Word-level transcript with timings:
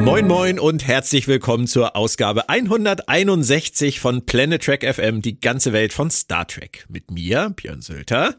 Moin 0.00 0.26
moin 0.26 0.58
und 0.58 0.86
herzlich 0.86 1.28
willkommen 1.28 1.66
zur 1.66 1.94
Ausgabe 1.94 2.48
161 2.48 4.00
von 4.00 4.24
Planet 4.24 4.64
Trek 4.64 4.82
FM, 4.82 5.20
die 5.20 5.38
ganze 5.38 5.74
Welt 5.74 5.92
von 5.92 6.10
Star 6.10 6.48
Trek. 6.48 6.86
Mit 6.88 7.10
mir, 7.10 7.52
Björn 7.54 7.82
Sölter. 7.82 8.34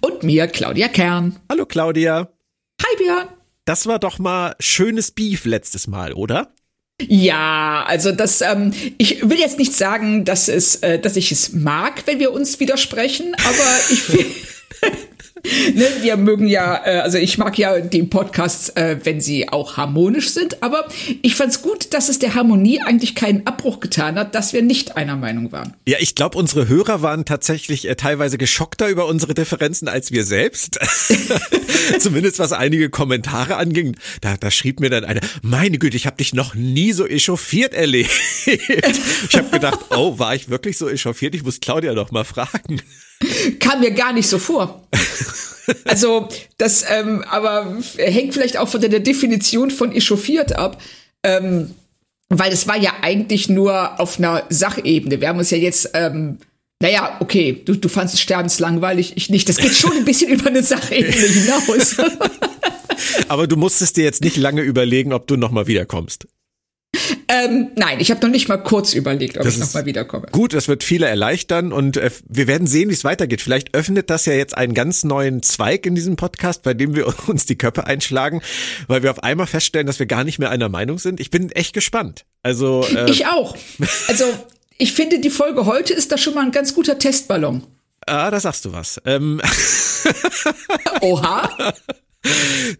Und 0.00 0.22
mir, 0.22 0.46
Claudia 0.46 0.86
Kern. 0.86 1.40
Hallo 1.50 1.66
Claudia. 1.66 2.28
Hi 2.80 2.96
Björn. 2.96 3.28
Das 3.64 3.86
war 3.86 3.98
doch 3.98 4.20
mal 4.20 4.54
schönes 4.60 5.10
Beef 5.10 5.44
letztes 5.44 5.88
Mal, 5.88 6.12
oder? 6.12 6.54
Ja, 7.02 7.84
also 7.88 8.12
das, 8.12 8.40
ähm, 8.40 8.72
ich 8.96 9.28
will 9.28 9.40
jetzt 9.40 9.58
nicht 9.58 9.72
sagen, 9.72 10.24
dass 10.24 10.46
es, 10.46 10.76
äh, 10.76 11.00
dass 11.00 11.16
ich 11.16 11.32
es 11.32 11.52
mag, 11.52 12.06
wenn 12.06 12.20
wir 12.20 12.32
uns 12.32 12.60
widersprechen, 12.60 13.34
aber 13.34 13.80
ich. 13.90 14.02
ne, 15.74 15.86
wir 16.00 16.16
mögen 16.16 16.46
ja, 16.46 16.80
äh, 16.86 17.00
also 17.00 17.18
ich 17.18 17.36
mag 17.36 17.58
ja 17.58 17.80
die 17.80 18.02
Podcasts, 18.02 18.70
äh, 18.70 18.96
wenn 19.04 19.20
sie 19.20 19.50
auch 19.50 19.76
harmonisch 19.76 20.30
sind, 20.30 20.62
aber 20.62 20.86
ich 21.20 21.36
fand's 21.36 21.60
gut, 21.60 21.92
dass 21.92 22.08
es 22.08 22.18
der 22.18 22.34
Harmonie 22.34 22.80
eigentlich 22.80 23.14
keinen 23.14 23.46
Abbruch 23.46 23.80
getan 23.80 24.18
hat, 24.18 24.34
dass 24.34 24.54
wir 24.54 24.62
nicht 24.62 24.96
einer 24.96 25.16
Meinung 25.16 25.52
waren. 25.52 25.74
Ja, 25.86 25.98
ich 26.00 26.14
glaube, 26.14 26.38
unsere 26.38 26.68
Hörer 26.68 27.02
waren 27.02 27.26
tatsächlich 27.26 27.86
äh, 27.88 27.94
teilweise 27.94 28.38
geschockter 28.38 28.88
über 28.88 29.06
unsere 29.06 29.34
Differenzen 29.34 29.86
als 29.86 30.12
wir 30.12 30.24
selbst. 30.24 30.78
Zumindest 31.98 32.38
was 32.38 32.52
einige 32.52 32.88
Kommentare 32.88 33.56
anging. 33.56 33.96
Da, 34.22 34.36
da 34.38 34.50
schrieb 34.50 34.80
mir 34.80 34.88
dann 34.88 35.04
einer, 35.04 35.20
meine 35.42 35.78
Güte, 35.78 35.96
ich 35.98 36.06
habe 36.06 36.16
dich 36.16 36.32
noch 36.32 36.54
nie 36.54 36.92
so 36.92 37.06
echauffiert 37.06 37.74
erlebt. 37.74 38.10
ich 38.46 39.36
habe 39.36 39.50
gedacht, 39.50 39.80
oh, 39.90 40.18
war 40.18 40.34
ich 40.34 40.48
wirklich 40.48 40.78
so 40.78 40.88
echauffiert? 40.88 41.34
Ich 41.34 41.44
muss 41.44 41.60
Claudia 41.60 41.92
noch 41.92 42.12
mal 42.12 42.24
fragen. 42.24 42.80
Kam 43.60 43.80
mir 43.80 43.92
gar 43.92 44.12
nicht 44.12 44.28
so 44.28 44.38
vor. 44.38 44.82
Also, 45.86 46.28
das, 46.58 46.84
ähm, 46.90 47.24
aber 47.26 47.78
hängt 47.96 48.34
vielleicht 48.34 48.58
auch 48.58 48.68
von 48.68 48.82
der 48.82 49.00
Definition 49.00 49.70
von 49.70 49.92
echauffiert 49.92 50.54
ab. 50.54 50.78
Ähm, 51.22 51.74
weil 52.28 52.52
es 52.52 52.66
war 52.66 52.76
ja 52.76 52.92
eigentlich 53.02 53.48
nur 53.48 54.00
auf 54.00 54.18
einer 54.18 54.44
Sachebene. 54.48 55.20
Wir 55.20 55.28
haben 55.28 55.38
uns 55.38 55.50
ja 55.50 55.58
jetzt, 55.58 55.90
ähm, 55.94 56.38
naja, 56.80 57.16
okay, 57.20 57.62
du, 57.64 57.74
du 57.74 57.88
fandest 57.88 58.20
Sterbens 58.20 58.58
langweilig, 58.58 59.12
ich 59.16 59.30
nicht. 59.30 59.48
Das 59.48 59.56
geht 59.56 59.74
schon 59.74 59.92
ein 59.92 60.04
bisschen 60.04 60.30
über 60.32 60.46
eine 60.46 60.62
Sachebene 60.62 61.12
hinaus. 61.12 61.96
Aber 63.28 63.46
du 63.46 63.56
musstest 63.56 63.96
dir 63.96 64.04
jetzt 64.04 64.22
nicht 64.22 64.36
lange 64.36 64.62
überlegen, 64.62 65.12
ob 65.12 65.26
du 65.26 65.36
nochmal 65.36 65.66
wiederkommst. 65.66 66.26
Ähm, 67.28 67.68
nein, 67.76 68.00
ich 68.00 68.10
habe 68.10 68.20
noch 68.20 68.30
nicht 68.30 68.48
mal 68.48 68.58
kurz 68.58 68.94
überlegt, 68.94 69.36
ob 69.38 69.44
das 69.44 69.54
ich 69.54 69.60
nochmal 69.60 69.86
wiederkomme. 69.86 70.26
Gut, 70.32 70.52
das 70.52 70.68
wird 70.68 70.82
viele 70.84 71.06
erleichtern 71.06 71.72
und 71.72 71.96
äh, 71.96 72.10
wir 72.28 72.46
werden 72.46 72.66
sehen, 72.66 72.90
wie 72.90 72.94
es 72.94 73.04
weitergeht. 73.04 73.40
Vielleicht 73.40 73.74
öffnet 73.74 74.10
das 74.10 74.26
ja 74.26 74.34
jetzt 74.34 74.56
einen 74.56 74.74
ganz 74.74 75.04
neuen 75.04 75.42
Zweig 75.42 75.86
in 75.86 75.94
diesem 75.94 76.16
Podcast, 76.16 76.62
bei 76.62 76.74
dem 76.74 76.94
wir 76.94 77.06
uns 77.28 77.46
die 77.46 77.56
Köpfe 77.56 77.86
einschlagen, 77.86 78.42
weil 78.86 79.02
wir 79.02 79.10
auf 79.10 79.22
einmal 79.22 79.46
feststellen, 79.46 79.86
dass 79.86 79.98
wir 79.98 80.06
gar 80.06 80.24
nicht 80.24 80.38
mehr 80.38 80.50
einer 80.50 80.68
Meinung 80.68 80.98
sind. 80.98 81.20
Ich 81.20 81.30
bin 81.30 81.50
echt 81.50 81.72
gespannt. 81.72 82.24
Also 82.42 82.84
äh, 82.94 83.10
ich 83.10 83.26
auch. 83.26 83.56
Also 84.08 84.24
ich 84.78 84.92
finde, 84.92 85.20
die 85.20 85.30
Folge 85.30 85.66
heute 85.66 85.94
ist 85.94 86.12
da 86.12 86.18
schon 86.18 86.34
mal 86.34 86.44
ein 86.44 86.52
ganz 86.52 86.74
guter 86.74 86.98
Testballon. 86.98 87.64
Ah, 88.06 88.30
da 88.30 88.38
sagst 88.38 88.64
du 88.64 88.72
was. 88.72 89.00
Ähm. 89.06 89.40
Oha. 91.00 91.50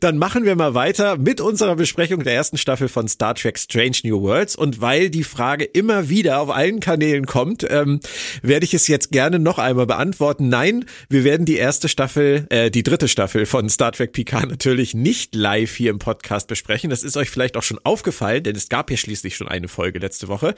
Dann 0.01 0.19
machen 0.19 0.45
wir 0.45 0.57
mal 0.57 0.75
weiter 0.75 1.19
mit 1.19 1.41
unserer 1.41 1.77
Besprechung 1.77 2.25
der 2.25 2.35
ersten 2.35 2.57
Staffel 2.57 2.89
von 2.89 3.09
Star 3.09 3.35
Trek 3.35 3.59
Strange 3.59 3.99
New 4.05 4.23
Worlds. 4.23 4.57
Und 4.57 4.81
weil 4.81 5.11
die 5.11 5.25
Frage 5.25 5.65
immer 5.65 6.09
wieder 6.09 6.41
auf 6.41 6.51
allen 6.51 6.81
Kanälen 6.81 7.27
kommt, 7.27 7.67
ähm, 7.69 8.01
werde 8.43 8.65
ich 8.65 8.75
es 8.75 8.89
jetzt 8.89 9.11
gerne 9.11 9.39
noch 9.39 9.59
einmal 9.59 9.87
beantworten. 9.87 10.49
Nein, 10.49 10.87
wir 11.09 11.25
werden 11.25 11.47
die 11.47 11.57
erste 11.57 11.89
Staffel, 11.89 12.47
äh, 12.51 12.71
die 12.71 12.83
dritte 12.83 13.09
Staffel 13.09 13.47
von 13.47 13.69
Star 13.69 13.93
Trek 13.93 14.13
Picard 14.13 14.49
natürlich 14.49 14.95
nicht 14.95 15.35
live 15.35 15.75
hier 15.75 15.91
im 15.91 15.99
Podcast 15.99 16.49
besprechen. 16.49 16.91
Das 16.91 17.03
ist 17.03 17.17
euch 17.17 17.31
vielleicht 17.31 17.57
auch 17.57 17.63
schon 17.63 17.79
aufgefallen, 17.85 18.43
denn 18.43 18.57
es 18.57 18.69
gab 18.69 18.91
ja 18.91 18.97
schließlich 18.97 19.37
schon 19.37 19.49
eine 19.49 19.69
Folge 19.69 19.99
letzte 19.99 20.29
Woche. 20.29 20.55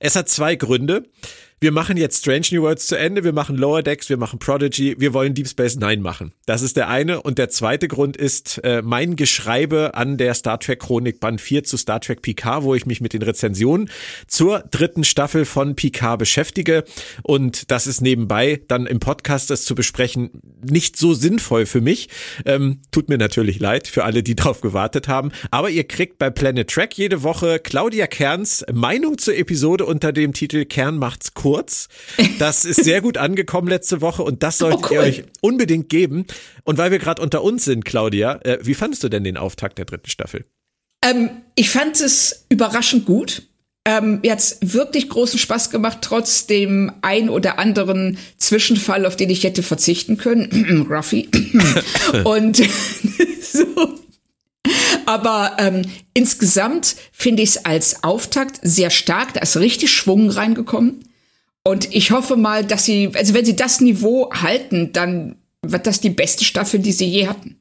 Es 0.00 0.16
hat 0.16 0.28
zwei 0.28 0.56
Gründe 0.56 1.04
wir 1.60 1.72
machen 1.72 1.96
jetzt 1.96 2.20
Strange 2.20 2.46
New 2.52 2.62
Worlds 2.62 2.86
zu 2.86 2.96
Ende, 2.96 3.24
wir 3.24 3.32
machen 3.32 3.56
Lower 3.56 3.82
Decks, 3.82 4.08
wir 4.08 4.16
machen 4.16 4.38
Prodigy, 4.38 4.94
wir 4.98 5.12
wollen 5.12 5.34
Deep 5.34 5.48
Space 5.48 5.74
Nine 5.74 6.00
machen. 6.00 6.32
Das 6.46 6.62
ist 6.62 6.76
der 6.76 6.88
eine. 6.88 7.20
Und 7.20 7.36
der 7.36 7.48
zweite 7.48 7.88
Grund 7.88 8.16
ist 8.16 8.60
äh, 8.62 8.80
mein 8.80 9.16
Geschreibe 9.16 9.94
an 9.94 10.18
der 10.18 10.34
Star 10.34 10.60
Trek 10.60 10.78
Chronik 10.78 11.18
Band 11.18 11.40
4 11.40 11.64
zu 11.64 11.76
Star 11.76 12.00
Trek 12.00 12.22
Picard, 12.22 12.62
wo 12.62 12.76
ich 12.76 12.86
mich 12.86 13.00
mit 13.00 13.12
den 13.12 13.22
Rezensionen 13.22 13.90
zur 14.28 14.60
dritten 14.70 15.02
Staffel 15.02 15.44
von 15.44 15.74
Picard 15.74 16.20
beschäftige. 16.20 16.84
Und 17.24 17.72
das 17.72 17.88
ist 17.88 18.02
nebenbei 18.02 18.62
dann 18.68 18.86
im 18.86 19.00
Podcast 19.00 19.50
das 19.50 19.64
zu 19.64 19.74
besprechen 19.74 20.30
nicht 20.62 20.96
so 20.96 21.12
sinnvoll 21.12 21.66
für 21.66 21.80
mich. 21.80 22.08
Ähm, 22.44 22.82
tut 22.92 23.08
mir 23.08 23.18
natürlich 23.18 23.58
leid 23.58 23.88
für 23.88 24.04
alle, 24.04 24.22
die 24.22 24.36
drauf 24.36 24.60
gewartet 24.60 25.08
haben. 25.08 25.32
Aber 25.50 25.70
ihr 25.70 25.84
kriegt 25.84 26.18
bei 26.18 26.30
Planet 26.30 26.70
Trek 26.70 26.94
jede 26.94 27.24
Woche 27.24 27.58
Claudia 27.58 28.06
Kerns 28.06 28.64
Meinung 28.72 29.18
zur 29.18 29.36
Episode 29.36 29.86
unter 29.86 30.12
dem 30.12 30.32
Titel 30.32 30.64
Kern 30.64 30.98
macht's 30.98 31.32
cool 31.42 31.47
kurz. 31.48 31.88
Das 32.38 32.66
ist 32.66 32.84
sehr 32.84 33.00
gut 33.00 33.16
angekommen 33.16 33.68
letzte 33.68 34.02
Woche 34.02 34.22
und 34.22 34.42
das 34.42 34.58
solltet 34.58 34.80
oh, 34.84 34.86
cool. 34.90 34.96
ihr 34.96 35.00
euch 35.00 35.24
unbedingt 35.40 35.88
geben. 35.88 36.26
Und 36.64 36.76
weil 36.76 36.90
wir 36.90 36.98
gerade 36.98 37.22
unter 37.22 37.42
uns 37.42 37.64
sind, 37.64 37.86
Claudia, 37.86 38.38
äh, 38.42 38.58
wie 38.60 38.74
fandest 38.74 39.02
du 39.02 39.08
denn 39.08 39.24
den 39.24 39.38
Auftakt 39.38 39.78
der 39.78 39.86
dritten 39.86 40.10
Staffel? 40.10 40.44
Ähm, 41.02 41.30
ich 41.54 41.70
fand 41.70 41.98
es 42.02 42.44
überraschend 42.50 43.06
gut. 43.06 43.44
Ähm, 43.86 44.20
mir 44.20 44.32
hat's 44.32 44.58
wirklich 44.60 45.08
großen 45.08 45.38
Spaß 45.38 45.70
gemacht, 45.70 46.00
trotz 46.02 46.46
dem 46.46 46.92
ein 47.00 47.30
oder 47.30 47.58
anderen 47.58 48.18
Zwischenfall, 48.36 49.06
auf 49.06 49.16
den 49.16 49.30
ich 49.30 49.42
hätte 49.42 49.62
verzichten 49.62 50.18
können. 50.18 50.86
Ruffy. 50.90 51.30
und 52.24 52.56
so. 53.40 53.94
Aber 55.06 55.56
ähm, 55.58 55.82
insgesamt 56.12 56.96
finde 57.10 57.42
ich 57.42 57.50
es 57.50 57.64
als 57.64 58.04
Auftakt 58.04 58.60
sehr 58.60 58.90
stark. 58.90 59.32
Da 59.32 59.40
ist 59.40 59.56
richtig 59.56 59.90
Schwung 59.90 60.28
reingekommen. 60.28 61.07
Und 61.64 61.94
ich 61.94 62.10
hoffe 62.12 62.36
mal, 62.36 62.64
dass 62.64 62.84
sie, 62.84 63.10
also 63.14 63.34
wenn 63.34 63.44
sie 63.44 63.56
das 63.56 63.80
Niveau 63.80 64.30
halten, 64.32 64.92
dann 64.92 65.36
wird 65.62 65.86
das 65.86 66.00
die 66.00 66.10
beste 66.10 66.44
Staffel, 66.44 66.80
die 66.80 66.92
sie 66.92 67.06
je 67.06 67.28
hatten. 67.28 67.60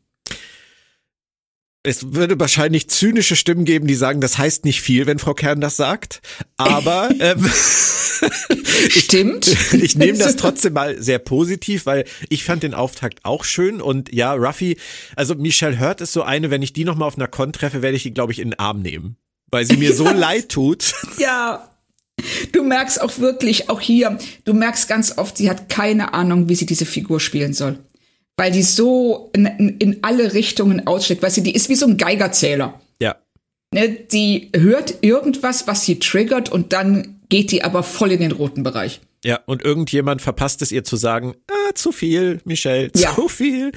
Es 1.83 2.13
würde 2.13 2.37
wahrscheinlich 2.37 2.89
zynische 2.89 3.37
Stimmen 3.37 3.63
geben, 3.63 3.87
die 3.87 3.95
sagen, 3.95 4.19
das 4.19 4.37
heißt 4.37 4.65
nicht 4.65 4.81
viel, 4.81 5.05
wenn 5.05 5.19
Frau 5.19 5.33
Kern 5.33 5.61
das 5.61 5.77
sagt. 5.77 6.21
Aber 6.57 7.09
ähm, 7.19 7.49
stimmt. 8.89 9.47
ich, 9.47 9.83
ich 9.83 9.95
nehme 9.95 10.17
das 10.17 10.35
trotzdem 10.37 10.73
mal 10.73 11.01
sehr 11.01 11.19
positiv, 11.19 11.85
weil 11.85 12.03
ich 12.29 12.43
fand 12.43 12.63
den 12.63 12.73
Auftakt 12.73 13.23
auch 13.23 13.45
schön 13.45 13.79
und 13.79 14.13
ja, 14.13 14.33
Ruffy, 14.33 14.77
also 15.15 15.35
Michelle 15.35 15.79
Hurt 15.79 16.01
ist 16.01 16.11
so 16.11 16.23
eine, 16.23 16.51
wenn 16.51 16.61
ich 16.61 16.73
die 16.73 16.83
noch 16.83 16.95
mal 16.95 17.05
auf 17.05 17.15
einer 17.15 17.27
Con 17.27 17.53
treffe, 17.53 17.81
werde 17.81 17.95
ich 17.95 18.03
die, 18.03 18.13
glaube 18.13 18.33
ich, 18.33 18.39
in 18.39 18.49
den 18.49 18.59
Arm 18.59 18.81
nehmen, 18.81 19.15
weil 19.49 19.65
sie 19.65 19.77
mir 19.77 19.93
so 19.93 20.09
leid 20.09 20.49
tut. 20.49 20.93
Ja. 21.17 21.69
Du 22.51 22.63
merkst 22.63 23.01
auch 23.01 23.19
wirklich, 23.19 23.69
auch 23.69 23.79
hier, 23.79 24.17
du 24.43 24.53
merkst 24.53 24.87
ganz 24.87 25.17
oft, 25.17 25.37
sie 25.37 25.49
hat 25.49 25.69
keine 25.69 26.13
Ahnung, 26.13 26.49
wie 26.49 26.55
sie 26.55 26.65
diese 26.65 26.85
Figur 26.85 27.19
spielen 27.19 27.53
soll. 27.53 27.77
Weil 28.37 28.51
die 28.51 28.63
so 28.63 29.29
in, 29.33 29.45
in, 29.45 29.77
in 29.77 30.03
alle 30.03 30.33
Richtungen 30.33 30.85
ausschlägt. 30.85 31.23
Weißt 31.23 31.37
du, 31.37 31.41
die 31.41 31.55
ist 31.55 31.69
wie 31.69 31.75
so 31.75 31.87
ein 31.87 31.97
Geigerzähler. 31.97 32.79
Ja. 33.01 33.15
Ne, 33.73 33.89
die 33.89 34.49
hört 34.55 34.95
irgendwas, 35.01 35.67
was 35.67 35.85
sie 35.85 35.99
triggert 35.99 36.51
und 36.51 36.73
dann 36.73 37.19
geht 37.29 37.51
die 37.51 37.63
aber 37.63 37.83
voll 37.83 38.11
in 38.11 38.21
den 38.21 38.31
roten 38.31 38.63
Bereich. 38.63 39.01
Ja, 39.25 39.39
und 39.47 39.63
irgendjemand 39.63 40.21
verpasst 40.21 40.61
es 40.61 40.71
ihr 40.71 40.83
zu 40.83 40.95
sagen, 40.95 41.35
ah, 41.49 41.73
zu 41.73 41.91
viel, 41.91 42.39
Michelle, 42.45 42.91
zu 42.91 43.03
ja. 43.03 43.15
viel. 43.27 43.71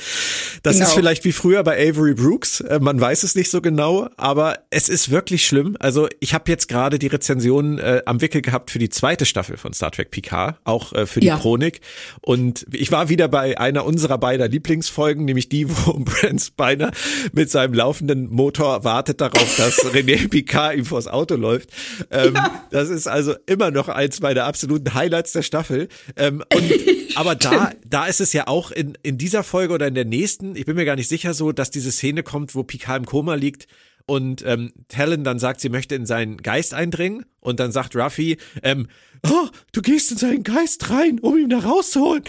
Das 0.63 0.75
genau. 0.75 0.87
ist 0.87 0.95
vielleicht 0.95 1.25
wie 1.25 1.33
früher 1.33 1.63
bei 1.65 1.77
Avery 1.77 2.13
Brooks, 2.13 2.61
äh, 2.61 2.79
man 2.79 3.01
weiß 3.01 3.23
es 3.23 3.35
nicht 3.35 3.51
so 3.51 3.63
genau, 3.63 4.11
aber 4.19 4.59
es 4.69 4.91
ist 4.91 5.11
wirklich 5.11 5.47
schlimm. 5.47 5.77
Also 5.81 6.09
ich 6.21 6.35
habe 6.35 6.51
jetzt 6.51 6.69
gerade 6.69 6.99
die 6.99 7.07
Rezension 7.07 7.79
äh, 7.79 8.03
am 8.05 8.21
Wickel 8.21 8.43
gehabt 8.43 8.71
für 8.71 8.79
die 8.79 8.91
zweite 8.91 9.25
Staffel 9.25 9.57
von 9.57 9.73
Star 9.73 9.91
Trek 9.91 10.11
Picard, 10.11 10.59
auch 10.65 10.93
äh, 10.93 11.07
für 11.07 11.21
die 11.21 11.29
ja. 11.29 11.39
Chronik. 11.39 11.81
Und 12.21 12.67
ich 12.73 12.93
war 12.93 13.09
wieder 13.09 13.29
bei 13.29 13.59
einer 13.59 13.87
unserer 13.87 14.19
beider 14.19 14.47
Lieblingsfolgen, 14.47 15.25
nämlich 15.25 15.49
die, 15.49 15.71
wo 15.71 15.95
Brent 15.99 16.43
Spiner 16.43 16.91
mit 17.33 17.51
seinem 17.51 17.73
laufenden 17.73 18.31
Motor 18.31 18.85
wartet 18.85 19.23
darauf, 19.23 19.57
dass 19.57 19.79
René 19.95 20.29
Picard 20.29 20.77
ihm 20.77 20.85
vors 20.85 21.09
Auto 21.09 21.37
läuft. 21.37 21.71
Ähm, 22.11 22.35
ja. 22.35 22.63
Das 22.71 22.91
ist 22.91 23.07
also 23.07 23.35
immer 23.47 23.71
noch 23.71 23.89
eins 23.89 24.21
meiner 24.21 24.45
absoluten 24.45 24.93
Highlights 24.93 25.30
der 25.33 25.43
Staffel. 25.43 25.89
Ähm, 26.17 26.43
und, 26.55 26.73
aber 27.17 27.35
da, 27.35 27.73
da 27.87 28.07
ist 28.07 28.21
es 28.21 28.33
ja 28.33 28.47
auch 28.47 28.71
in, 28.71 28.97
in 29.03 29.19
dieser 29.19 29.43
Folge 29.43 29.75
oder 29.75 29.87
in 29.87 29.95
der 29.95 30.05
nächsten, 30.05 30.57
ich 30.57 30.67
bin 30.67 30.77
mir 30.77 30.85
gar 30.85 30.97
nicht 30.97 31.09
sicher 31.09 31.35
so, 31.35 31.53
dass 31.53 31.71
diese 31.71 31.93
Szene 31.93 32.23
kommt, 32.23 32.55
wo 32.55 32.63
Picard 32.63 33.01
im 33.01 33.07
Koma 33.07 33.35
liegt 33.35 33.67
und 34.11 34.45
ähm, 34.45 34.73
Talon 34.89 35.23
dann 35.23 35.39
sagt, 35.39 35.61
sie 35.61 35.69
möchte 35.69 35.95
in 35.95 36.05
seinen 36.05 36.39
Geist 36.39 36.75
eindringen 36.75 37.27
und 37.39 37.61
dann 37.61 37.71
sagt 37.71 37.95
Ruffy, 37.95 38.39
ähm, 38.65 38.89
oh, 39.25 39.49
du 39.73 39.83
gehst 39.83 40.11
in 40.11 40.17
seinen 40.17 40.43
Geist 40.43 40.91
rein, 40.91 41.21
um 41.21 41.39
ihn 41.39 41.49
da 41.49 41.61
rauszuholen. 41.61 42.25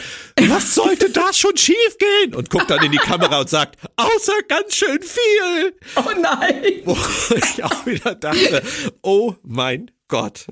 Was 0.48 0.76
sollte 0.76 1.10
da 1.10 1.34
schon 1.34 1.58
schief 1.58 1.98
gehen? 1.98 2.36
Und 2.36 2.52
guckt 2.52 2.70
dann 2.70 2.84
in 2.84 2.92
die 2.92 3.00
Kamera 3.00 3.40
und 3.40 3.50
sagt, 3.50 3.78
außer 3.96 4.44
ganz 4.48 4.76
schön 4.76 5.00
viel. 5.02 5.74
Oh 5.96 6.22
nein. 6.22 6.82
Wo 6.86 6.96
ich 7.36 7.64
auch 7.64 7.86
wieder 7.88 8.14
dachte, 8.14 8.62
oh 9.02 9.34
mein 9.42 9.90
Gott. 10.12 10.46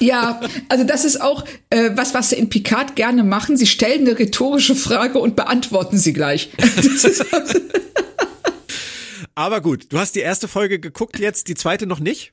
Ja, 0.00 0.40
also 0.68 0.84
das 0.84 1.04
ist 1.04 1.20
auch 1.20 1.44
äh, 1.70 1.90
was, 1.94 2.12
was 2.14 2.30
sie 2.30 2.36
in 2.36 2.48
Picard 2.48 2.96
gerne 2.96 3.24
machen. 3.24 3.56
Sie 3.56 3.66
stellen 3.66 4.06
eine 4.06 4.18
rhetorische 4.18 4.74
Frage 4.74 5.18
und 5.18 5.36
beantworten 5.36 5.98
sie 5.98 6.12
gleich. 6.12 6.50
Also 6.58 7.24
Aber 9.34 9.60
gut, 9.60 9.92
du 9.92 9.98
hast 9.98 10.14
die 10.14 10.20
erste 10.20 10.48
Folge 10.48 10.78
geguckt 10.80 11.18
jetzt, 11.18 11.48
die 11.48 11.54
zweite 11.54 11.86
noch 11.86 12.00
nicht? 12.00 12.32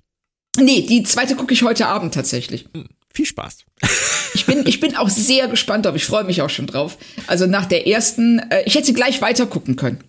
nee, 0.58 0.82
die 0.82 1.04
zweite 1.04 1.36
gucke 1.36 1.54
ich 1.54 1.64
heute 1.64 1.88
Abend 1.88 2.14
tatsächlich. 2.14 2.68
Viel 3.14 3.26
Spaß. 3.26 3.66
Ich 4.34 4.46
bin, 4.46 4.66
ich 4.66 4.80
bin 4.80 4.96
auch 4.96 5.10
sehr 5.10 5.48
gespannt 5.48 5.86
drauf. 5.86 5.96
Ich 5.96 6.06
freue 6.06 6.24
mich 6.24 6.42
auch 6.42 6.50
schon 6.50 6.68
drauf. 6.68 6.98
Also 7.28 7.46
nach 7.46 7.66
der 7.66 7.88
ersten, 7.88 8.40
äh, 8.40 8.64
ich 8.66 8.76
hätte 8.76 8.88
sie 8.88 8.94
gleich 8.94 9.22
weiter 9.22 9.46
gucken 9.46 9.76
können. 9.76 10.00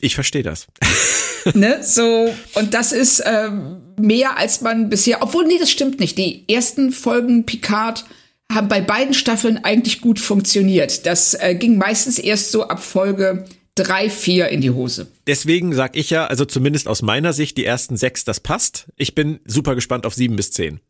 Ich 0.00 0.14
verstehe 0.14 0.42
das. 0.42 0.66
ne? 1.54 1.80
So, 1.82 2.34
und 2.54 2.74
das 2.74 2.92
ist 2.92 3.22
ähm, 3.24 3.82
mehr 4.00 4.36
als 4.36 4.60
man 4.60 4.88
bisher, 4.88 5.22
obwohl, 5.22 5.46
nee, 5.46 5.58
das 5.58 5.70
stimmt 5.70 6.00
nicht. 6.00 6.18
Die 6.18 6.44
ersten 6.48 6.92
Folgen 6.92 7.46
Picard 7.46 8.04
haben 8.52 8.68
bei 8.68 8.80
beiden 8.80 9.14
Staffeln 9.14 9.64
eigentlich 9.64 10.00
gut 10.00 10.18
funktioniert. 10.18 11.06
Das 11.06 11.34
äh, 11.34 11.54
ging 11.54 11.78
meistens 11.78 12.18
erst 12.18 12.50
so 12.50 12.68
ab 12.68 12.82
Folge 12.82 13.44
drei, 13.74 14.10
vier 14.10 14.48
in 14.48 14.60
die 14.60 14.70
Hose. 14.70 15.06
Deswegen 15.26 15.72
sag 15.74 15.96
ich 15.96 16.10
ja, 16.10 16.26
also 16.26 16.44
zumindest 16.44 16.88
aus 16.88 17.02
meiner 17.02 17.32
Sicht, 17.32 17.56
die 17.56 17.64
ersten 17.64 17.96
sechs, 17.96 18.24
das 18.24 18.40
passt. 18.40 18.86
Ich 18.96 19.14
bin 19.14 19.38
super 19.46 19.74
gespannt 19.74 20.04
auf 20.06 20.14
sieben 20.14 20.36
bis 20.36 20.50
zehn 20.50 20.80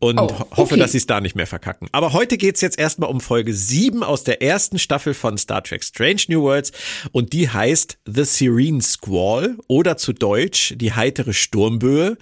und 0.00 0.18
Oh, 0.18 0.28
ho- 0.28 0.38
hoffe, 0.50 0.74
okay. 0.74 0.76
dass 0.78 0.92
sie 0.92 0.98
es 0.98 1.06
da 1.06 1.20
nicht 1.20 1.34
mehr 1.34 1.46
verkacken. 1.46 1.88
Aber 1.92 2.12
heute 2.12 2.36
geht's 2.36 2.60
jetzt 2.60 2.78
erstmal 2.78 3.10
um 3.10 3.20
Folge 3.20 3.54
sieben 3.54 4.02
aus 4.04 4.22
der 4.22 4.42
ersten 4.42 4.78
Staffel 4.78 5.14
von 5.14 5.38
Star 5.38 5.62
Trek 5.64 5.82
Strange 5.82 6.22
New 6.28 6.42
Worlds 6.42 6.72
und 7.10 7.32
die 7.32 7.48
heißt 7.48 7.98
The 8.06 8.24
Serene 8.24 8.82
Squall 8.82 9.56
oder 9.66 9.96
zu 9.96 10.12
Deutsch 10.12 10.74
die 10.76 10.92
heitere 10.92 11.32
Sturmböe. 11.32 12.16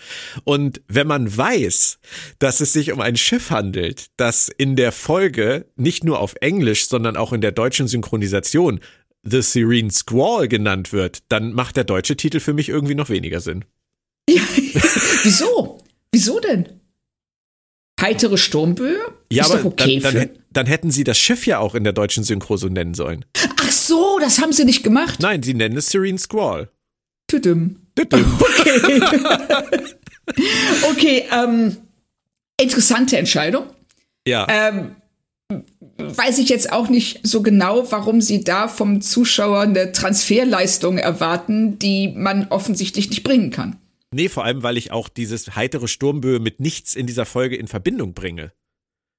Und 0.44 0.80
wenn 0.88 1.06
man 1.08 1.36
weiß, 1.36 1.98
dass 2.38 2.60
es 2.60 2.72
sich 2.72 2.92
um 2.92 3.00
ein 3.00 3.16
Schiff 3.16 3.50
handelt, 3.50 4.06
das 4.16 4.48
in 4.48 4.76
der 4.76 4.92
Folge 4.92 5.66
nicht 5.76 6.04
nur 6.04 6.20
auf 6.20 6.34
Englisch, 6.40 6.86
sondern 6.88 7.16
auch 7.16 7.32
in 7.32 7.40
der 7.40 7.52
deutschen 7.52 7.88
Synchronisation 7.88 8.80
The 9.24 9.42
Serene 9.42 9.90
Squall 9.90 10.48
genannt 10.48 10.92
wird, 10.92 11.22
dann 11.28 11.52
macht 11.52 11.76
der 11.76 11.84
deutsche 11.84 12.16
Titel 12.16 12.40
für 12.40 12.52
mich 12.52 12.68
irgendwie 12.68 12.94
noch 12.94 13.08
weniger 13.08 13.40
Sinn. 13.40 13.64
Wieso? 14.28 15.82
Wieso 16.12 16.40
denn? 16.40 16.68
Heitere 18.00 18.36
Sturmböe? 18.36 18.98
ist 19.30 19.50
doch 19.50 19.64
okay 19.64 19.98
dann, 20.00 20.12
für. 20.12 20.18
dann, 20.18 20.30
dann 20.50 20.66
hätten 20.66 20.90
sie 20.90 21.04
das 21.04 21.18
Schiff 21.18 21.46
ja 21.46 21.58
auch 21.58 21.74
in 21.74 21.84
der 21.84 21.92
deutschen 21.92 22.22
Synchro 22.24 22.56
so 22.56 22.68
nennen 22.68 22.94
sollen. 22.94 23.24
Ach 23.60 23.70
so, 23.70 24.18
das 24.20 24.40
haben 24.40 24.52
sie 24.52 24.64
nicht 24.64 24.82
gemacht. 24.82 25.20
Nein, 25.20 25.42
sie 25.42 25.54
nennen 25.54 25.76
es 25.76 25.86
Serene 25.86 26.18
Squall. 26.18 26.70
Tüdüm. 27.28 27.76
Tütüm. 27.96 28.24
Okay. 28.66 29.00
okay, 30.90 31.24
ähm, 31.30 31.76
interessante 32.58 33.18
Entscheidung. 33.18 33.66
Ja, 34.26 34.46
Ähm, 34.48 34.96
weiß 35.98 36.38
ich 36.38 36.48
jetzt 36.48 36.72
auch 36.72 36.88
nicht 36.88 37.20
so 37.22 37.42
genau, 37.42 37.90
warum 37.90 38.20
sie 38.20 38.44
da 38.44 38.68
vom 38.68 39.00
Zuschauer 39.00 39.60
eine 39.60 39.92
Transferleistung 39.92 40.98
erwarten, 40.98 41.78
die 41.78 42.08
man 42.08 42.48
offensichtlich 42.48 43.10
nicht 43.10 43.22
bringen 43.22 43.50
kann. 43.50 43.76
nee, 44.12 44.28
vor 44.28 44.44
allem, 44.44 44.62
weil 44.62 44.76
ich 44.76 44.92
auch 44.92 45.08
dieses 45.08 45.56
heitere 45.56 45.88
Sturmböe 45.88 46.38
mit 46.38 46.60
nichts 46.60 46.94
in 46.94 47.06
dieser 47.06 47.26
Folge 47.26 47.56
in 47.56 47.66
Verbindung 47.66 48.14
bringe. 48.14 48.52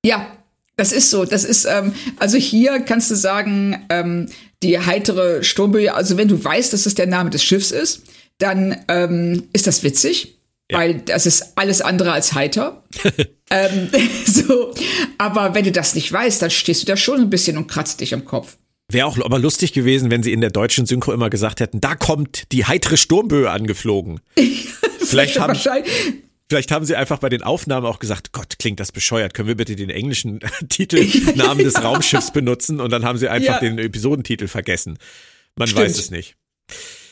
Ja, 0.05 0.37
das 0.77 0.91
ist 0.91 1.09
so. 1.09 1.25
Das 1.25 1.43
ist, 1.43 1.65
ähm, 1.65 1.93
also 2.17 2.37
hier 2.37 2.79
kannst 2.79 3.11
du 3.11 3.15
sagen, 3.15 3.85
ähm, 3.89 4.29
die 4.63 4.79
heitere 4.79 5.43
Sturmböe, 5.43 5.93
also 5.93 6.17
wenn 6.17 6.27
du 6.27 6.41
weißt, 6.43 6.73
dass 6.73 6.85
es 6.85 6.95
der 6.95 7.07
Name 7.07 7.29
des 7.29 7.43
Schiffs 7.43 7.71
ist, 7.71 8.03
dann 8.37 8.77
ähm, 8.87 9.43
ist 9.53 9.67
das 9.67 9.83
witzig, 9.83 10.37
weil 10.71 10.95
das 10.95 11.25
ist 11.25 11.57
alles 11.57 11.81
andere 11.81 12.11
als 12.11 12.33
heiter. 12.33 12.83
ähm, 13.49 13.89
so, 14.25 14.73
aber 15.17 15.53
wenn 15.53 15.63
du 15.65 15.71
das 15.71 15.95
nicht 15.95 16.11
weißt, 16.11 16.41
dann 16.41 16.51
stehst 16.51 16.83
du 16.83 16.87
da 16.87 16.97
schon 16.97 17.21
ein 17.21 17.29
bisschen 17.29 17.57
und 17.57 17.67
kratzt 17.67 18.01
dich 18.01 18.13
am 18.13 18.25
Kopf. 18.25 18.57
Wäre 18.91 19.07
auch 19.07 19.17
aber 19.19 19.39
lustig 19.39 19.73
gewesen, 19.73 20.11
wenn 20.11 20.21
sie 20.21 20.31
in 20.31 20.41
der 20.41 20.51
deutschen 20.51 20.85
Synchro 20.85 21.11
immer 21.11 21.29
gesagt 21.29 21.59
hätten, 21.59 21.81
da 21.81 21.95
kommt 21.95 22.51
die 22.51 22.65
heitere 22.65 22.97
Sturmböe 22.97 23.49
angeflogen. 23.49 24.19
Vielleicht 24.99 25.39
haben, 25.39 25.57
Vielleicht 26.47 26.71
haben 26.71 26.85
sie 26.85 26.95
einfach 26.95 27.17
bei 27.17 27.29
den 27.29 27.41
Aufnahmen 27.41 27.87
auch 27.87 27.97
gesagt, 27.97 28.31
Gott, 28.31 28.59
klingt 28.59 28.79
das 28.79 28.91
bescheuert. 28.91 29.33
Können 29.33 29.47
wir 29.47 29.55
bitte 29.55 29.75
den 29.75 29.89
englischen 29.89 30.39
Titel, 30.69 31.03
Namen 31.35 31.63
des 31.63 31.81
Raumschiffs 31.83 32.31
benutzen? 32.31 32.79
Und 32.79 32.91
dann 32.91 33.03
haben 33.03 33.17
sie 33.17 33.27
einfach 33.27 33.55
Ja. 33.55 33.59
den 33.59 33.79
Episodentitel 33.79 34.47
vergessen. 34.47 34.99
Man 35.55 35.67
Stimmt. 35.67 35.85
weiß 35.87 35.97
es 35.97 36.11
nicht. 36.11 36.35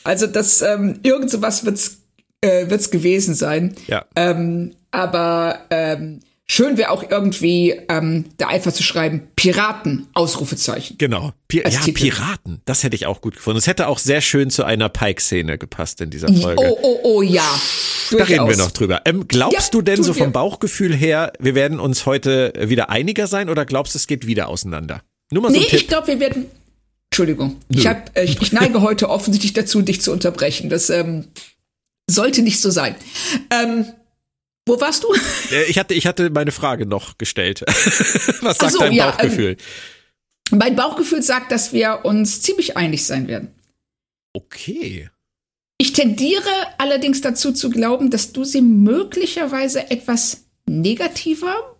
Also 0.04 0.28
das, 0.28 0.62
ähm, 0.62 1.00
irgend 1.02 1.30
sowas 1.30 1.64
wird's, 1.64 2.02
äh, 2.42 2.68
wird's 2.70 2.90
gewesen 2.90 3.34
sein. 3.34 3.74
Ja. 3.88 4.04
Ähm, 4.14 4.76
aber 4.94 5.60
ähm, 5.70 6.20
schön 6.46 6.76
wäre 6.76 6.90
auch 6.90 7.02
irgendwie 7.08 7.70
ähm, 7.88 8.26
da 8.36 8.48
einfach 8.48 8.72
zu 8.72 8.82
schreiben, 8.82 9.22
Piraten, 9.36 10.06
Ausrufezeichen. 10.14 10.98
Genau. 10.98 11.32
Pi 11.48 11.62
ja, 11.62 11.70
Titel. 11.70 11.92
Piraten. 12.10 12.60
Das 12.64 12.82
hätte 12.82 12.96
ich 12.96 13.06
auch 13.06 13.20
gut 13.20 13.36
gefunden. 13.36 13.58
Es 13.58 13.66
hätte 13.66 13.88
auch 13.88 13.98
sehr 13.98 14.20
schön 14.20 14.50
zu 14.50 14.64
einer 14.64 14.88
Pike-Szene 14.88 15.58
gepasst 15.58 16.00
in 16.00 16.10
dieser 16.10 16.32
Folge. 16.32 16.62
Oh, 16.62 16.78
oh, 16.82 16.98
oh, 17.02 17.22
ja. 17.22 17.42
da 18.10 18.18
reden 18.18 18.28
wir 18.28 18.36
Durchaus. 18.36 18.58
noch 18.58 18.70
drüber. 18.72 19.02
Ähm, 19.04 19.26
glaubst 19.28 19.54
Ja, 19.54 19.68
du 19.72 19.82
denn 19.82 20.02
so 20.02 20.12
vom. 20.14 20.32
Bauchgefühl 20.32 20.94
her, 20.94 21.32
wir 21.38 21.54
werden 21.54 21.80
uns 21.80 22.06
heute 22.06 22.52
wieder 22.58 22.90
einiger 22.90 23.26
sein 23.26 23.48
oder 23.48 23.64
glaubst 23.64 23.94
du, 23.94 23.98
es 23.98 24.06
geht 24.06 24.26
wieder 24.26 24.48
auseinander? 24.48 25.02
Nur 25.30 25.42
mal 25.42 25.52
so 25.52 25.58
Nee, 25.58 25.66
ich 25.70 25.88
glaube, 25.88 26.08
wir 26.08 26.20
werden. 26.20 26.46
Entschuldigung. 27.10 27.56
Ich, 27.68 27.86
hab, 27.86 28.16
äh, 28.16 28.24
ich, 28.24 28.42
ich 28.42 28.52
neige 28.52 28.82
heute 28.82 29.08
offensichtlich 29.08 29.52
dazu, 29.52 29.82
dich 29.82 30.00
zu 30.00 30.10
unterbrechen. 30.10 30.68
Das 30.68 30.90
ähm, 30.90 31.26
sollte 32.10 32.42
nicht 32.42 32.60
so 32.60 32.70
sein. 32.70 32.96
Ähm, 33.50 33.86
wo 34.66 34.80
warst 34.80 35.04
du? 35.04 35.08
Äh, 35.50 35.64
ich, 35.64 35.78
hatte, 35.78 35.94
ich 35.94 36.06
hatte 36.06 36.30
meine 36.30 36.52
Frage 36.52 36.86
noch 36.86 37.18
gestellt. 37.18 37.60
Was 38.40 38.58
sagt 38.58 38.72
so, 38.72 38.78
dein 38.78 38.92
ja, 38.92 39.06
ähm, 39.06 39.10
Bauchgefühl? 39.12 39.56
mein 40.50 40.76
Bauchgefühl 40.76 41.22
sagt, 41.22 41.52
dass 41.52 41.72
wir 41.72 42.00
uns 42.04 42.42
ziemlich 42.42 42.76
einig 42.76 43.04
sein 43.04 43.28
werden. 43.28 43.54
okay. 44.32 45.10
Ich 45.76 45.92
tendiere 45.92 46.48
allerdings 46.78 47.20
dazu 47.20 47.52
zu 47.52 47.68
glauben, 47.68 48.08
dass 48.08 48.32
du 48.32 48.44
sie 48.44 48.62
möglicherweise 48.62 49.90
etwas 49.90 50.44
negativer 50.66 51.76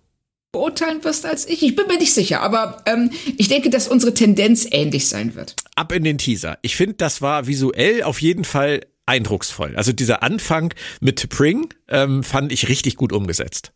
beurteilen 0.50 1.02
wirst 1.04 1.24
als 1.26 1.46
ich. 1.48 1.62
Ich 1.62 1.76
bin 1.76 1.86
mir 1.86 1.98
nicht 1.98 2.12
sicher, 2.12 2.40
aber 2.40 2.82
ähm, 2.86 3.10
ich 3.36 3.46
denke, 3.48 3.70
dass 3.70 3.86
unsere 3.86 4.12
Tendenz 4.12 4.66
ähnlich 4.70 5.08
sein 5.08 5.36
wird. 5.36 5.54
ab 5.76 5.92
in 5.92 6.02
den 6.02 6.18
Teaser. 6.18 6.58
Ich 6.62 6.76
finde, 6.76 6.94
das 6.94 7.22
war 7.22 7.46
visuell 7.46 8.02
auf 8.02 8.20
jeden 8.20 8.44
Fall 8.44 8.80
eindrucksvoll. 9.06 9.76
Also 9.76 9.92
dieser 9.92 10.22
Anfang 10.22 10.72
mit 11.00 11.20
T'Pring 11.20 11.70
ähm, 11.88 12.22
fand 12.22 12.52
ich 12.52 12.68
richtig 12.68 12.96
gut 12.96 13.12
umgesetzt. 13.12 13.72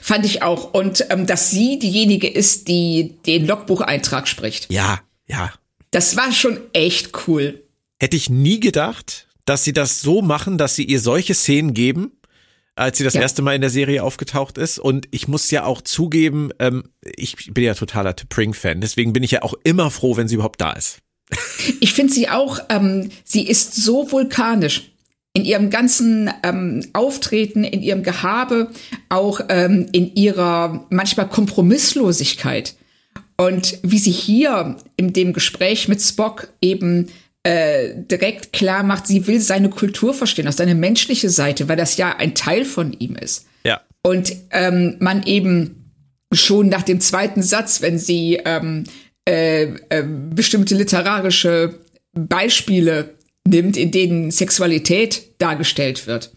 Fand 0.00 0.24
ich 0.24 0.42
auch. 0.42 0.72
Und 0.74 1.06
ähm, 1.10 1.26
dass 1.26 1.50
sie 1.50 1.78
diejenige 1.78 2.28
ist, 2.28 2.68
die 2.68 3.16
den 3.26 3.46
Logbucheintrag 3.46 4.26
spricht. 4.28 4.72
Ja, 4.72 5.00
ja. 5.26 5.52
Das 5.90 6.16
war 6.16 6.32
schon 6.32 6.58
echt 6.72 7.10
cool. 7.26 7.62
Hätte 8.00 8.16
ich 8.16 8.30
nie 8.30 8.60
gedacht, 8.60 9.28
dass 9.44 9.64
sie 9.64 9.72
das 9.72 10.00
so 10.00 10.22
machen, 10.22 10.56
dass 10.56 10.74
sie 10.76 10.84
ihr 10.84 11.00
solche 11.00 11.34
Szenen 11.34 11.74
geben, 11.74 12.12
als 12.74 12.96
sie 12.96 13.04
das 13.04 13.14
Ja. 13.14 13.20
erste 13.20 13.42
Mal 13.42 13.54
in 13.54 13.60
der 13.60 13.68
Serie 13.70 14.02
aufgetaucht 14.02 14.56
ist. 14.56 14.78
Und 14.78 15.06
ich 15.10 15.28
muss 15.28 15.50
ja 15.50 15.64
auch 15.64 15.82
zugeben, 15.82 16.50
ähm, 16.58 16.84
ich 17.04 17.52
bin 17.52 17.64
ja 17.64 17.74
totaler 17.74 18.12
T'Pring-Fan. 18.12 18.80
Deswegen 18.80 19.12
bin 19.12 19.22
ich 19.22 19.32
ja 19.32 19.42
auch 19.42 19.54
immer 19.64 19.90
froh, 19.90 20.16
wenn 20.16 20.28
sie 20.28 20.36
überhaupt 20.36 20.60
da 20.62 20.72
ist. 20.72 21.00
Ich 21.80 21.92
finde 21.92 22.12
sie 22.12 22.28
auch, 22.28 22.58
ähm, 22.68 23.10
sie 23.24 23.46
ist 23.46 23.74
so 23.76 24.10
vulkanisch 24.10 24.92
in 25.34 25.44
ihrem 25.44 25.70
ganzen 25.70 26.30
ähm, 26.42 26.84
Auftreten, 26.92 27.64
in 27.64 27.82
ihrem 27.82 28.02
Gehabe, 28.02 28.70
auch 29.08 29.40
ähm, 29.48 29.86
in 29.92 30.14
ihrer 30.14 30.86
manchmal 30.90 31.28
Kompromisslosigkeit. 31.28 32.74
Und 33.38 33.78
wie 33.82 33.98
sie 33.98 34.10
hier 34.10 34.76
in 34.96 35.12
dem 35.12 35.32
Gespräch 35.32 35.88
mit 35.88 36.02
Spock 36.02 36.48
eben 36.60 37.08
äh, 37.44 37.94
direkt 37.96 38.52
klar 38.52 38.82
macht, 38.82 39.06
sie 39.06 39.26
will 39.26 39.40
seine 39.40 39.70
Kultur 39.70 40.14
verstehen, 40.14 40.46
aus 40.46 40.56
seine 40.56 40.74
menschliche 40.74 41.30
Seite, 41.30 41.68
weil 41.68 41.76
das 41.76 41.96
ja 41.96 42.16
ein 42.16 42.34
Teil 42.34 42.64
von 42.64 42.92
ihm 42.92 43.16
ist. 43.16 43.46
Ja. 43.64 43.80
Und 44.02 44.32
ähm, 44.50 44.96
man 45.00 45.24
eben 45.24 45.92
schon 46.32 46.68
nach 46.68 46.82
dem 46.82 47.00
zweiten 47.00 47.42
Satz, 47.42 47.82
wenn 47.82 47.98
sie 47.98 48.40
ähm, 48.44 48.84
äh, 49.28 49.74
äh, 49.88 50.04
bestimmte 50.04 50.74
literarische 50.74 51.78
Beispiele 52.12 53.14
nimmt, 53.46 53.76
in 53.76 53.90
denen 53.90 54.30
Sexualität 54.30 55.22
dargestellt 55.38 56.06
wird. 56.06 56.32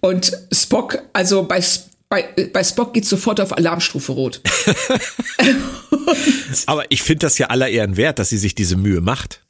Und 0.00 0.32
Spock, 0.52 0.98
also 1.12 1.44
bei, 1.44 1.62
bei, 2.08 2.24
bei 2.52 2.64
Spock 2.64 2.94
geht 2.94 3.06
sofort 3.06 3.40
auf 3.40 3.56
Alarmstufe 3.56 4.12
Rot. 4.12 4.40
Aber 6.66 6.84
ich 6.90 7.02
finde 7.02 7.26
das 7.26 7.38
ja 7.38 7.48
aller 7.48 7.68
Ehren 7.68 7.96
wert, 7.96 8.18
dass 8.18 8.30
sie 8.30 8.38
sich 8.38 8.54
diese 8.54 8.76
Mühe 8.76 9.00
macht. 9.00 9.42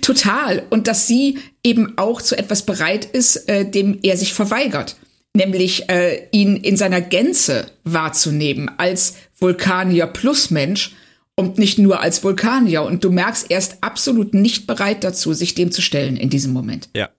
Total. 0.00 0.64
Und 0.70 0.86
dass 0.86 1.06
sie 1.06 1.38
eben 1.64 1.98
auch 1.98 2.22
zu 2.22 2.36
etwas 2.36 2.64
bereit 2.64 3.04
ist, 3.04 3.48
äh, 3.48 3.68
dem 3.68 3.98
er 4.02 4.16
sich 4.16 4.32
verweigert. 4.32 4.96
Nämlich 5.34 5.88
äh, 5.88 6.28
ihn 6.30 6.56
in 6.56 6.76
seiner 6.76 7.00
Gänze 7.00 7.66
wahrzunehmen 7.84 8.70
als 8.76 9.14
Vulkanier 9.38 10.06
plus 10.06 10.50
Mensch 10.50 10.94
und 11.36 11.58
nicht 11.58 11.78
nur 11.78 12.00
als 12.00 12.22
Vulkanier. 12.22 12.82
Und 12.82 13.04
du 13.04 13.10
merkst, 13.10 13.50
er 13.50 13.58
ist 13.58 13.78
absolut 13.80 14.34
nicht 14.34 14.66
bereit 14.66 15.04
dazu, 15.04 15.32
sich 15.32 15.54
dem 15.54 15.72
zu 15.72 15.82
stellen 15.82 16.16
in 16.16 16.30
diesem 16.30 16.52
Moment. 16.52 16.88
Ja. 16.94 17.10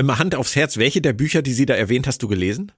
Mal 0.00 0.18
Hand 0.18 0.34
aufs 0.34 0.56
Herz, 0.56 0.76
welche 0.76 1.02
der 1.02 1.12
Bücher, 1.12 1.42
die 1.42 1.52
sie 1.52 1.66
da 1.66 1.74
erwähnt, 1.74 2.06
hast 2.06 2.22
du 2.22 2.28
gelesen? 2.28 2.72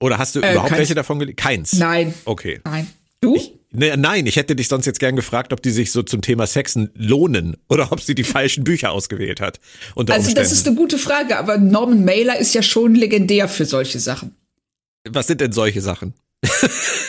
Oder 0.00 0.18
hast 0.18 0.34
du 0.34 0.40
äh, 0.40 0.52
überhaupt 0.52 0.72
welche 0.72 0.94
davon 0.94 1.18
gelesen? 1.18 1.36
Keins. 1.36 1.72
Nein. 1.74 2.14
Okay. 2.24 2.60
Nein. 2.64 2.88
Du? 3.20 3.36
Ich, 3.36 3.52
ne, 3.70 3.96
nein, 3.96 4.26
ich 4.26 4.34
hätte 4.34 4.56
dich 4.56 4.66
sonst 4.66 4.84
jetzt 4.86 4.98
gern 4.98 5.14
gefragt, 5.14 5.52
ob 5.52 5.62
die 5.62 5.70
sich 5.70 5.92
so 5.92 6.02
zum 6.02 6.22
Thema 6.22 6.46
Sexen 6.48 6.90
lohnen 6.94 7.56
oder 7.68 7.92
ob 7.92 8.00
sie 8.00 8.16
die 8.16 8.24
falschen 8.24 8.64
Bücher 8.64 8.90
ausgewählt 8.90 9.40
hat. 9.40 9.60
also 9.94 10.00
Umständen. 10.00 10.34
das 10.34 10.52
ist 10.52 10.66
eine 10.66 10.76
gute 10.76 10.98
Frage, 10.98 11.38
aber 11.38 11.58
Norman 11.58 12.04
Mailer 12.04 12.38
ist 12.38 12.52
ja 12.54 12.62
schon 12.62 12.96
legendär 12.96 13.48
für 13.48 13.64
solche 13.64 14.00
Sachen. 14.00 14.34
Was 15.08 15.28
sind 15.28 15.40
denn 15.40 15.52
solche 15.52 15.80
Sachen? 15.80 16.14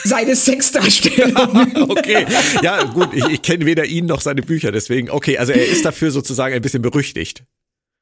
Seine 0.04 0.36
Sexdarstellung. 0.36 1.90
okay, 1.90 2.26
ja 2.62 2.84
gut, 2.84 3.10
ich, 3.14 3.26
ich 3.26 3.42
kenne 3.42 3.66
weder 3.66 3.86
ihn 3.86 4.06
noch 4.06 4.22
seine 4.22 4.42
Bücher, 4.42 4.72
deswegen, 4.72 5.10
okay, 5.10 5.38
also 5.38 5.52
er 5.52 5.66
ist 5.66 5.86
dafür 5.86 6.12
sozusagen 6.12 6.54
ein 6.54 6.62
bisschen 6.62 6.82
berüchtigt. 6.82 7.44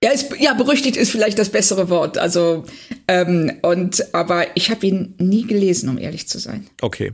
Ja, 0.04 0.12
ist, 0.12 0.30
ja, 0.40 0.54
berüchtigt 0.56 0.98
ist 0.98 1.12
vielleicht 1.12 1.38
das 1.38 1.50
bessere 1.50 1.90
Wort. 1.90 2.18
Also, 2.18 2.66
ähm, 3.08 3.60
und 3.62 4.14
aber 4.16 4.58
ich 4.58 4.72
habe 4.72 4.86
ihn 4.88 5.14
nie 5.20 5.46
gelesen, 5.46 5.90
um 5.90 6.00
ehrlich 6.00 6.28
zu 6.28 6.40
sein. 6.40 6.68
Okay. 6.82 7.14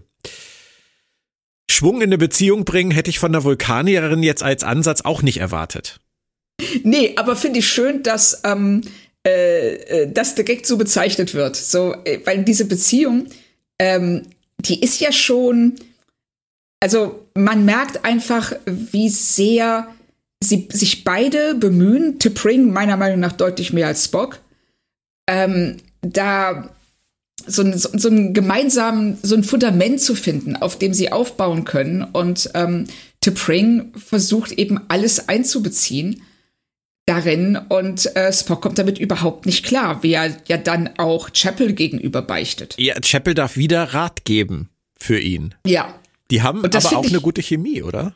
Schwung 1.70 1.98
in 1.98 2.04
eine 2.04 2.18
Beziehung 2.18 2.64
bringen, 2.64 2.92
hätte 2.92 3.10
ich 3.10 3.20
von 3.20 3.34
der 3.34 3.44
Vulkanierin 3.44 4.24
jetzt 4.24 4.42
als 4.42 4.64
Ansatz 4.64 5.02
auch 5.02 5.22
nicht 5.22 5.38
erwartet. 5.40 6.00
Nee, 6.84 7.14
aber 7.18 7.36
finde 7.36 7.60
ich 7.60 7.68
schön, 7.68 8.04
dass 8.04 8.42
ähm, 8.46 8.82
äh, 9.26 9.76
äh 9.76 10.12
das 10.12 10.36
direkt 10.36 10.66
so 10.66 10.78
bezeichnet 10.78 11.34
wird. 11.34 11.58
So, 11.58 11.94
äh, 12.06 12.22
weil 12.24 12.46
diese 12.46 12.66
Beziehung, 12.66 13.28
ähm, 13.80 14.24
die 14.60 14.82
ist 14.82 15.00
ja 15.00 15.12
schon, 15.12 15.76
also 16.80 17.28
man 17.36 17.66
merkt 17.66 18.06
einfach, 18.06 18.54
wie 18.66 19.10
sehr 19.10 19.88
sie 20.44 20.68
sich 20.72 21.04
beide 21.04 21.56
bemühen, 21.56 22.20
T'Pring 22.20 22.72
meiner 22.72 22.98
Meinung 22.98 23.20
nach 23.20 23.34
deutlich 23.34 23.74
mehr 23.74 23.88
als 23.88 24.06
Spock, 24.06 24.40
ähm, 25.28 25.78
da 26.02 26.70
so 27.46 27.62
ein, 27.62 27.78
so, 27.78 27.90
so 27.98 28.10
ein 28.10 28.34
gemeinsamen, 28.34 29.18
so 29.24 29.36
ein 29.36 29.44
Fundament 29.44 30.02
zu 30.02 30.16
finden, 30.16 30.56
auf 30.56 30.78
dem 30.78 30.94
sie 30.94 31.12
aufbauen 31.12 31.64
können. 31.64 32.04
Und 32.04 32.52
ähm, 32.54 32.88
T'Pring 33.24 33.98
versucht 33.98 34.52
eben 34.52 34.80
alles 34.90 35.30
einzubeziehen 35.30 36.22
darin 37.08 37.58
und 37.70 38.16
äh, 38.16 38.32
Spock 38.32 38.62
kommt 38.62 38.78
damit 38.78 39.00
überhaupt 39.00 39.46
nicht 39.46 39.66
klar, 39.66 40.04
wie 40.04 40.14
er 40.14 40.38
ja 40.48 40.58
dann 40.58 40.90
auch 40.98 41.32
Chapel 41.32 41.74
gegenüber 41.74 42.22
beichtet. 42.22 42.76
Ja, 42.78 42.96
Chapel 43.02 43.34
darf 43.34 43.58
wieder 43.58 43.84
Rat 43.94 44.26
geben 44.26 44.70
für 45.00 45.20
ihn. 45.20 45.56
Ja. 45.66 45.96
Die 46.30 46.42
haben 46.42 46.64
aber 46.64 46.98
auch 46.98 47.06
eine 47.06 47.22
gute 47.22 47.42
Chemie, 47.42 47.82
oder? 47.82 48.14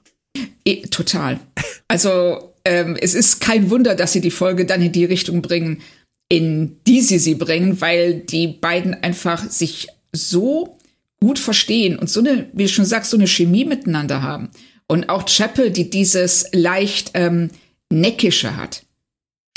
E 0.65 0.81
total. 0.87 1.39
Also 1.87 2.53
ähm, 2.65 2.97
es 2.99 3.13
ist 3.13 3.39
kein 3.39 3.69
Wunder, 3.69 3.95
dass 3.95 4.13
sie 4.13 4.21
die 4.21 4.31
Folge 4.31 4.65
dann 4.65 4.81
in 4.81 4.91
die 4.91 5.05
Richtung 5.05 5.41
bringen, 5.41 5.81
in 6.27 6.77
die 6.85 7.01
sie 7.01 7.19
sie 7.19 7.35
bringen, 7.35 7.79
weil 7.81 8.15
die 8.15 8.47
beiden 8.47 8.93
einfach 8.93 9.43
sich 9.49 9.87
so 10.11 10.77
gut 11.21 11.39
verstehen 11.39 11.97
und 11.97 12.09
so 12.09 12.19
eine, 12.19 12.47
wie 12.53 12.63
du 12.63 12.69
schon 12.69 12.85
sagst, 12.85 13.11
so 13.11 13.17
eine 13.17 13.27
Chemie 13.27 13.65
miteinander 13.65 14.21
haben. 14.21 14.49
Und 14.87 15.07
auch 15.07 15.25
Chapel, 15.25 15.71
die 15.71 15.89
dieses 15.89 16.47
leicht 16.51 17.11
ähm, 17.13 17.51
neckische 17.91 18.55
hat, 18.55 18.85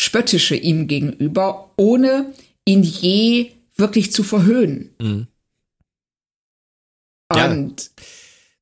spöttische 0.00 0.56
ihm 0.56 0.86
gegenüber, 0.86 1.70
ohne 1.76 2.32
ihn 2.64 2.82
je 2.82 3.52
wirklich 3.76 4.12
zu 4.12 4.22
verhöhnen. 4.22 4.90
Mhm. 4.98 5.26
Und 7.32 7.82
ja. 7.82 8.04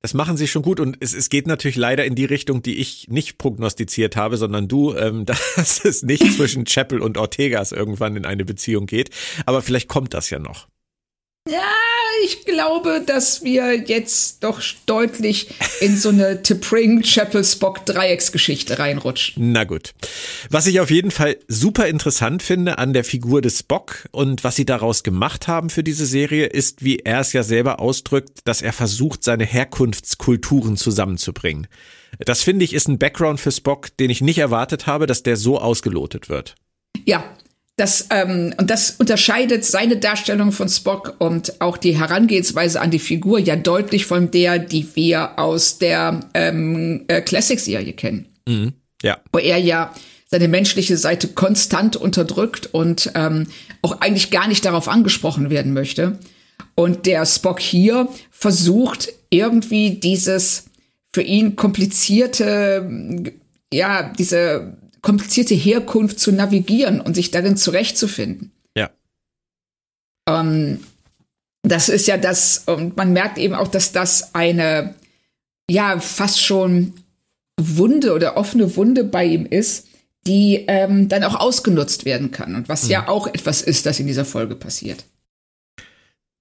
Das 0.02 0.14
machen 0.14 0.37
sie 0.37 0.49
schon 0.49 0.62
gut 0.62 0.81
und 0.81 0.97
es, 0.99 1.14
es 1.14 1.29
geht 1.29 1.47
natürlich 1.47 1.76
leider 1.76 2.05
in 2.05 2.17
die 2.17 2.25
Richtung, 2.25 2.61
die 2.61 2.79
ich 2.79 3.07
nicht 3.09 3.38
prognostiziert 3.38 4.17
habe, 4.17 4.37
sondern 4.37 4.67
du, 4.67 4.97
ähm, 4.97 5.25
dass 5.57 5.85
es 5.85 6.02
nicht 6.02 6.35
zwischen 6.35 6.64
Chapel 6.64 7.00
und 7.00 7.17
Ortegas 7.17 7.71
irgendwann 7.71 8.17
in 8.17 8.26
eine 8.26 8.45
Beziehung 8.45 8.87
geht. 8.87 9.11
Aber 9.47 9.62
vielleicht 9.62 9.88
kommt 9.88 10.12
das 10.12 10.29
ja 10.31 10.41
noch. 10.41 10.67
Ja, 11.49 11.68
ich 12.25 12.44
glaube, 12.44 13.02
dass 13.04 13.42
wir 13.42 13.75
jetzt 13.75 14.44
doch 14.44 14.62
deutlich 14.87 15.49
in 15.80 15.96
so 15.96 16.11
eine 16.11 16.40
T'Pring 16.40 17.02
Chapel 17.02 17.42
Spock 17.42 17.84
Dreiecksgeschichte 17.84 18.78
reinrutschen. 18.78 19.50
Na 19.50 19.64
gut. 19.64 19.92
Was 20.50 20.68
ich 20.68 20.78
auf 20.78 20.90
jeden 20.92 21.11
Fall 21.11 21.37
super 21.49 21.88
interessant 21.88 22.44
finde 22.44 22.78
an 22.78 22.92
der 22.92 23.02
Figur 23.02 23.42
des 23.42 23.58
Spock 23.58 24.06
und 24.12 24.44
was 24.44 24.54
sie 24.54 24.64
daraus 24.64 25.02
gemacht 25.02 25.49
haben 25.49 25.68
für 25.68 25.82
diese 25.82 26.06
Serie, 26.06 26.46
ist, 26.46 26.84
wie 26.84 26.99
er 26.99 27.18
es 27.18 27.32
ja 27.32 27.42
selber 27.42 27.80
ausdrückt, 27.80 28.40
dass 28.44 28.62
er 28.62 28.72
versucht, 28.72 29.25
seine 29.25 29.44
Herkunftskulturen 29.44 30.76
zusammenzubringen. 30.76 31.66
Das 32.20 32.42
finde 32.42 32.64
ich 32.64 32.72
ist 32.72 32.88
ein 32.88 32.99
Background 32.99 33.40
für 33.40 33.50
Spock, 33.50 33.96
den 33.96 34.11
ich 34.11 34.20
nicht 34.20 34.38
erwartet 34.38 34.87
habe, 34.87 35.06
dass 35.06 35.25
der 35.25 35.37
so 35.37 35.58
ausgelotet 35.58 36.28
wird. 36.28 36.54
Ja, 37.04 37.25
das, 37.76 38.09
ähm, 38.11 38.55
und 38.59 38.71
das 38.71 38.93
unterscheidet 38.93 39.64
seine 39.64 39.97
Darstellung 39.97 40.52
von 40.52 40.69
Spock 40.69 41.17
und 41.19 41.61
auch 41.61 41.79
die 41.79 41.99
Herangehensweise 41.99 42.81
an 42.81 42.91
die 42.91 42.99
Figur 42.99 43.38
ja 43.38 43.57
deutlich 43.57 44.05
von 44.05 44.31
der, 44.31 44.59
die 44.59 44.87
wir 44.95 45.38
aus 45.38 45.79
der 45.79 46.21
ähm, 46.35 47.05
äh, 47.09 47.23
Classic-Serie 47.23 47.95
kennen. 47.95 48.26
Mhm. 48.47 48.75
Ja. 49.02 49.19
Wo 49.33 49.38
er 49.38 49.59
ja 49.59 49.93
seine 50.26 50.49
menschliche 50.49 50.97
Seite 50.97 51.29
konstant 51.29 51.97
unterdrückt 51.97 52.69
und 52.73 53.11
ähm, 53.14 53.49
auch 53.81 54.00
eigentlich 54.00 54.31
gar 54.31 54.49
nicht 54.49 54.64
darauf 54.64 54.88
angesprochen 54.88 55.50
werden 55.50 55.73
möchte. 55.73 56.19
Und 56.75 57.07
der 57.07 57.26
Spock 57.26 57.61
hier 57.61 58.09
versucht 58.31 59.12
irgendwie 59.31 59.91
dieses 59.91 60.64
für 61.12 61.23
ihn 61.23 61.57
komplizierte, 61.57 63.33
ja, 63.73 64.12
diese 64.19 64.76
komplizierte 65.02 65.54
Herkunft 65.54 66.18
zu 66.18 66.32
navigieren 66.32 67.00
und 67.00 67.14
sich 67.14 67.30
darin 67.30 67.56
zurechtzufinden. 67.56 68.52
Ja. 68.76 68.90
Ähm, 70.28 70.80
das 71.62 71.88
ist 71.88 72.06
ja 72.06 72.16
das, 72.16 72.64
und 72.66 72.97
man 72.97 73.12
merkt 73.12 73.38
eben 73.38 73.54
auch, 73.54 73.68
dass 73.68 73.92
das 73.92 74.35
eine, 74.35 74.94
ja, 75.68 76.00
fast 76.00 76.42
schon 76.42 76.94
Wunde 77.61 78.14
oder 78.14 78.37
offene 78.37 78.76
Wunde 78.76 79.04
bei 79.04 79.25
ihm 79.25 79.47
ist, 79.47 79.88
die 80.26 80.64
ähm, 80.68 81.09
dann 81.09 81.25
auch 81.25 81.35
ausgenutzt 81.35 82.04
werden 82.04 82.30
kann. 82.30 82.54
Und 82.54 82.68
was 82.68 82.85
mhm. 82.85 82.90
ja 82.90 83.09
auch 83.09 83.26
etwas 83.26 83.62
ist, 83.62 83.87
das 83.87 84.00
in 84.00 84.06
dieser 84.06 84.25
Folge 84.25 84.54
passiert. 84.54 85.04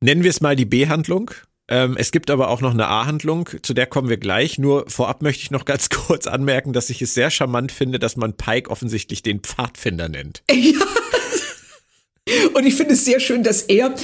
Nennen 0.01 0.23
wir 0.23 0.29
es 0.29 0.41
mal 0.41 0.55
die 0.55 0.65
B-Handlung. 0.65 1.31
Ähm, 1.71 1.95
es 1.97 2.11
gibt 2.11 2.29
aber 2.29 2.49
auch 2.49 2.59
noch 2.59 2.73
eine 2.73 2.89
A-Handlung, 2.89 3.49
zu 3.61 3.73
der 3.73 3.85
kommen 3.87 4.09
wir 4.09 4.17
gleich. 4.17 4.59
Nur 4.59 4.83
vorab 4.89 5.21
möchte 5.21 5.43
ich 5.43 5.51
noch 5.51 5.63
ganz 5.63 5.89
kurz 6.07 6.27
anmerken, 6.27 6.73
dass 6.73 6.89
ich 6.89 7.01
es 7.01 7.13
sehr 7.13 7.31
charmant 7.31 7.71
finde, 7.71 7.97
dass 7.97 8.17
man 8.17 8.33
Pike 8.33 8.69
offensichtlich 8.69 9.23
den 9.23 9.39
Pfadfinder 9.39 10.09
nennt. 10.09 10.43
Ja. 10.53 12.45
Und 12.53 12.67
ich 12.67 12.75
finde 12.75 12.93
es 12.93 13.03
sehr 13.03 13.19
schön, 13.19 13.41
dass 13.41 13.63
er, 13.63 13.95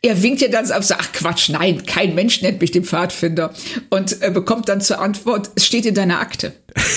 er 0.00 0.22
winkt 0.22 0.40
ja 0.40 0.46
dann 0.46 0.70
auf 0.70 0.84
so, 0.84 0.94
ach 0.96 1.12
Quatsch, 1.12 1.48
nein, 1.48 1.84
kein 1.84 2.14
Mensch 2.14 2.40
nennt 2.40 2.60
mich 2.60 2.70
den 2.70 2.84
Pfadfinder. 2.84 3.52
Und 3.90 4.22
äh, 4.22 4.30
bekommt 4.30 4.68
dann 4.68 4.80
zur 4.80 5.00
Antwort, 5.00 5.50
es 5.56 5.66
steht 5.66 5.84
in 5.84 5.94
deiner 5.94 6.20
Akte. 6.20 6.54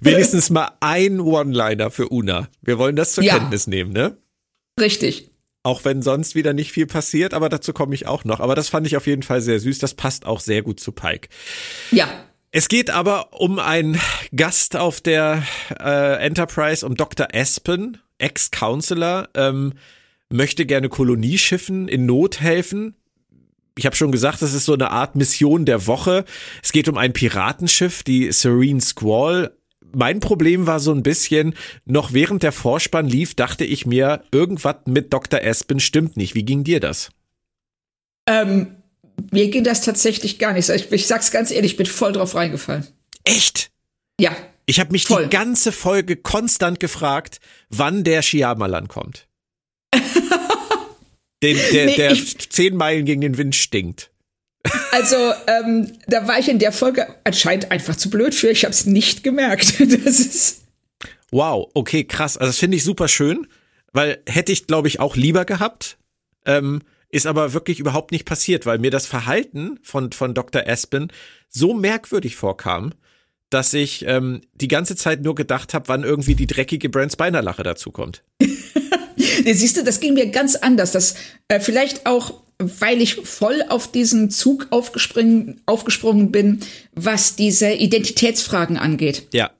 Wenigstens 0.00 0.48
mal 0.50 0.76
ein 0.78 1.18
One-Liner 1.18 1.90
für 1.90 2.08
Una. 2.08 2.48
Wir 2.62 2.78
wollen 2.78 2.94
das 2.94 3.14
zur 3.14 3.24
ja. 3.24 3.36
Kenntnis 3.36 3.66
nehmen, 3.66 3.92
ne? 3.92 4.16
Richtig. 4.80 5.33
Auch 5.64 5.86
wenn 5.86 6.02
sonst 6.02 6.34
wieder 6.34 6.52
nicht 6.52 6.72
viel 6.72 6.86
passiert, 6.86 7.32
aber 7.32 7.48
dazu 7.48 7.72
komme 7.72 7.94
ich 7.94 8.06
auch 8.06 8.24
noch. 8.24 8.40
Aber 8.40 8.54
das 8.54 8.68
fand 8.68 8.86
ich 8.86 8.98
auf 8.98 9.06
jeden 9.06 9.22
Fall 9.22 9.40
sehr 9.40 9.58
süß. 9.58 9.78
Das 9.78 9.94
passt 9.94 10.26
auch 10.26 10.40
sehr 10.40 10.60
gut 10.62 10.78
zu 10.78 10.92
Pike. 10.92 11.28
Ja. 11.90 12.06
Es 12.52 12.68
geht 12.68 12.90
aber 12.90 13.32
um 13.32 13.58
einen 13.58 13.98
Gast 14.36 14.76
auf 14.76 15.00
der 15.00 15.42
äh, 15.80 16.24
Enterprise, 16.24 16.86
um 16.86 16.96
Dr. 16.96 17.28
Aspen, 17.32 17.96
Ex-Counselor, 18.18 19.30
ähm, 19.34 19.72
möchte 20.28 20.66
gerne 20.66 20.90
Kolonieschiffen 20.90 21.88
in 21.88 22.04
Not 22.04 22.42
helfen. 22.42 22.94
Ich 23.76 23.86
habe 23.86 23.96
schon 23.96 24.12
gesagt, 24.12 24.42
das 24.42 24.52
ist 24.52 24.66
so 24.66 24.74
eine 24.74 24.90
Art 24.90 25.16
Mission 25.16 25.64
der 25.64 25.86
Woche. 25.86 26.26
Es 26.62 26.72
geht 26.72 26.88
um 26.88 26.98
ein 26.98 27.14
Piratenschiff, 27.14 28.02
die 28.02 28.30
Serene 28.32 28.82
Squall, 28.82 29.56
mein 29.94 30.20
Problem 30.20 30.66
war 30.66 30.80
so 30.80 30.92
ein 30.92 31.02
bisschen, 31.02 31.54
noch 31.84 32.12
während 32.12 32.42
der 32.42 32.52
Vorspann 32.52 33.06
lief, 33.06 33.34
dachte 33.34 33.64
ich 33.64 33.86
mir, 33.86 34.24
irgendwas 34.32 34.76
mit 34.86 35.12
Dr. 35.12 35.40
Aspen 35.42 35.80
stimmt 35.80 36.16
nicht. 36.16 36.34
Wie 36.34 36.44
ging 36.44 36.64
dir 36.64 36.80
das? 36.80 37.10
Ähm, 38.26 38.76
mir 39.30 39.48
ging 39.48 39.64
das 39.64 39.82
tatsächlich 39.82 40.38
gar 40.38 40.52
nicht. 40.52 40.68
Ich, 40.68 40.90
ich 40.90 41.06
sag's 41.06 41.30
ganz 41.30 41.50
ehrlich, 41.50 41.72
ich 41.72 41.76
bin 41.76 41.86
voll 41.86 42.12
drauf 42.12 42.34
reingefallen. 42.34 42.86
Echt? 43.24 43.70
Ja. 44.20 44.36
Ich 44.66 44.80
habe 44.80 44.92
mich 44.92 45.04
voll. 45.04 45.24
die 45.24 45.30
ganze 45.30 45.72
Folge 45.72 46.16
konstant 46.16 46.80
gefragt, 46.80 47.40
wann 47.68 48.04
der 48.04 48.22
Shyamalan 48.22 48.88
kommt. 48.88 49.26
Den, 51.42 51.58
der, 51.72 51.86
nee, 51.86 51.96
der 51.96 52.14
zehn 52.14 52.74
Meilen 52.74 53.04
gegen 53.04 53.20
den 53.20 53.36
Wind 53.36 53.54
stinkt. 53.54 54.10
Also, 54.92 55.16
ähm, 55.46 55.92
da 56.06 56.26
war 56.26 56.38
ich 56.38 56.48
in 56.48 56.58
der 56.58 56.72
Folge 56.72 57.06
anscheinend 57.24 57.70
einfach 57.70 57.96
zu 57.96 58.08
blöd 58.08 58.34
für. 58.34 58.48
Ich 58.50 58.64
habe 58.64 58.72
es 58.72 58.86
nicht 58.86 59.22
gemerkt. 59.22 59.74
Das 60.04 60.20
ist 60.20 60.64
wow, 61.34 61.68
okay, 61.74 62.04
krass. 62.04 62.38
Also 62.38 62.50
das 62.50 62.58
finde 62.58 62.76
ich 62.76 62.84
super 62.84 63.08
schön, 63.08 63.46
weil 63.92 64.22
hätte 64.26 64.52
ich, 64.52 64.66
glaube 64.66 64.88
ich, 64.88 65.00
auch 65.00 65.16
lieber 65.16 65.44
gehabt. 65.44 65.98
Ähm, 66.46 66.82
ist 67.10 67.26
aber 67.26 67.52
wirklich 67.52 67.78
überhaupt 67.80 68.12
nicht 68.12 68.24
passiert, 68.24 68.66
weil 68.66 68.78
mir 68.78 68.90
das 68.90 69.06
Verhalten 69.06 69.78
von, 69.82 70.12
von 70.12 70.34
Dr. 70.34 70.66
Aspen 70.66 71.12
so 71.48 71.74
merkwürdig 71.74 72.36
vorkam, 72.36 72.92
dass 73.50 73.72
ich 73.72 74.04
ähm, 74.06 74.42
die 74.54 74.68
ganze 74.68 74.96
Zeit 74.96 75.22
nur 75.22 75.34
gedacht 75.34 75.74
habe, 75.74 75.88
wann 75.88 76.02
irgendwie 76.02 76.34
die 76.34 76.46
dreckige 76.46 76.88
Brand 76.88 77.12
Spiner 77.12 77.42
Lache 77.42 77.62
dazu 77.62 77.90
kommt. 77.92 78.22
Siehst 79.44 79.76
du, 79.76 79.84
das 79.84 80.00
ging 80.00 80.14
mir 80.14 80.30
ganz 80.30 80.56
anders. 80.56 80.92
Das 80.92 81.14
äh, 81.48 81.60
vielleicht 81.60 82.06
auch, 82.06 82.42
weil 82.58 83.00
ich 83.02 83.16
voll 83.16 83.64
auf 83.68 83.90
diesen 83.90 84.30
Zug 84.30 84.68
aufgesprungen, 84.70 85.60
aufgesprungen 85.66 86.30
bin, 86.30 86.60
was 86.94 87.36
diese 87.36 87.72
Identitätsfragen 87.72 88.76
angeht. 88.76 89.28
Ja. 89.32 89.50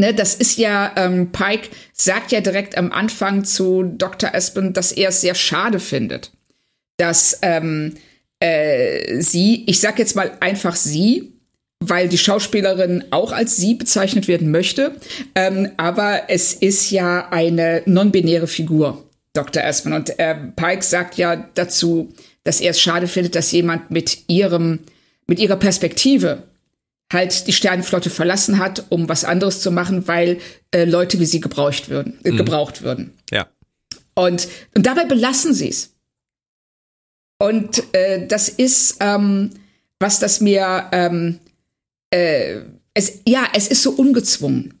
Ne, 0.00 0.14
das 0.14 0.34
ist 0.36 0.58
ja, 0.58 0.92
ähm, 0.96 1.32
Pike 1.32 1.68
sagt 1.92 2.30
ja 2.30 2.40
direkt 2.40 2.78
am 2.78 2.92
Anfang 2.92 3.44
zu 3.44 3.82
Dr. 3.82 4.32
Aspen, 4.32 4.72
dass 4.72 4.92
er 4.92 5.08
es 5.08 5.20
sehr 5.20 5.34
schade 5.34 5.80
findet, 5.80 6.30
dass 6.98 7.38
ähm, 7.42 7.96
äh, 8.38 9.20
sie, 9.20 9.64
ich 9.66 9.80
sag 9.80 9.98
jetzt 9.98 10.14
mal 10.14 10.30
einfach 10.38 10.76
sie, 10.76 11.32
weil 11.80 12.08
die 12.08 12.18
Schauspielerin 12.18 13.04
auch 13.10 13.32
als 13.32 13.56
sie 13.56 13.74
bezeichnet 13.74 14.28
werden 14.28 14.50
möchte. 14.50 14.94
Ähm, 15.34 15.70
aber 15.76 16.22
es 16.28 16.52
ist 16.52 16.90
ja 16.90 17.28
eine 17.30 17.82
non-binäre 17.86 18.46
Figur, 18.46 19.07
Dr. 19.38 19.64
Aspen. 19.64 19.92
Und 19.92 20.18
äh, 20.18 20.34
Pike 20.34 20.82
sagt 20.82 21.16
ja 21.16 21.36
dazu, 21.54 22.12
dass 22.42 22.60
er 22.60 22.72
es 22.72 22.80
schade 22.80 23.06
findet, 23.06 23.34
dass 23.36 23.52
jemand 23.52 23.90
mit 23.90 24.24
ihrem, 24.26 24.80
mit 25.26 25.38
ihrer 25.38 25.56
Perspektive 25.56 26.42
halt 27.12 27.46
die 27.46 27.52
Sternenflotte 27.52 28.10
verlassen 28.10 28.58
hat, 28.58 28.84
um 28.88 29.08
was 29.08 29.24
anderes 29.24 29.60
zu 29.60 29.70
machen, 29.70 30.08
weil 30.08 30.38
äh, 30.72 30.84
Leute 30.84 31.20
wie 31.20 31.26
sie 31.26 31.40
gebraucht 31.40 31.88
würden, 31.88 32.18
äh, 32.24 32.32
mhm. 32.32 32.36
gebraucht 32.36 32.82
würden. 32.82 33.12
Ja. 33.30 33.46
Und, 34.14 34.48
und 34.74 34.86
dabei 34.86 35.04
belassen 35.04 35.54
sie 35.54 35.68
es. 35.68 35.94
Und 37.38 37.94
äh, 37.94 38.26
das 38.26 38.48
ist, 38.48 38.96
ähm, 38.98 39.50
was 40.00 40.18
das 40.18 40.40
mir, 40.40 40.88
ähm, 40.90 41.38
äh, 42.10 42.56
es, 42.94 43.20
ja, 43.26 43.46
es 43.54 43.68
ist 43.68 43.82
so 43.82 43.92
ungezwungen. 43.92 44.77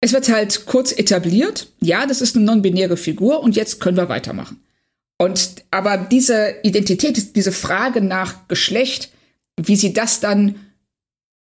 Es 0.00 0.12
wird 0.12 0.28
halt 0.28 0.66
kurz 0.66 0.92
etabliert, 0.92 1.68
ja, 1.80 2.06
das 2.06 2.20
ist 2.20 2.36
eine 2.36 2.44
non-binäre 2.44 2.96
Figur 2.96 3.40
und 3.42 3.56
jetzt 3.56 3.80
können 3.80 3.96
wir 3.96 4.08
weitermachen. 4.08 4.62
Und 5.18 5.64
aber 5.70 5.96
diese 5.96 6.56
Identität, 6.62 7.34
diese 7.34 7.52
Frage 7.52 8.02
nach 8.02 8.48
Geschlecht, 8.48 9.10
wie 9.58 9.76
sie 9.76 9.94
das 9.94 10.20
dann, 10.20 10.56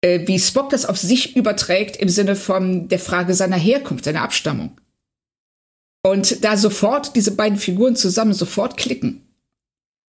äh, 0.02 0.28
wie 0.28 0.40
Spock 0.40 0.70
das 0.70 0.86
auf 0.86 0.98
sich 0.98 1.38
überträgt 1.38 1.96
im 1.98 2.10
Sinne 2.10 2.36
von 2.36 2.90
der 2.90 3.00
Frage 3.00 3.34
seiner 3.34 3.56
Herkunft, 3.56 4.04
seiner 4.04 4.24
Abstammung. 4.24 4.78
Und 6.06 6.44
da 6.44 6.58
sofort 6.58 7.16
diese 7.16 7.32
beiden 7.32 7.58
Figuren 7.58 7.96
zusammen 7.96 8.34
sofort 8.34 8.76
klicken. 8.76 9.22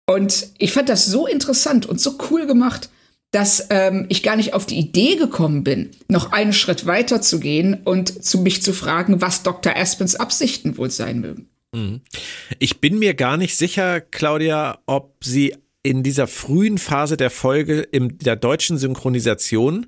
Und 0.07 0.49
ich 0.59 0.73
fand 0.73 0.91
das 0.91 1.07
so 1.07 1.27
interessant 1.27 1.87
und 1.87 2.01
so 2.01 2.19
cool 2.31 2.47
gemacht, 2.47 2.91
dass 3.31 3.67
ähm, 3.71 4.07
ich 4.09 4.23
gar 4.23 4.37
nicht 4.37 4.55
auf 4.55 4.65
die 4.65 4.79
Idee 4.79 5.17
gekommen 5.17 5.63
bin, 5.63 5.91
noch 6.09 6.33
einen 6.33 6.53
Schritt 6.53 6.87
weiter 6.87 7.21
zu 7.21 7.41
gehen 7.41 7.75
und 7.85 8.25
zu 8.25 8.39
mich 8.39 8.63
zu 8.63 8.73
fragen, 8.73 9.21
was 9.21 9.43
Dr. 9.43 9.77
Aspens 9.77 10.15
Absichten 10.17 10.79
wohl 10.79 10.91
sein 10.91 11.21
mögen. 11.21 11.49
Mhm. 11.75 12.01
Ich 12.59 12.81
bin 12.81 12.99
mir 12.99 13.15
gar 13.15 13.37
nicht 13.37 13.57
sicher, 13.57 14.01
Claudia, 14.01 14.79
ob 14.87 15.23
sie 15.23 15.55
in 15.83 16.03
dieser 16.03 16.27
frühen 16.27 16.79
Phase 16.79 17.17
der 17.17 17.31
Folge 17.31 17.81
in 17.81 18.19
der 18.19 18.37
deutschen 18.37 18.79
Synchronisation 18.79 19.87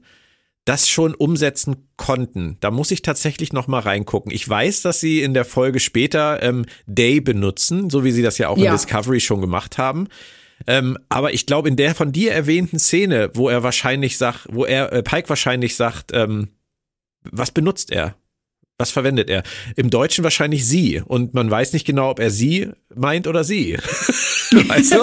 das 0.66 0.88
schon 0.88 1.14
umsetzen 1.14 1.88
konnten. 1.96 2.58
Da 2.60 2.70
muss 2.70 2.90
ich 2.90 3.02
tatsächlich 3.02 3.52
noch 3.52 3.66
mal 3.66 3.80
reingucken. 3.80 4.30
Ich 4.30 4.46
weiß, 4.46 4.82
dass 4.82 5.00
sie 5.00 5.22
in 5.22 5.34
der 5.34 5.44
Folge 5.44 5.80
später 5.80 6.42
ähm, 6.42 6.66
Day 6.86 7.20
benutzen, 7.20 7.90
so 7.90 8.04
wie 8.04 8.12
sie 8.12 8.22
das 8.22 8.38
ja 8.38 8.48
auch 8.48 8.58
ja. 8.58 8.66
in 8.66 8.72
Discovery 8.72 9.20
schon 9.20 9.40
gemacht 9.40 9.78
haben. 9.78 10.08
Ähm, 10.66 10.98
aber 11.08 11.32
ich 11.32 11.46
glaube, 11.46 11.68
in 11.68 11.76
der 11.76 11.94
von 11.94 12.12
dir 12.12 12.32
erwähnten 12.32 12.78
Szene, 12.78 13.30
wo 13.34 13.48
er 13.48 13.62
wahrscheinlich 13.62 14.18
sagt, 14.18 14.46
wo 14.50 14.64
er 14.64 14.92
äh, 14.92 15.02
Pike 15.02 15.28
wahrscheinlich 15.28 15.76
sagt, 15.76 16.12
ähm, 16.12 16.48
was 17.30 17.50
benutzt 17.50 17.90
er? 17.90 18.14
Was 18.78 18.90
verwendet 18.90 19.28
er? 19.28 19.42
Im 19.76 19.90
Deutschen 19.90 20.24
wahrscheinlich 20.24 20.66
sie. 20.66 21.02
Und 21.04 21.34
man 21.34 21.50
weiß 21.50 21.74
nicht 21.74 21.86
genau, 21.86 22.10
ob 22.10 22.18
er 22.18 22.30
sie 22.30 22.70
meint 22.94 23.26
oder 23.26 23.44
sie. 23.44 23.76
weißt 24.50 24.94
du? 24.94 25.00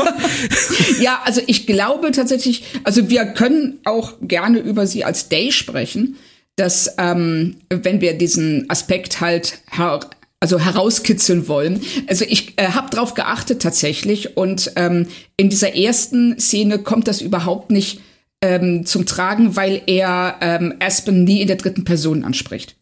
ja, 1.02 1.22
also 1.24 1.41
ich 1.46 1.67
glaube 1.67 2.12
tatsächlich, 2.12 2.63
also 2.84 3.10
wir 3.10 3.26
können 3.26 3.80
auch 3.86 4.13
gerne 4.22 4.60
über 4.60 4.88
sie 4.88 5.04
als 5.04 5.30
Day 5.30 5.52
sprechen, 5.52 6.17
dass 6.56 6.96
ähm, 6.98 7.58
wenn 7.70 8.02
wir 8.02 8.17
diesen 8.17 8.67
Aspekt 8.70 9.22
halt 9.22 9.60
her 9.70 10.00
also 10.39 10.60
herauskitzeln 10.60 11.47
wollen. 11.47 11.82
Also 12.08 12.26
ich 12.28 12.54
äh, 12.58 12.67
habe 12.69 12.89
drauf 12.89 13.13
geachtet 13.13 13.62
tatsächlich 13.62 14.38
und 14.38 14.71
ähm, 14.76 15.08
in 15.36 15.50
dieser 15.50 15.76
ersten 15.76 16.39
Szene 16.39 16.80
kommt 16.80 17.08
das 17.08 17.21
überhaupt 17.21 17.71
nicht 17.71 18.02
ähm, 18.41 18.86
zum 18.86 19.06
Tragen, 19.06 19.56
weil 19.56 19.82
er 19.88 20.38
ähm, 20.41 20.76
Aspen 20.80 21.23
nie 21.23 21.41
in 21.41 21.47
der 21.47 21.56
dritten 21.56 21.86
Person 21.86 22.23
anspricht. 22.23 22.76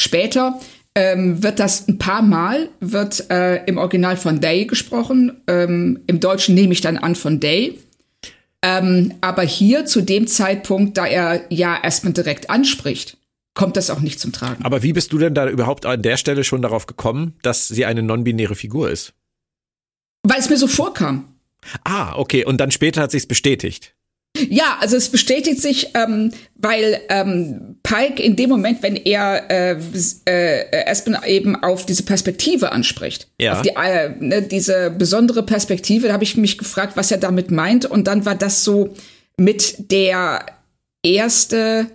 Später 0.00 0.58
ähm, 0.94 1.42
wird 1.42 1.58
das 1.58 1.88
ein 1.88 1.98
paar 1.98 2.22
Mal, 2.22 2.68
wird 2.80 3.30
äh, 3.30 3.64
im 3.64 3.78
Original 3.78 4.16
von 4.16 4.40
Day 4.40 4.66
gesprochen. 4.66 5.40
Ähm, 5.46 6.00
Im 6.06 6.20
Deutschen 6.20 6.54
nehme 6.54 6.72
ich 6.72 6.80
dann 6.80 6.98
an 6.98 7.14
von 7.14 7.38
Day. 7.40 7.78
Ähm, 8.64 9.14
aber 9.20 9.42
hier 9.42 9.86
zu 9.86 10.02
dem 10.02 10.26
Zeitpunkt, 10.26 10.96
da 10.96 11.06
er 11.06 11.40
ja 11.50 11.76
erstmal 11.82 12.12
direkt 12.12 12.50
anspricht, 12.50 13.16
kommt 13.54 13.76
das 13.76 13.90
auch 13.90 14.00
nicht 14.00 14.18
zum 14.20 14.32
Tragen. 14.32 14.64
Aber 14.64 14.82
wie 14.82 14.92
bist 14.92 15.12
du 15.12 15.18
denn 15.18 15.34
da 15.34 15.48
überhaupt 15.48 15.86
an 15.86 16.02
der 16.02 16.16
Stelle 16.16 16.44
schon 16.44 16.62
darauf 16.62 16.86
gekommen, 16.86 17.34
dass 17.42 17.68
sie 17.68 17.84
eine 17.84 18.02
non-binäre 18.02 18.54
Figur 18.54 18.90
ist? 18.90 19.12
Weil 20.22 20.38
es 20.38 20.48
mir 20.48 20.56
so 20.56 20.68
vorkam. 20.68 21.34
Ah, 21.84 22.14
okay. 22.16 22.44
Und 22.44 22.58
dann 22.58 22.70
später 22.70 23.02
hat 23.02 23.10
sich's 23.10 23.26
bestätigt. 23.26 23.94
Ja, 24.48 24.78
also 24.80 24.96
es 24.96 25.10
bestätigt 25.10 25.60
sich, 25.60 25.90
ähm, 25.94 26.32
weil 26.54 27.00
ähm, 27.10 27.76
Pike 27.82 28.22
in 28.22 28.34
dem 28.34 28.48
Moment, 28.48 28.82
wenn 28.82 28.96
er 28.96 29.50
äh, 29.50 29.76
äh, 30.24 30.90
Aspen 30.90 31.16
eben 31.26 31.54
auf 31.62 31.84
diese 31.84 32.02
Perspektive 32.02 32.72
anspricht, 32.72 33.28
ja. 33.38 33.52
auf 33.52 33.62
die, 33.62 33.70
äh, 33.70 34.10
ne, 34.18 34.42
diese 34.42 34.90
besondere 34.90 35.42
Perspektive, 35.42 36.06
da 36.06 36.14
habe 36.14 36.24
ich 36.24 36.38
mich 36.38 36.56
gefragt, 36.56 36.96
was 36.96 37.10
er 37.10 37.18
damit 37.18 37.50
meint. 37.50 37.84
Und 37.84 38.06
dann 38.06 38.24
war 38.24 38.34
das 38.34 38.64
so 38.64 38.94
mit 39.36 39.90
der 39.90 40.46
erste, 41.02 41.86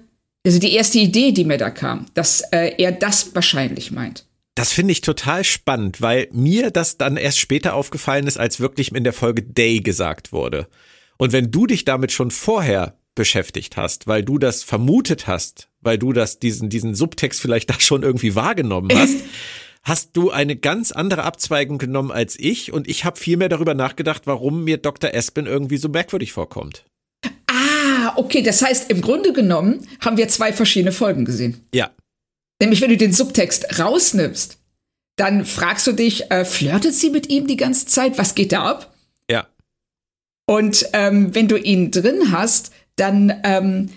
also 0.47 0.59
die 0.59 0.73
erste 0.73 0.97
Idee, 0.99 1.33
die 1.33 1.43
mir 1.43 1.57
da 1.57 1.69
kam, 1.69 2.05
dass 2.13 2.41
äh, 2.51 2.73
er 2.77 2.93
das 2.93 3.35
wahrscheinlich 3.35 3.91
meint. 3.91 4.25
Das 4.55 4.73
finde 4.73 4.93
ich 4.93 5.01
total 5.01 5.43
spannend, 5.43 6.01
weil 6.01 6.29
mir 6.31 6.71
das 6.71 6.97
dann 6.97 7.17
erst 7.17 7.37
später 7.37 7.75
aufgefallen 7.75 8.25
ist, 8.25 8.39
als 8.39 8.59
wirklich 8.59 8.91
in 8.95 9.03
der 9.03 9.13
Folge 9.13 9.43
Day 9.43 9.81
gesagt 9.81 10.31
wurde. 10.31 10.67
Und 11.17 11.31
wenn 11.31 11.51
du 11.51 11.67
dich 11.67 11.85
damit 11.85 12.11
schon 12.11 12.31
vorher 12.31 12.97
beschäftigt 13.13 13.77
hast, 13.77 14.07
weil 14.07 14.23
du 14.23 14.37
das 14.37 14.63
vermutet 14.63 15.27
hast, 15.27 15.69
weil 15.81 15.97
du 15.97 16.13
das 16.13 16.39
diesen 16.39 16.69
diesen 16.69 16.95
Subtext 16.95 17.41
vielleicht 17.41 17.69
da 17.69 17.79
schon 17.79 18.01
irgendwie 18.01 18.33
wahrgenommen 18.33 18.97
hast, 18.97 19.17
hast 19.83 20.15
du 20.15 20.31
eine 20.31 20.55
ganz 20.55 20.91
andere 20.91 21.23
Abzweigung 21.23 21.77
genommen 21.77 22.11
als 22.11 22.39
ich 22.39 22.71
und 22.71 22.87
ich 22.87 23.05
habe 23.05 23.19
viel 23.19 23.37
mehr 23.37 23.49
darüber 23.49 23.73
nachgedacht, 23.73 24.23
warum 24.25 24.63
mir 24.63 24.77
Dr. 24.77 25.13
Espen 25.13 25.45
irgendwie 25.45 25.77
so 25.77 25.89
merkwürdig 25.89 26.31
vorkommt. 26.31 26.85
Ah, 28.07 28.13
okay, 28.15 28.41
das 28.41 28.61
heißt 28.61 28.89
im 28.89 29.01
Grunde 29.01 29.33
genommen 29.33 29.85
haben 29.99 30.15
wir 30.15 30.29
zwei 30.29 30.53
verschiedene 30.53 30.93
Folgen 30.93 31.25
gesehen. 31.25 31.65
Ja. 31.73 31.91
Nämlich 32.61 32.79
wenn 32.79 32.89
du 32.89 32.95
den 32.95 33.11
Subtext 33.11 33.79
rausnimmst, 33.79 34.57
dann 35.17 35.45
fragst 35.45 35.87
du 35.87 35.91
dich, 35.91 36.31
äh, 36.31 36.45
flirtet 36.45 36.93
sie 36.93 37.09
mit 37.09 37.29
ihm 37.29 37.47
die 37.47 37.57
ganze 37.57 37.85
Zeit? 37.85 38.17
Was 38.17 38.33
geht 38.33 38.53
da 38.53 38.63
ab? 38.63 38.93
Ja. 39.29 39.47
Und 40.45 40.87
ähm, 40.93 41.35
wenn 41.35 41.49
du 41.49 41.57
ihn 41.57 41.91
drin 41.91 42.31
hast, 42.31 42.71
dann 42.95 43.41
ähm, 43.43 43.89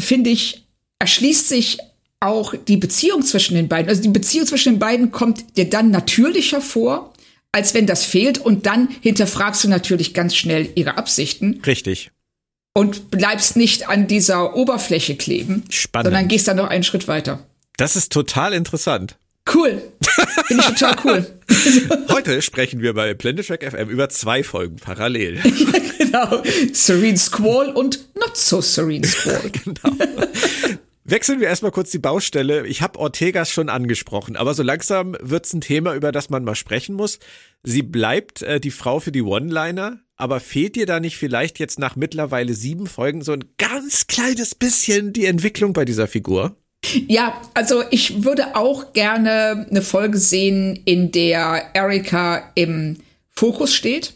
finde 0.00 0.30
ich, 0.30 0.66
erschließt 0.98 1.48
sich 1.48 1.78
auch 2.18 2.54
die 2.56 2.76
Beziehung 2.78 3.22
zwischen 3.22 3.54
den 3.54 3.68
beiden. 3.68 3.88
Also 3.88 4.02
die 4.02 4.08
Beziehung 4.08 4.46
zwischen 4.46 4.74
den 4.74 4.78
beiden 4.80 5.12
kommt 5.12 5.56
dir 5.56 5.70
dann 5.70 5.92
natürlicher 5.92 6.60
vor, 6.60 7.12
als 7.52 7.74
wenn 7.74 7.86
das 7.86 8.04
fehlt. 8.04 8.38
Und 8.38 8.66
dann 8.66 8.88
hinterfragst 9.02 9.62
du 9.62 9.68
natürlich 9.68 10.14
ganz 10.14 10.34
schnell 10.34 10.68
ihre 10.74 10.96
Absichten. 10.96 11.60
Richtig. 11.64 12.10
Und 12.74 13.10
bleibst 13.10 13.56
nicht 13.56 13.88
an 13.88 14.06
dieser 14.06 14.56
Oberfläche 14.56 15.16
kleben, 15.16 15.64
Spannend. 15.68 16.06
sondern 16.06 16.28
gehst 16.28 16.48
dann 16.48 16.56
noch 16.56 16.68
einen 16.68 16.84
Schritt 16.84 17.06
weiter. 17.06 17.46
Das 17.76 17.96
ist 17.96 18.12
total 18.12 18.54
interessant. 18.54 19.16
Cool. 19.52 19.82
Finde 20.46 20.62
ich 20.62 20.78
total 20.78 20.96
cool. 21.04 21.26
Heute 22.10 22.40
sprechen 22.42 22.80
wir 22.80 22.94
bei 22.94 23.12
Blended 23.14 23.46
Track 23.46 23.64
FM 23.64 23.88
über 23.88 24.08
zwei 24.08 24.42
Folgen 24.44 24.76
parallel. 24.76 25.36
ja, 25.44 25.78
genau. 25.98 26.42
Serene 26.72 27.16
Squall 27.16 27.70
und 27.70 28.06
Not 28.14 28.36
So 28.36 28.60
Serene 28.60 29.06
Squall. 29.06 29.50
genau. 29.64 29.96
Wechseln 31.04 31.40
wir 31.40 31.48
erstmal 31.48 31.72
kurz 31.72 31.90
die 31.90 31.98
Baustelle. 31.98 32.66
Ich 32.66 32.80
habe 32.80 32.98
Ortegas 32.98 33.50
schon 33.50 33.68
angesprochen, 33.68 34.36
aber 34.36 34.54
so 34.54 34.62
langsam 34.62 35.16
wird's 35.20 35.52
ein 35.52 35.60
Thema, 35.60 35.94
über 35.94 36.12
das 36.12 36.30
man 36.30 36.44
mal 36.44 36.54
sprechen 36.54 36.94
muss. 36.94 37.18
Sie 37.64 37.82
bleibt 37.82 38.42
äh, 38.42 38.60
die 38.60 38.70
Frau 38.70 39.00
für 39.00 39.12
die 39.12 39.22
One-Liner, 39.22 39.98
aber 40.22 40.38
fehlt 40.38 40.76
dir 40.76 40.86
da 40.86 41.00
nicht 41.00 41.16
vielleicht 41.16 41.58
jetzt 41.58 41.80
nach 41.80 41.96
mittlerweile 41.96 42.54
sieben 42.54 42.86
Folgen 42.86 43.22
so 43.22 43.32
ein 43.32 43.44
ganz 43.58 44.06
kleines 44.06 44.54
bisschen 44.54 45.12
die 45.12 45.26
Entwicklung 45.26 45.72
bei 45.72 45.84
dieser 45.84 46.06
Figur? 46.06 46.54
Ja, 47.08 47.40
also 47.54 47.82
ich 47.90 48.22
würde 48.22 48.54
auch 48.54 48.92
gerne 48.92 49.66
eine 49.68 49.82
Folge 49.82 50.18
sehen, 50.18 50.80
in 50.84 51.10
der 51.10 51.70
Erika 51.74 52.52
im 52.54 52.98
Fokus 53.30 53.74
steht 53.74 54.14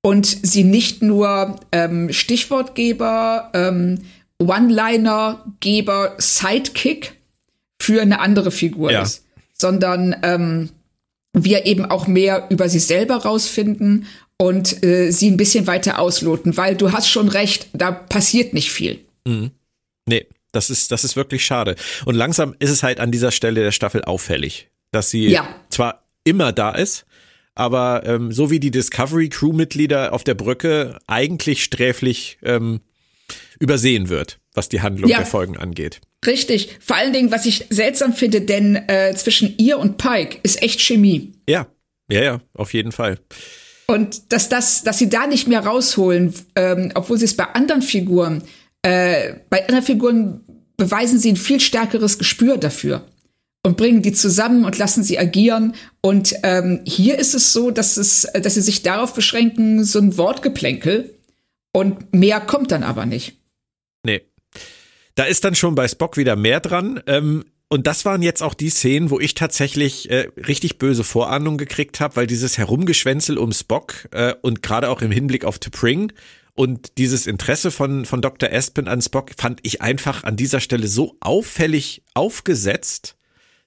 und 0.00 0.24
sie 0.24 0.64
nicht 0.64 1.02
nur 1.02 1.60
ähm, 1.70 2.10
Stichwortgeber, 2.10 3.50
ähm, 3.52 4.06
One-Liner-Geber, 4.38 6.14
Sidekick 6.16 7.12
für 7.78 8.00
eine 8.00 8.20
andere 8.20 8.52
Figur 8.52 8.90
ja. 8.90 9.02
ist, 9.02 9.26
sondern 9.52 10.16
ähm, 10.22 10.70
wir 11.34 11.66
eben 11.66 11.84
auch 11.84 12.06
mehr 12.06 12.46
über 12.48 12.70
sie 12.70 12.78
selber 12.78 13.16
rausfinden 13.16 14.06
und 14.38 14.82
äh, 14.84 15.10
sie 15.10 15.30
ein 15.30 15.36
bisschen 15.36 15.66
weiter 15.66 15.98
ausloten, 15.98 16.56
weil 16.56 16.76
du 16.76 16.92
hast 16.92 17.08
schon 17.08 17.28
recht, 17.28 17.68
da 17.72 17.92
passiert 17.92 18.54
nicht 18.54 18.72
viel. 18.72 19.00
Mhm. 19.26 19.52
Nee, 20.06 20.26
das 20.52 20.70
ist, 20.70 20.90
das 20.90 21.04
ist 21.04 21.16
wirklich 21.16 21.44
schade. 21.44 21.76
Und 22.04 22.14
langsam 22.14 22.54
ist 22.58 22.70
es 22.70 22.82
halt 22.82 23.00
an 23.00 23.10
dieser 23.10 23.30
Stelle 23.30 23.62
der 23.62 23.72
Staffel 23.72 24.04
auffällig, 24.04 24.68
dass 24.90 25.10
sie 25.10 25.28
ja. 25.28 25.48
zwar 25.70 26.02
immer 26.24 26.52
da 26.52 26.70
ist, 26.72 27.06
aber 27.54 28.02
ähm, 28.04 28.32
so 28.32 28.50
wie 28.50 28.60
die 28.60 28.70
Discovery 28.70 29.28
Crew-Mitglieder 29.28 30.12
auf 30.12 30.24
der 30.24 30.34
Brücke 30.34 30.98
eigentlich 31.06 31.64
sträflich 31.64 32.38
ähm, 32.42 32.80
übersehen 33.58 34.08
wird, 34.08 34.38
was 34.54 34.68
die 34.68 34.80
Handlung 34.80 35.10
ja. 35.10 35.18
der 35.18 35.26
Folgen 35.26 35.56
angeht. 35.56 36.00
Richtig. 36.24 36.76
Vor 36.80 36.96
allen 36.96 37.12
Dingen, 37.12 37.32
was 37.32 37.46
ich 37.46 37.66
seltsam 37.70 38.12
finde, 38.12 38.42
denn 38.42 38.76
äh, 38.76 39.12
zwischen 39.14 39.56
ihr 39.58 39.78
und 39.78 39.98
Pike 39.98 40.38
ist 40.42 40.62
echt 40.62 40.80
Chemie. 40.80 41.32
Ja, 41.48 41.66
ja, 42.10 42.22
ja, 42.22 42.40
auf 42.54 42.72
jeden 42.74 42.92
Fall. 42.92 43.18
Und 43.86 44.32
dass 44.32 44.48
das, 44.48 44.84
dass 44.84 44.98
sie 44.98 45.08
da 45.08 45.26
nicht 45.26 45.48
mehr 45.48 45.64
rausholen, 45.66 46.34
ähm, 46.56 46.92
obwohl 46.94 47.18
sie 47.18 47.24
es 47.24 47.36
bei 47.36 47.44
anderen 47.44 47.82
Figuren 47.82 48.44
äh, 48.82 49.34
bei 49.48 49.62
anderen 49.62 49.84
Figuren 49.84 50.40
beweisen 50.76 51.18
sie 51.18 51.32
ein 51.32 51.36
viel 51.36 51.60
stärkeres 51.60 52.18
Gespür 52.18 52.58
dafür 52.58 53.06
und 53.64 53.76
bringen 53.76 54.02
die 54.02 54.12
zusammen 54.12 54.64
und 54.64 54.76
lassen 54.76 55.04
sie 55.04 55.18
agieren. 55.18 55.74
Und 56.00 56.34
ähm, 56.42 56.80
hier 56.84 57.18
ist 57.18 57.34
es 57.34 57.52
so, 57.52 57.70
dass 57.70 57.96
es, 57.96 58.26
dass 58.34 58.54
sie 58.54 58.60
sich 58.60 58.82
darauf 58.82 59.14
beschränken, 59.14 59.84
so 59.84 60.00
ein 60.00 60.16
Wortgeplänkel 60.16 61.14
und 61.72 62.12
mehr 62.12 62.40
kommt 62.40 62.72
dann 62.72 62.82
aber 62.82 63.06
nicht. 63.06 63.36
Nee. 64.02 64.22
Da 65.14 65.24
ist 65.24 65.44
dann 65.44 65.54
schon 65.54 65.74
bei 65.74 65.86
Spock 65.86 66.16
wieder 66.16 66.36
mehr 66.36 66.58
dran. 66.58 67.00
Ähm, 67.06 67.44
und 67.72 67.86
das 67.86 68.04
waren 68.04 68.20
jetzt 68.20 68.42
auch 68.42 68.52
die 68.52 68.68
Szenen, 68.68 69.08
wo 69.08 69.18
ich 69.18 69.32
tatsächlich 69.32 70.10
äh, 70.10 70.28
richtig 70.46 70.76
böse 70.76 71.04
Vorahnungen 71.04 71.56
gekriegt 71.56 72.00
habe, 72.00 72.16
weil 72.16 72.26
dieses 72.26 72.58
Herumgeschwänzel 72.58 73.38
um 73.38 73.50
Spock 73.50 74.10
äh, 74.10 74.34
und 74.42 74.62
gerade 74.62 74.90
auch 74.90 75.00
im 75.00 75.10
Hinblick 75.10 75.46
auf 75.46 75.56
T'Pring 75.56 76.12
und 76.52 76.98
dieses 76.98 77.26
Interesse 77.26 77.70
von, 77.70 78.04
von 78.04 78.20
Dr. 78.20 78.52
Aspen 78.52 78.88
an 78.88 79.00
Spock 79.00 79.30
fand 79.38 79.60
ich 79.62 79.80
einfach 79.80 80.22
an 80.22 80.36
dieser 80.36 80.60
Stelle 80.60 80.86
so 80.86 81.16
auffällig 81.20 82.02
aufgesetzt, 82.12 83.16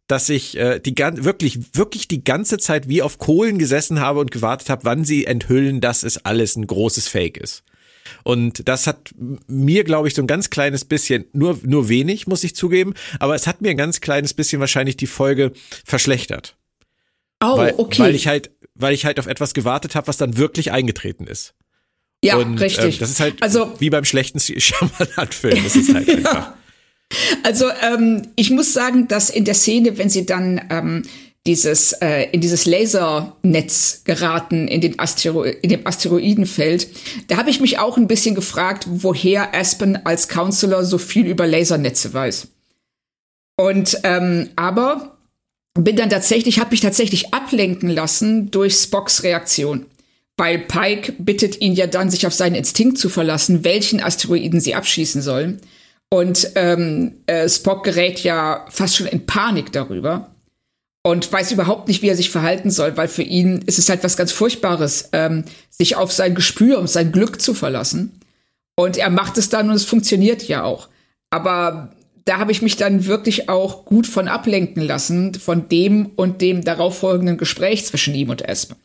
dass 0.06 0.30
ich 0.30 0.56
äh, 0.56 0.80
die 0.80 0.96
wirklich, 0.96 1.58
wirklich 1.74 2.08
die 2.08 2.24
ganze 2.24 2.60
Zeit 2.60 2.88
wie 2.88 3.02
auf 3.02 3.18
Kohlen 3.18 3.58
gesessen 3.58 4.02
habe 4.02 4.20
und 4.20 4.30
gewartet 4.30 4.70
habe, 4.70 4.84
wann 4.84 5.04
sie 5.04 5.26
enthüllen, 5.26 5.82
dass 5.82 6.04
es 6.04 6.24
alles 6.24 6.56
ein 6.58 6.68
großes 6.68 7.08
Fake 7.08 7.38
ist. 7.38 7.64
Und 8.24 8.68
das 8.68 8.88
hat 8.88 9.14
mir, 9.48 9.84
glaube 9.84 10.08
ich, 10.08 10.14
so 10.14 10.22
ein 10.22 10.28
ganz 10.28 10.50
kleines 10.50 10.86
bisschen, 10.86 11.26
nur, 11.34 11.60
nur 11.64 11.90
wenig, 11.90 12.28
muss 12.28 12.44
ich 12.44 12.56
zugeben, 12.56 12.94
aber 13.20 13.36
es 13.36 13.48
hat 13.48 13.62
mir 13.62 13.70
ein 13.70 13.78
ganz 13.78 14.02
kleines 14.02 14.34
bisschen 14.34 14.60
wahrscheinlich 14.60 14.98
die 14.98 15.08
Folge 15.08 15.52
verschlechtert. 15.86 16.56
Oh, 17.44 17.58
weil, 17.58 17.74
okay. 17.78 18.00
Weil 18.00 18.16
ich 18.16 18.28
halt, 18.28 18.52
weil 18.76 18.94
ich 18.94 19.06
halt 19.06 19.20
auf 19.20 19.28
etwas 19.28 19.54
gewartet 19.54 19.96
habe, 19.96 20.08
was 20.08 20.18
dann 20.18 20.38
wirklich 20.38 20.72
eingetreten 20.72 21.28
ist. 21.28 21.54
Ja, 22.24 22.38
und, 22.38 22.60
richtig. 22.60 22.96
Äh, 22.96 23.00
das 23.00 23.10
ist 23.12 23.20
halt 23.20 23.42
also, 23.42 23.74
wie 23.80 23.90
beim 23.90 24.06
schlechten 24.06 24.40
Shyamalan-Film. 24.40 25.60
Das 25.64 25.76
ist 25.76 25.94
halt 25.94 26.10
einfach. 26.16 26.54
Also 27.44 27.70
ähm, 27.82 28.30
ich 28.36 28.50
muss 28.50 28.74
sagen, 28.74 29.08
dass 29.08 29.30
in 29.30 29.46
der 29.46 29.54
Szene, 29.54 29.98
wenn 29.98 30.10
sie 30.10 30.26
dann 30.26 30.60
ähm, 30.72 31.04
dieses 31.46 31.94
äh, 31.94 32.28
in 32.32 32.42
dieses 32.42 32.66
Lasernetz 32.66 34.02
geraten 34.04 34.68
in 34.68 34.82
den 34.82 35.00
Astero 35.00 35.44
in 35.44 35.70
dem 35.70 35.86
Asteroidenfeld, 35.86 36.88
da 37.28 37.38
habe 37.38 37.50
ich 37.50 37.62
mich 37.62 37.78
auch 37.78 37.98
ein 37.98 38.08
bisschen 38.08 38.36
gefragt, 38.36 38.86
woher 38.90 39.54
Aspen 39.54 40.06
als 40.06 40.28
Counselor 40.28 40.84
so 40.84 40.98
viel 40.98 41.28
über 41.28 41.46
Lasernetze 41.46 42.14
weiß. 42.14 42.48
Und 43.58 44.00
ähm, 44.04 44.50
aber 44.56 45.18
bin 45.76 45.96
dann 45.96 46.10
tatsächlich, 46.10 46.60
habe 46.60 46.72
mich 46.72 46.82
tatsächlich 46.82 47.34
ablenken 47.34 47.90
lassen 47.90 48.50
durch 48.50 48.76
Spocks 48.76 49.24
Reaktion. 49.24 49.86
Weil 50.38 50.60
Pike 50.60 51.14
bittet 51.18 51.62
ihn 51.62 51.74
ja 51.74 51.88
dann, 51.88 52.10
sich 52.10 52.28
auf 52.28 52.34
seinen 52.34 52.56
Instinkt 52.56 52.98
zu 52.98 53.08
verlassen, 53.08 53.64
welchen 53.64 54.02
Asteroiden 54.02 54.60
sie 54.60 54.76
abschießen 54.76 55.22
sollen. 55.22 55.62
Und 56.10 56.52
ähm, 56.56 57.16
äh, 57.26 57.48
Spock 57.48 57.84
gerät 57.84 58.20
ja 58.22 58.66
fast 58.70 58.98
schon 58.98 59.08
in 59.08 59.26
Panik 59.26 59.72
darüber 59.72 60.35
und 61.06 61.32
weiß 61.32 61.52
überhaupt 61.52 61.88
nicht, 61.88 62.02
wie 62.02 62.10
er 62.10 62.16
sich 62.16 62.32
verhalten 62.32 62.72
soll, 62.72 62.98
weil 62.98 63.08
für 63.08 63.22
ihn 63.22 63.62
ist 63.68 63.78
es 63.78 63.90
halt 63.90 64.04
was 64.04 64.18
ganz 64.18 64.32
Furchtbares, 64.32 65.10
ähm, 65.12 65.44
sich 65.70 65.98
auf 65.98 66.12
sein 66.12 66.34
Gespür 66.34 66.80
und 66.80 66.90
sein 66.90 67.12
Glück 67.12 67.40
zu 67.40 67.54
verlassen. 67.54 68.20
Und 68.76 68.98
er 68.98 69.12
macht 69.12 69.38
es 69.38 69.50
dann 69.50 69.70
und 69.70 69.76
es 69.76 69.86
funktioniert 69.86 70.48
ja 70.48 70.64
auch. 70.64 70.90
Aber 71.30 71.94
da 72.26 72.40
habe 72.40 72.52
ich 72.52 72.64
mich 72.64 72.76
dann 72.76 73.06
wirklich 73.06 73.50
auch 73.50 73.86
gut 73.86 74.08
von 74.08 74.28
ablenken 74.28 74.82
lassen, 74.82 75.36
von 75.36 75.70
dem 75.70 76.08
und 76.16 76.42
dem 76.42 76.64
darauffolgenden 76.64 77.38
Gespräch 77.38 77.86
zwischen 77.86 78.16
ihm 78.16 78.32
und 78.32 78.42
Espen. 78.42 78.78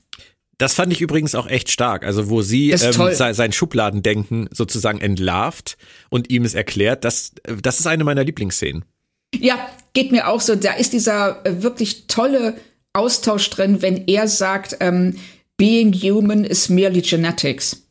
Das 0.58 0.74
fand 0.74 0.92
ich 0.92 1.00
übrigens 1.00 1.34
auch 1.34 1.46
echt 1.46 1.70
stark. 1.70 2.04
Also 2.04 2.28
wo 2.28 2.42
sie 2.42 2.72
ähm, 2.72 3.14
sein, 3.14 3.52
Schubladendenken 3.54 4.50
sozusagen 4.52 5.00
entlarvt 5.00 5.78
und 6.10 6.28
ihm 6.28 6.44
es 6.44 6.52
erklärt, 6.52 7.02
das, 7.02 7.32
das 7.62 7.80
ist 7.80 7.86
eine 7.86 8.04
meiner 8.04 8.24
Lieblingsszenen. 8.24 8.84
Ja, 9.34 9.70
geht 9.92 10.12
mir 10.12 10.28
auch 10.28 10.40
so. 10.40 10.54
Da 10.54 10.72
ist 10.72 10.92
dieser 10.92 11.44
äh, 11.44 11.62
wirklich 11.62 12.06
tolle 12.06 12.54
Austausch 12.92 13.48
drin, 13.50 13.82
wenn 13.82 14.06
er 14.08 14.28
sagt, 14.28 14.76
ähm, 14.80 15.16
Being 15.56 15.92
human 15.92 16.44
is 16.44 16.70
merely 16.70 17.02
genetics. 17.02 17.82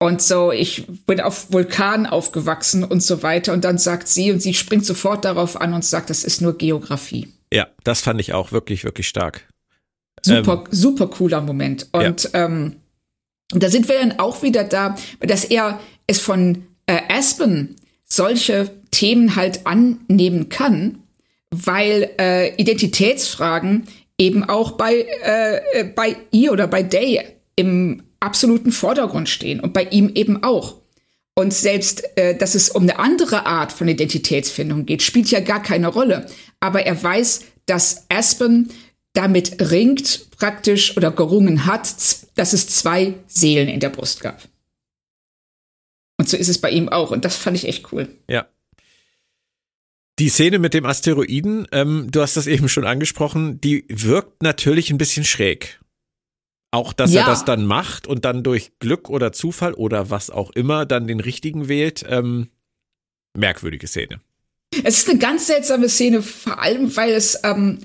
Und 0.00 0.22
so, 0.22 0.52
ich 0.52 0.86
bin 1.06 1.20
auf 1.20 1.52
Vulkan 1.52 2.06
aufgewachsen 2.06 2.84
und 2.84 3.02
so 3.02 3.24
weiter. 3.24 3.52
Und 3.52 3.64
dann 3.64 3.78
sagt 3.78 4.06
sie, 4.06 4.30
und 4.30 4.40
sie 4.40 4.54
springt 4.54 4.86
sofort 4.86 5.24
darauf 5.24 5.60
an 5.60 5.74
und 5.74 5.84
sagt, 5.84 6.08
das 6.08 6.22
ist 6.22 6.40
nur 6.40 6.56
Geografie. 6.56 7.32
Ja, 7.52 7.66
das 7.82 8.00
fand 8.00 8.20
ich 8.20 8.32
auch 8.32 8.52
wirklich, 8.52 8.84
wirklich 8.84 9.08
stark. 9.08 9.48
Super, 10.22 10.64
ähm, 10.64 10.68
super 10.70 11.08
cooler 11.08 11.40
Moment. 11.40 11.88
Und 11.90 12.30
ja. 12.32 12.46
ähm, 12.46 12.76
da 13.48 13.70
sind 13.70 13.88
wir 13.88 13.98
dann 13.98 14.20
auch 14.20 14.42
wieder 14.42 14.62
da, 14.62 14.96
dass 15.20 15.44
er 15.44 15.80
es 16.06 16.20
von 16.20 16.64
äh, 16.86 17.00
Aspen 17.08 17.74
solche 18.08 18.70
Themen 18.90 19.36
halt 19.36 19.66
annehmen 19.66 20.48
kann, 20.48 21.02
weil 21.50 22.10
äh, 22.18 22.54
Identitätsfragen 22.56 23.86
eben 24.18 24.44
auch 24.44 24.72
bei, 24.72 25.06
äh, 25.22 25.84
bei 25.84 26.16
ihr 26.30 26.52
oder 26.52 26.66
bei 26.66 26.82
Day 26.82 27.22
im 27.56 28.02
absoluten 28.20 28.72
Vordergrund 28.72 29.28
stehen 29.28 29.60
und 29.60 29.72
bei 29.72 29.84
ihm 29.84 30.10
eben 30.14 30.42
auch. 30.42 30.76
Und 31.34 31.54
selbst, 31.54 32.02
äh, 32.16 32.36
dass 32.36 32.56
es 32.56 32.70
um 32.70 32.82
eine 32.82 32.98
andere 32.98 33.46
Art 33.46 33.72
von 33.72 33.86
Identitätsfindung 33.86 34.86
geht, 34.86 35.02
spielt 35.02 35.30
ja 35.30 35.40
gar 35.40 35.62
keine 35.62 35.86
Rolle. 35.86 36.26
Aber 36.58 36.84
er 36.84 37.00
weiß, 37.00 37.42
dass 37.66 38.06
Aspen 38.08 38.70
damit 39.12 39.70
ringt 39.70 40.30
praktisch 40.36 40.96
oder 40.96 41.10
gerungen 41.10 41.66
hat, 41.66 41.88
dass 42.34 42.52
es 42.52 42.68
zwei 42.68 43.14
Seelen 43.26 43.68
in 43.68 43.80
der 43.80 43.90
Brust 43.90 44.20
gab. 44.20 44.42
Und 46.28 46.32
so 46.32 46.36
ist 46.36 46.48
es 46.48 46.58
bei 46.60 46.70
ihm 46.70 46.90
auch. 46.90 47.10
Und 47.10 47.24
das 47.24 47.36
fand 47.36 47.56
ich 47.56 47.66
echt 47.66 47.90
cool. 47.90 48.06
Ja. 48.28 48.46
Die 50.18 50.28
Szene 50.28 50.58
mit 50.58 50.74
dem 50.74 50.84
Asteroiden, 50.84 51.66
ähm, 51.72 52.08
du 52.10 52.20
hast 52.20 52.36
das 52.36 52.46
eben 52.46 52.68
schon 52.68 52.84
angesprochen, 52.84 53.62
die 53.62 53.86
wirkt 53.88 54.42
natürlich 54.42 54.90
ein 54.90 54.98
bisschen 54.98 55.24
schräg. 55.24 55.80
Auch, 56.70 56.92
dass 56.92 57.14
ja. 57.14 57.22
er 57.22 57.28
das 57.28 57.46
dann 57.46 57.64
macht 57.64 58.06
und 58.06 58.26
dann 58.26 58.42
durch 58.42 58.72
Glück 58.78 59.08
oder 59.08 59.32
Zufall 59.32 59.72
oder 59.72 60.10
was 60.10 60.28
auch 60.28 60.50
immer 60.50 60.84
dann 60.84 61.06
den 61.06 61.20
richtigen 61.20 61.66
wählt. 61.66 62.04
Ähm, 62.06 62.48
merkwürdige 63.34 63.86
Szene. 63.86 64.20
Es 64.84 64.98
ist 64.98 65.08
eine 65.08 65.18
ganz 65.18 65.46
seltsame 65.46 65.88
Szene, 65.88 66.20
vor 66.20 66.60
allem, 66.60 66.94
weil 66.94 67.12
es 67.12 67.40
ähm, 67.42 67.78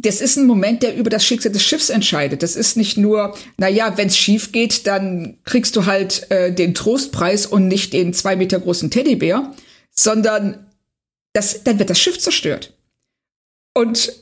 das 0.00 0.20
ist 0.20 0.36
ein 0.36 0.46
Moment, 0.46 0.82
der 0.82 0.96
über 0.96 1.10
das 1.10 1.24
Schicksal 1.24 1.52
des 1.52 1.64
Schiffs 1.64 1.90
entscheidet. 1.90 2.42
Das 2.42 2.56
ist 2.56 2.76
nicht 2.76 2.96
nur, 2.96 3.36
na 3.58 3.68
ja, 3.68 3.96
wenn 3.98 4.08
es 4.08 4.16
schief 4.16 4.52
geht, 4.52 4.86
dann 4.86 5.38
kriegst 5.44 5.76
du 5.76 5.86
halt 5.86 6.30
äh, 6.30 6.52
den 6.52 6.74
Trostpreis 6.74 7.46
und 7.46 7.68
nicht 7.68 7.92
den 7.92 8.14
zwei 8.14 8.36
Meter 8.36 8.58
großen 8.60 8.90
Teddybär, 8.90 9.52
sondern 9.90 10.66
das, 11.32 11.64
dann 11.64 11.78
wird 11.78 11.90
das 11.90 12.00
Schiff 12.00 12.18
zerstört. 12.18 12.74
Und 13.74 14.12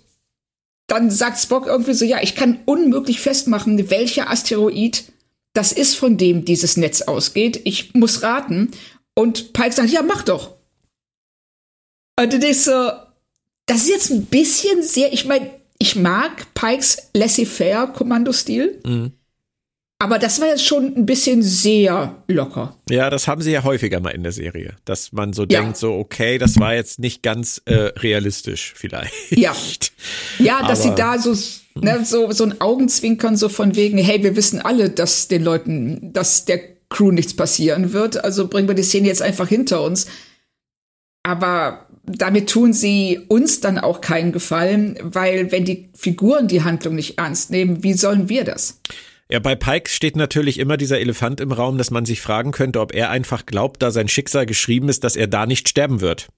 dann 0.87 1.11
sagt 1.11 1.39
Spock 1.39 1.67
irgendwie 1.67 1.95
so, 1.95 2.05
ja, 2.05 2.21
ich 2.23 2.35
kann 2.35 2.61
unmöglich 2.65 3.21
festmachen, 3.21 3.91
welcher 3.91 4.31
Asteroid 4.31 5.05
das 5.53 5.73
ist, 5.73 5.95
von 5.95 6.17
dem 6.17 6.45
dieses 6.45 6.77
Netz 6.77 7.03
ausgeht. 7.03 7.61
Ich 7.65 7.95
muss 7.95 8.23
raten. 8.23 8.71
Und 9.15 9.53
Pike 9.53 9.73
sagt, 9.73 9.91
ja, 9.91 10.03
mach 10.03 10.23
doch. 10.23 10.57
Und 12.19 12.33
du 12.33 12.39
denkst 12.39 12.61
so, 12.61 12.91
das 13.67 13.83
ist 13.83 13.89
jetzt 13.89 14.11
ein 14.11 14.27
bisschen 14.27 14.83
sehr, 14.83 15.13
ich 15.13 15.27
meine, 15.27 15.60
ich 15.81 15.97
mag 15.97 16.55
Pikes 16.55 17.11
laissez-faire 17.15 17.89
Kommandostil. 17.89 18.79
Mhm. 18.87 19.13
Aber 20.03 20.19
das 20.19 20.41
war 20.41 20.49
jetzt 20.49 20.65
schon 20.65 20.97
ein 20.97 21.05
bisschen 21.05 21.43
sehr 21.43 22.15
locker. 22.27 22.75
Ja, 22.89 23.11
das 23.11 23.29
haben 23.29 23.43
sie 23.43 23.51
ja 23.51 23.65
häufiger 23.65 24.01
mal 24.01 24.11
in 24.11 24.23
der 24.23 24.33
Serie, 24.33 24.77
dass 24.87 25.13
man 25.13 25.35
so 25.35 25.43
ja. 25.43 25.61
denkt, 25.61 25.77
so 25.77 25.93
okay, 25.93 26.39
das 26.39 26.59
war 26.59 26.75
jetzt 26.75 27.01
nicht 27.01 27.23
ganz 27.23 27.61
äh, 27.67 27.93
realistisch 27.99 28.73
vielleicht. 28.77 29.13
Ja, 29.31 29.55
ja, 30.39 30.67
dass 30.67 30.81
Aber, 30.81 30.91
sie 30.91 30.95
da 30.95 31.19
so, 31.19 31.35
ne, 31.79 32.03
so 32.05 32.33
so 32.33 32.45
ein 32.45 32.63
Augenzwinkern 32.63 33.37
so 33.37 33.51
von 33.51 33.77
wegen, 33.77 33.99
hey, 33.99 34.23
wir 34.23 34.37
wissen 34.37 34.61
alle, 34.61 34.89
dass 34.89 35.29
den 35.29 35.45
Leuten, 35.45 36.15
dass 36.15 36.47
der 36.47 36.61
Crew 36.89 37.11
nichts 37.11 37.37
passieren 37.37 37.93
wird, 37.93 38.25
also 38.25 38.49
bringen 38.49 38.69
wir 38.69 38.75
die 38.75 38.83
Szene 38.83 39.09
jetzt 39.09 39.23
einfach 39.23 39.49
hinter 39.49 39.83
uns. 39.83 40.07
Aber 41.23 41.90
damit 42.05 42.49
tun 42.49 42.73
sie 42.73 43.21
uns 43.29 43.61
dann 43.61 43.79
auch 43.79 44.01
keinen 44.01 44.33
Gefallen, 44.33 44.99
weil 45.03 45.53
wenn 45.53 45.65
die 45.65 45.89
Figuren 45.95 46.49
die 46.49 46.63
Handlung 46.63 46.95
nicht 46.95 47.19
ernst 47.19 47.51
nehmen, 47.51 47.83
wie 47.83 47.93
sollen 47.93 48.29
wir 48.29 48.45
das? 48.45 48.81
Ja, 49.31 49.39
bei 49.39 49.55
Pike 49.55 49.89
steht 49.89 50.17
natürlich 50.17 50.59
immer 50.59 50.77
dieser 50.77 50.99
Elefant 50.99 51.41
im 51.41 51.53
Raum, 51.53 51.79
dass 51.79 51.93
man 51.93 52.05
sich 52.05 52.21
fragen 52.21 52.51
könnte, 52.51 52.81
ob 52.81 52.93
er 52.93 53.11
einfach 53.11 53.47
glaubt, 53.47 53.81
da 53.81 53.93
sein 53.93 54.09
Schicksal 54.09 54.45
geschrieben 54.45 54.89
ist, 54.89 55.05
dass 55.05 55.15
er 55.15 55.29
da 55.29 55.47
nicht 55.47 55.69
sterben 55.69 56.01
wird. 56.01 56.29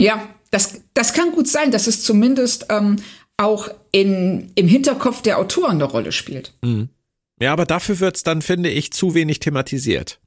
Ja, 0.00 0.28
das, 0.52 0.82
das 0.94 1.14
kann 1.14 1.32
gut 1.32 1.48
sein, 1.48 1.72
dass 1.72 1.88
es 1.88 2.04
zumindest 2.04 2.66
ähm, 2.68 2.96
auch 3.36 3.68
in, 3.90 4.52
im 4.54 4.68
Hinterkopf 4.68 5.22
der 5.22 5.38
Autoren 5.38 5.72
eine 5.72 5.84
Rolle 5.84 6.12
spielt. 6.12 6.52
Mhm. 6.62 6.90
Ja, 7.40 7.52
aber 7.52 7.66
dafür 7.66 7.98
wird's 7.98 8.22
dann, 8.22 8.42
finde 8.42 8.70
ich, 8.70 8.92
zu 8.92 9.14
wenig 9.14 9.40
thematisiert. 9.40 10.20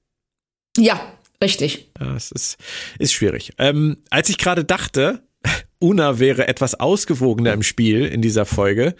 Ja, 0.78 1.00
richtig. 1.41 1.91
Ja, 1.99 2.15
es 2.15 2.32
ist, 2.32 2.58
ist 2.99 3.13
schwierig. 3.13 3.54
Ähm, 3.58 3.97
als 4.10 4.30
ich 4.30 4.38
gerade 4.38 4.63
dachte, 4.63 5.23
Una 5.80 6.19
wäre 6.19 6.47
etwas 6.47 6.80
ausgewogener 6.80 7.54
im 7.54 7.63
Spiel 7.63 8.06
in 8.06 8.21
dieser 8.21 8.45
Folge, 8.45 8.95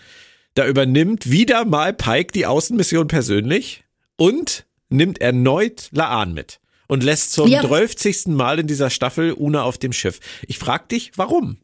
da 0.54 0.68
übernimmt 0.68 1.32
wieder 1.32 1.66
mal 1.66 1.94
Pike 1.94 2.34
die 2.34 2.46
Außenmission 2.46 3.08
persönlich 3.08 3.84
und 4.18 4.66
nimmt 4.90 5.22
erneut 5.22 5.90
Laan 5.92 6.34
mit 6.34 6.60
und 6.88 7.04
lässt 7.04 7.32
zum 7.32 7.48
ja. 7.48 7.62
12. 7.62 8.28
Mal 8.28 8.60
in 8.60 8.68
dieser 8.68 8.90
Staffel 8.90 9.32
Una 9.32 9.64
auf 9.64 9.78
dem 9.78 9.94
Schiff. 9.94 10.20
Ich 10.48 10.60
frag 10.60 10.90
dich, 10.90 11.12
warum? 11.16 11.58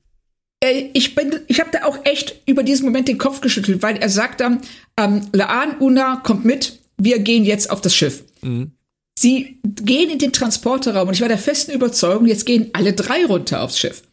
Äh, 0.63 0.85
ich 0.93 1.15
bin, 1.15 1.41
ich 1.47 1.59
habe 1.59 1.69
da 1.71 1.83
auch 1.83 1.97
echt 2.05 2.41
über 2.45 2.63
diesen 2.63 2.85
Moment 2.85 3.07
den 3.07 3.17
Kopf 3.17 3.41
geschüttelt, 3.41 3.81
weil 3.83 3.97
er 3.97 4.09
sagt 4.09 4.39
dann, 4.39 4.61
ähm, 4.97 5.27
Laan, 5.33 5.79
Una, 5.79 6.17
kommt 6.17 6.45
mit, 6.45 6.79
wir 6.97 7.19
gehen 7.19 7.43
jetzt 7.43 7.69
auf 7.69 7.81
das 7.81 7.93
Schiff. 7.95 8.23
Mhm. 8.41 8.71
Sie 9.17 9.57
gehen 9.63 10.11
in 10.11 10.19
den 10.19 10.31
Transporterraum 10.31 11.07
und 11.07 11.15
ich 11.15 11.21
war 11.21 11.27
der 11.27 11.39
festen 11.39 11.71
Überzeugung, 11.71 12.27
jetzt 12.27 12.45
gehen 12.45 12.69
alle 12.73 12.93
drei 12.93 13.25
runter 13.25 13.63
aufs 13.63 13.79
Schiff. 13.79 14.03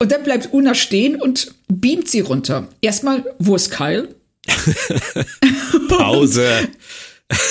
Und 0.00 0.10
dann 0.10 0.24
bleibt 0.24 0.52
Una 0.52 0.74
stehen 0.74 1.14
und 1.14 1.54
beamt 1.68 2.08
sie 2.08 2.20
runter. 2.20 2.66
Erstmal, 2.80 3.24
wo 3.38 3.54
ist 3.54 3.70
Kyle? 3.70 4.12
Pause. 5.88 6.68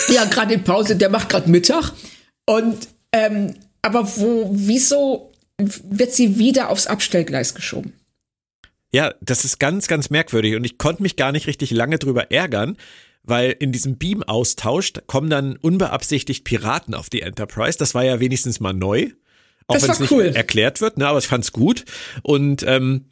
ja, 0.10 0.26
gerade 0.26 0.56
in 0.56 0.66
Pause, 0.66 0.98
der 0.98 1.10
macht 1.10 1.30
gerade 1.30 1.50
Mittag. 1.50 1.94
Und 2.46 2.90
ähm, 3.14 3.56
aber 3.82 4.06
wo, 4.18 4.50
wieso 4.52 5.32
wird 5.58 6.12
sie 6.12 6.38
wieder 6.40 6.70
aufs 6.70 6.88
Abstellgleis 6.88 7.56
geschoben? 7.56 7.94
Ja, 8.92 9.14
das 9.22 9.46
ist 9.46 9.60
ganz, 9.62 9.88
ganz 9.88 10.10
merkwürdig 10.10 10.56
und 10.56 10.66
ich 10.66 10.78
konnte 10.78 11.04
mich 11.04 11.16
gar 11.16 11.32
nicht 11.32 11.48
richtig 11.48 11.72
lange 11.72 12.00
drüber 12.00 12.32
ärgern, 12.32 12.76
weil 13.24 13.56
in 13.60 13.72
diesem 13.72 13.98
Beam-Austausch 13.98 14.94
kommen 15.08 15.30
dann 15.30 15.58
unbeabsichtigt 15.58 16.44
Piraten 16.44 16.94
auf 16.94 17.10
die 17.10 17.22
Enterprise. 17.22 17.78
Das 17.78 17.94
war 17.94 18.04
ja 18.04 18.20
wenigstens 18.20 18.60
mal 18.60 18.74
neu. 18.74 19.10
Auch 19.68 19.82
wenn 19.82 19.92
es 19.92 20.00
nicht 20.00 20.12
cool. 20.12 20.26
erklärt 20.26 20.82
wird, 20.82 20.98
ne, 20.98 21.08
aber 21.08 21.20
ich 21.20 21.28
fand's 21.28 21.52
gut. 21.52 21.86
Und 22.24 22.64
ähm, 22.68 23.06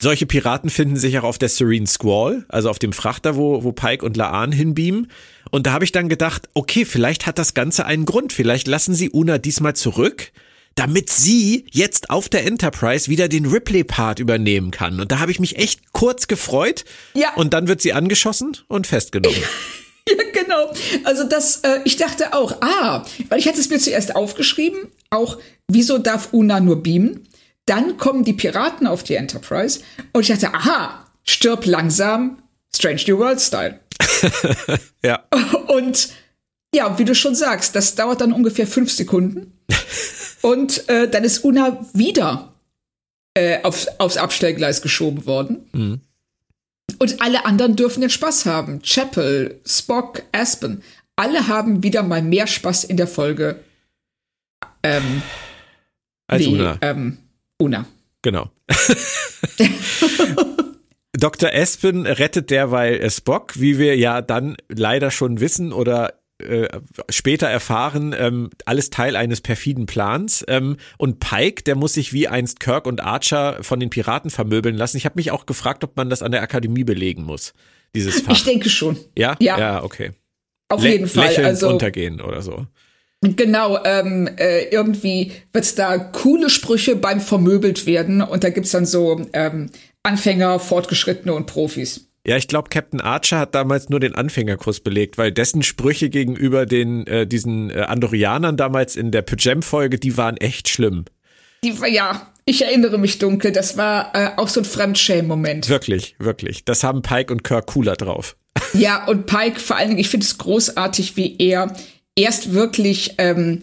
solche 0.00 0.26
Piraten 0.26 0.68
finden 0.70 0.96
sich 0.96 1.18
auch 1.18 1.24
auf 1.24 1.38
der 1.38 1.48
Serene 1.48 1.86
Squall, 1.86 2.44
also 2.48 2.70
auf 2.70 2.78
dem 2.78 2.92
Frachter, 2.92 3.36
wo, 3.36 3.62
wo 3.62 3.72
Pike 3.72 4.04
und 4.04 4.16
Laan 4.16 4.52
hinbeamen. 4.52 5.10
Und 5.50 5.66
da 5.66 5.72
habe 5.72 5.84
ich 5.84 5.92
dann 5.92 6.08
gedacht, 6.08 6.48
okay, 6.54 6.84
vielleicht 6.84 7.26
hat 7.26 7.38
das 7.38 7.54
Ganze 7.54 7.86
einen 7.86 8.04
Grund. 8.04 8.32
Vielleicht 8.32 8.66
lassen 8.66 8.94
sie 8.94 9.10
Una 9.10 9.38
diesmal 9.38 9.74
zurück, 9.74 10.32
damit 10.74 11.08
sie 11.08 11.66
jetzt 11.72 12.10
auf 12.10 12.28
der 12.28 12.44
Enterprise 12.44 13.10
wieder 13.10 13.28
den 13.28 13.46
Ripley-Part 13.46 14.18
übernehmen 14.18 14.70
kann. 14.70 15.00
Und 15.00 15.12
da 15.12 15.18
habe 15.18 15.30
ich 15.30 15.40
mich 15.40 15.56
echt 15.56 15.80
kurz 15.96 16.26
gefreut. 16.26 16.84
Ja. 17.14 17.32
Und 17.36 17.54
dann 17.54 17.68
wird 17.68 17.80
sie 17.80 17.94
angeschossen 17.94 18.58
und 18.68 18.86
festgenommen. 18.86 19.42
Ja, 20.08 20.22
genau. 20.32 20.72
Also 21.02 21.24
das, 21.24 21.62
äh, 21.64 21.80
ich 21.84 21.96
dachte 21.96 22.32
auch, 22.32 22.62
ah, 22.62 23.04
weil 23.28 23.40
ich 23.40 23.48
hatte 23.48 23.58
es 23.58 23.70
mir 23.70 23.80
zuerst 23.80 24.14
aufgeschrieben, 24.14 24.92
auch 25.10 25.38
wieso 25.66 25.98
darf 25.98 26.28
Una 26.30 26.60
nur 26.60 26.80
beamen? 26.80 27.28
Dann 27.64 27.96
kommen 27.96 28.22
die 28.22 28.32
Piraten 28.32 28.86
auf 28.86 29.02
die 29.02 29.16
Enterprise 29.16 29.80
und 30.12 30.22
ich 30.22 30.28
dachte, 30.28 30.54
aha, 30.54 31.04
stirb 31.24 31.66
langsam, 31.66 32.40
Strange 32.72 33.02
New 33.08 33.18
World 33.18 33.40
Style. 33.40 33.80
ja. 35.02 35.24
Und 35.66 36.10
ja, 36.72 36.96
wie 37.00 37.04
du 37.04 37.16
schon 37.16 37.34
sagst, 37.34 37.74
das 37.74 37.96
dauert 37.96 38.20
dann 38.20 38.32
ungefähr 38.32 38.68
fünf 38.68 38.92
Sekunden. 38.92 39.58
und 40.40 40.88
äh, 40.88 41.08
dann 41.08 41.24
ist 41.24 41.42
Una 41.42 41.84
wieder 41.94 42.52
äh, 43.36 43.62
aufs, 43.64 43.86
aufs 43.98 44.16
Abstellgleis 44.16 44.80
geschoben 44.80 45.26
worden. 45.26 45.68
Mhm. 45.72 46.00
Und 46.98 47.20
alle 47.20 47.44
anderen 47.44 47.76
dürfen 47.76 48.00
den 48.00 48.08
Spaß 48.08 48.46
haben. 48.46 48.80
Chapel, 48.80 49.60
Spock, 49.66 50.22
Aspen. 50.32 50.82
Alle 51.16 51.46
haben 51.46 51.82
wieder 51.82 52.02
mal 52.02 52.22
mehr 52.22 52.46
Spaß 52.46 52.84
in 52.84 52.96
der 52.96 53.06
Folge. 53.06 53.60
Ähm, 54.82 55.22
Als 56.28 56.44
wie, 56.44 56.54
Una. 56.54 56.78
Ähm, 56.80 57.18
Una. 57.58 57.84
Genau. 58.22 58.50
Dr. 61.12 61.50
Aspen 61.52 62.06
rettet 62.06 62.48
derweil 62.50 63.10
Spock, 63.10 63.60
wie 63.60 63.78
wir 63.78 63.96
ja 63.96 64.22
dann 64.22 64.56
leider 64.68 65.10
schon 65.10 65.40
wissen 65.40 65.72
oder 65.72 66.14
äh, 66.38 66.68
später 67.08 67.46
erfahren, 67.46 68.14
ähm, 68.18 68.50
alles 68.64 68.90
Teil 68.90 69.16
eines 69.16 69.40
perfiden 69.40 69.86
Plans. 69.86 70.44
Ähm, 70.48 70.76
und 70.98 71.18
Pike, 71.20 71.62
der 71.64 71.76
muss 71.76 71.94
sich 71.94 72.12
wie 72.12 72.28
einst 72.28 72.60
Kirk 72.60 72.86
und 72.86 73.02
Archer 73.02 73.62
von 73.62 73.80
den 73.80 73.90
Piraten 73.90 74.30
vermöbeln 74.30 74.76
lassen. 74.76 74.96
Ich 74.96 75.04
habe 75.04 75.16
mich 75.16 75.30
auch 75.30 75.46
gefragt, 75.46 75.82
ob 75.84 75.96
man 75.96 76.10
das 76.10 76.22
an 76.22 76.32
der 76.32 76.42
Akademie 76.42 76.84
belegen 76.84 77.24
muss, 77.24 77.54
dieses 77.94 78.20
Fach. 78.20 78.32
Ich 78.32 78.44
denke 78.44 78.68
schon. 78.68 78.98
Ja? 79.16 79.36
Ja, 79.40 79.58
ja 79.58 79.82
okay. 79.82 80.12
Auf 80.68 80.82
Lä 80.82 80.92
jeden 80.92 81.08
Fall. 81.08 81.28
Lächeln 81.28 81.46
also 81.46 81.68
untergehen 81.68 82.20
oder 82.20 82.42
so. 82.42 82.66
Genau, 83.22 83.82
ähm, 83.84 84.28
äh, 84.36 84.64
irgendwie 84.64 85.32
wird's 85.52 85.74
da 85.74 85.96
coole 85.96 86.50
Sprüche 86.50 86.96
beim 86.96 87.20
Vermöbelt 87.20 87.86
werden 87.86 88.20
und 88.20 88.44
da 88.44 88.50
gibt's 88.50 88.72
dann 88.72 88.84
so 88.84 89.26
ähm, 89.32 89.70
Anfänger, 90.02 90.60
Fortgeschrittene 90.60 91.32
und 91.32 91.46
Profis. 91.46 92.08
Ja, 92.26 92.36
ich 92.36 92.48
glaube, 92.48 92.70
Captain 92.70 93.00
Archer 93.00 93.38
hat 93.38 93.54
damals 93.54 93.88
nur 93.88 94.00
den 94.00 94.16
Anfängerkurs 94.16 94.80
belegt, 94.80 95.16
weil 95.16 95.30
dessen 95.30 95.62
Sprüche 95.62 96.10
gegenüber 96.10 96.66
den 96.66 97.06
äh, 97.06 97.24
diesen 97.24 97.70
äh, 97.70 97.82
Andorianern 97.82 98.56
damals 98.56 98.96
in 98.96 99.12
der 99.12 99.22
Pyjam-Folge, 99.22 100.00
die 100.00 100.16
waren 100.16 100.36
echt 100.36 100.68
schlimm. 100.68 101.04
Die 101.62 101.80
war 101.80 101.86
ja, 101.86 102.32
ich 102.44 102.62
erinnere 102.62 102.98
mich 102.98 103.20
dunkel, 103.20 103.52
das 103.52 103.76
war 103.76 104.12
äh, 104.14 104.30
auch 104.38 104.48
so 104.48 104.60
ein 104.60 104.64
Fremdschämen-Moment. 104.64 105.68
Wirklich, 105.68 106.16
wirklich. 106.18 106.64
Das 106.64 106.82
haben 106.82 107.02
Pike 107.02 107.32
und 107.32 107.44
Kirk 107.44 107.66
cooler 107.66 107.94
drauf. 107.96 108.36
Ja, 108.72 109.06
und 109.06 109.26
Pike 109.26 109.60
vor 109.60 109.76
allen 109.76 109.88
Dingen, 109.90 110.00
ich 110.00 110.08
finde 110.08 110.24
es 110.24 110.38
großartig, 110.38 111.16
wie 111.16 111.36
er 111.38 111.76
erst 112.16 112.52
wirklich 112.52 113.14
ähm, 113.18 113.62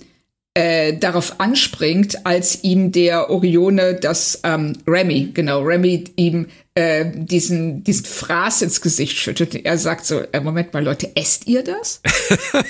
äh, 0.54 0.94
darauf 0.98 1.40
anspringt, 1.40 2.26
als 2.26 2.64
ihm 2.64 2.92
der 2.92 3.30
Orione 3.30 3.96
das 3.96 4.40
ähm, 4.44 4.78
Remy, 4.88 5.32
genau, 5.34 5.62
Remy 5.62 6.06
ihm 6.16 6.48
äh, 6.76 7.06
diesen, 7.14 7.84
diesen 7.84 8.06
Fraß 8.06 8.64
ins 8.64 8.82
Gesicht 8.82 9.18
schüttet. 9.18 9.56
Er 9.56 9.78
sagt 9.78 10.06
so, 10.06 10.22
äh, 10.32 10.42
Moment 10.42 10.74
mal, 10.74 10.84
Leute, 10.84 11.16
esst 11.16 11.48
ihr 11.48 11.64
das? 11.64 12.02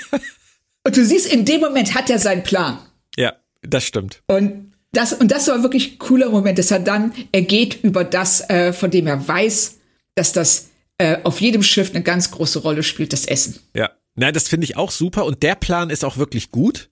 und 0.83 0.97
du 0.97 1.05
siehst, 1.05 1.31
in 1.31 1.45
dem 1.45 1.61
Moment 1.61 1.95
hat 1.95 2.09
er 2.09 2.19
seinen 2.19 2.43
Plan. 2.43 2.79
Ja, 3.17 3.33
das 3.61 3.85
stimmt. 3.85 4.21
Und 4.27 4.73
das, 4.91 5.13
und 5.13 5.31
das 5.31 5.47
war 5.47 5.63
wirklich 5.63 5.93
ein 5.93 5.99
cooler 5.99 6.29
Moment, 6.29 6.59
dass 6.59 6.71
er 6.71 6.79
dann, 6.79 7.13
er 7.31 7.41
geht 7.41 7.83
über 7.83 8.03
das, 8.03 8.47
äh, 8.49 8.73
von 8.73 8.91
dem 8.91 9.07
er 9.07 9.27
weiß, 9.27 9.77
dass 10.15 10.33
das 10.33 10.69
äh, 10.97 11.17
auf 11.23 11.41
jedem 11.41 11.63
Schiff 11.63 11.89
eine 11.89 12.03
ganz 12.03 12.31
große 12.31 12.59
Rolle 12.59 12.83
spielt, 12.83 13.13
das 13.13 13.25
Essen. 13.25 13.59
Ja. 13.75 13.91
Nein, 14.15 14.33
das 14.33 14.47
finde 14.47 14.65
ich 14.65 14.77
auch 14.77 14.91
super 14.91 15.25
und 15.25 15.41
der 15.41 15.55
Plan 15.55 15.89
ist 15.89 16.05
auch 16.05 16.17
wirklich 16.17 16.51
gut. 16.51 16.89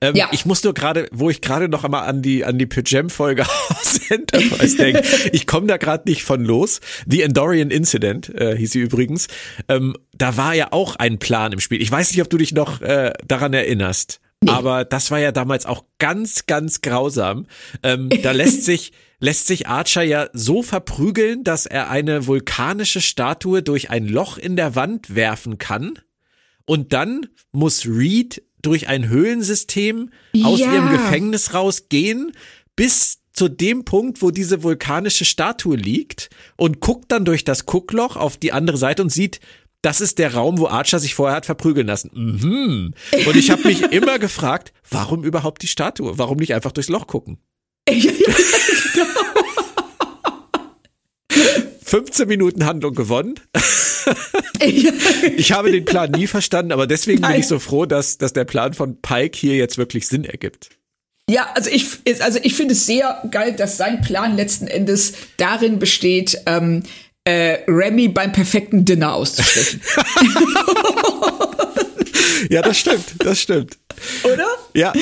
Ähm, 0.00 0.14
ja. 0.14 0.28
Ich 0.32 0.46
muss 0.46 0.62
nur 0.62 0.74
gerade, 0.74 1.08
wo 1.12 1.30
ich 1.30 1.40
gerade 1.40 1.68
noch 1.68 1.84
einmal 1.84 2.06
an 2.08 2.22
die 2.22 2.44
an 2.44 2.58
die 2.58 2.66
Pyjam-Folge 2.66 3.44
aus 3.68 4.00
Enterprise 4.10 4.76
denke, 4.76 5.02
ich 5.32 5.46
komme 5.46 5.66
da 5.66 5.76
gerade 5.76 6.08
nicht 6.08 6.22
von 6.22 6.44
los. 6.44 6.80
The 7.06 7.22
Endorian 7.22 7.70
Incident 7.70 8.28
äh, 8.34 8.56
hieß 8.56 8.72
sie 8.72 8.80
übrigens. 8.80 9.28
Ähm, 9.68 9.96
da 10.12 10.36
war 10.36 10.54
ja 10.54 10.68
auch 10.72 10.96
ein 10.96 11.18
Plan 11.18 11.52
im 11.52 11.60
Spiel. 11.60 11.82
Ich 11.82 11.90
weiß 11.90 12.12
nicht, 12.12 12.22
ob 12.22 12.30
du 12.30 12.38
dich 12.38 12.52
noch 12.52 12.80
äh, 12.80 13.12
daran 13.26 13.52
erinnerst. 13.54 14.20
Nee. 14.40 14.52
Aber 14.52 14.84
das 14.84 15.10
war 15.10 15.18
ja 15.18 15.32
damals 15.32 15.66
auch 15.66 15.84
ganz, 15.98 16.46
ganz 16.46 16.80
grausam. 16.80 17.46
Ähm, 17.82 18.08
da 18.22 18.30
lässt 18.30 18.64
sich, 18.64 18.92
lässt 19.18 19.48
sich 19.48 19.66
Archer 19.66 20.02
ja 20.02 20.28
so 20.32 20.62
verprügeln, 20.62 21.42
dass 21.42 21.66
er 21.66 21.90
eine 21.90 22.26
vulkanische 22.26 23.00
Statue 23.00 23.62
durch 23.62 23.90
ein 23.90 24.06
Loch 24.06 24.38
in 24.38 24.54
der 24.54 24.76
Wand 24.76 25.14
werfen 25.14 25.58
kann. 25.58 25.98
Und 26.66 26.92
dann 26.92 27.26
muss 27.50 27.86
Reed 27.86 28.42
durch 28.68 28.86
ein 28.86 29.08
Höhlensystem 29.08 30.10
aus 30.44 30.60
ja. 30.60 30.70
ihrem 30.70 30.90
Gefängnis 30.90 31.54
rausgehen, 31.54 32.32
bis 32.76 33.20
zu 33.32 33.48
dem 33.48 33.86
Punkt, 33.86 34.20
wo 34.20 34.30
diese 34.30 34.62
vulkanische 34.62 35.24
Statue 35.24 35.74
liegt 35.74 36.28
und 36.56 36.80
guckt 36.80 37.10
dann 37.10 37.24
durch 37.24 37.44
das 37.44 37.64
Guckloch 37.64 38.16
auf 38.16 38.36
die 38.36 38.52
andere 38.52 38.76
Seite 38.76 39.02
und 39.02 39.10
sieht, 39.10 39.40
das 39.80 40.02
ist 40.02 40.18
der 40.18 40.34
Raum, 40.34 40.58
wo 40.58 40.66
Archer 40.66 40.98
sich 40.98 41.14
vorher 41.14 41.36
hat 41.36 41.46
verprügeln 41.46 41.86
lassen. 41.86 42.10
Mhm. 42.12 42.94
Und 43.26 43.36
ich 43.36 43.50
habe 43.50 43.66
mich 43.66 43.80
immer 43.84 44.18
gefragt, 44.18 44.74
warum 44.90 45.24
überhaupt 45.24 45.62
die 45.62 45.68
Statue? 45.68 46.18
Warum 46.18 46.36
nicht 46.36 46.52
einfach 46.52 46.72
durchs 46.72 46.90
Loch 46.90 47.06
gucken? 47.06 47.38
Ja, 47.88 47.94
ja, 47.94 48.10
genau. 48.92 49.47
15 51.88 52.28
Minuten 52.28 52.66
Handlung 52.66 52.94
gewonnen. 52.94 53.34
ich 54.60 55.52
habe 55.52 55.72
den 55.72 55.86
Plan 55.86 56.10
nie 56.10 56.26
verstanden, 56.26 56.72
aber 56.72 56.86
deswegen 56.86 57.22
Nein. 57.22 57.32
bin 57.32 57.40
ich 57.40 57.46
so 57.46 57.58
froh, 57.58 57.86
dass, 57.86 58.18
dass 58.18 58.34
der 58.34 58.44
Plan 58.44 58.74
von 58.74 59.00
Pike 59.00 59.36
hier 59.36 59.56
jetzt 59.56 59.78
wirklich 59.78 60.06
Sinn 60.06 60.24
ergibt. 60.24 60.68
Ja, 61.30 61.48
also 61.54 61.70
ich, 61.70 61.86
also 62.20 62.38
ich 62.42 62.54
finde 62.54 62.72
es 62.72 62.84
sehr 62.84 63.22
geil, 63.30 63.54
dass 63.54 63.78
sein 63.78 64.02
Plan 64.02 64.36
letzten 64.36 64.66
Endes 64.66 65.14
darin 65.38 65.78
besteht, 65.78 66.38
ähm, 66.44 66.82
äh, 67.24 67.58
Remy 67.66 68.08
beim 68.08 68.32
perfekten 68.32 68.84
Dinner 68.84 69.14
auszustechen. 69.14 69.80
ja, 72.50 72.62
das 72.62 72.78
stimmt, 72.78 73.14
das 73.18 73.40
stimmt. 73.40 73.78
Oder? 74.24 74.46
Ja. 74.74 74.92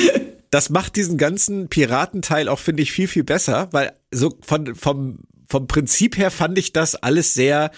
Das 0.51 0.69
macht 0.69 0.95
diesen 0.95 1.17
ganzen 1.17 1.67
Piratenteil 1.67 2.47
auch, 2.47 2.59
finde 2.59 2.83
ich, 2.83 2.93
viel, 2.93 3.09
viel 3.09 3.25
besser, 3.25 3.67
weil 3.71 3.91
so 4.11 4.33
von, 4.41 4.75
vom, 4.75 5.19
vom 5.47 5.67
Prinzip 5.67 6.17
her 6.17 6.31
fand 6.31 6.57
ich 6.57 6.73
das 6.73 6.95
alles 6.95 7.33
sehr, 7.33 7.71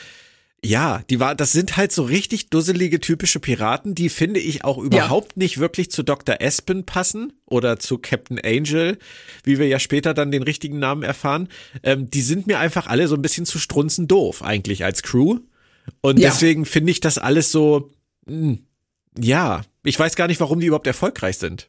ja, 0.63 1.01
die 1.09 1.19
war, 1.19 1.35
das 1.35 1.51
sind 1.51 1.77
halt 1.77 1.91
so 1.91 2.03
richtig 2.03 2.49
dusselige 2.49 2.99
typische 2.99 3.39
Piraten, 3.39 3.95
die 3.95 4.09
finde 4.09 4.39
ich 4.39 4.65
auch 4.65 4.77
überhaupt 4.77 5.33
ja. 5.33 5.39
nicht 5.39 5.59
wirklich 5.59 5.91
zu 5.91 6.03
Dr. 6.03 6.41
Espen 6.41 6.85
passen 6.85 7.33
oder 7.45 7.79
zu 7.79 7.97
Captain 7.97 8.39
Angel, 8.43 8.97
wie 9.43 9.57
wir 9.57 9.67
ja 9.67 9.79
später 9.79 10.13
dann 10.13 10.31
den 10.31 10.43
richtigen 10.43 10.79
Namen 10.79 11.03
erfahren. 11.03 11.47
Ähm, 11.83 12.09
die 12.09 12.21
sind 12.21 12.47
mir 12.47 12.59
einfach 12.59 12.87
alle 12.87 13.07
so 13.07 13.15
ein 13.15 13.21
bisschen 13.21 13.45
zu 13.45 13.59
strunzen 13.59 14.07
doof 14.07 14.43
eigentlich 14.43 14.83
als 14.83 15.01
Crew. 15.01 15.39
Und 16.01 16.19
ja. 16.19 16.29
deswegen 16.29 16.65
finde 16.65 16.91
ich 16.91 16.99
das 16.99 17.17
alles 17.17 17.51
so, 17.51 17.91
mh, 18.25 18.35
hm, 18.35 18.59
ja, 19.17 19.61
ich 19.83 19.97
weiß 19.97 20.15
gar 20.15 20.27
nicht, 20.27 20.39
warum 20.39 20.59
die 20.59 20.67
überhaupt 20.67 20.87
erfolgreich 20.87 21.37
sind. 21.37 21.67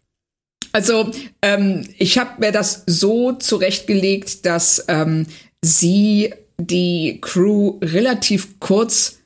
Also 0.72 1.10
ähm, 1.42 1.88
ich 1.98 2.18
habe 2.18 2.40
mir 2.40 2.52
das 2.52 2.84
so 2.86 3.32
zurechtgelegt, 3.32 4.46
dass 4.46 4.84
ähm, 4.88 5.26
sie 5.64 6.32
die 6.58 7.18
Crew 7.20 7.78
relativ 7.82 8.60
kurz, 8.60 9.18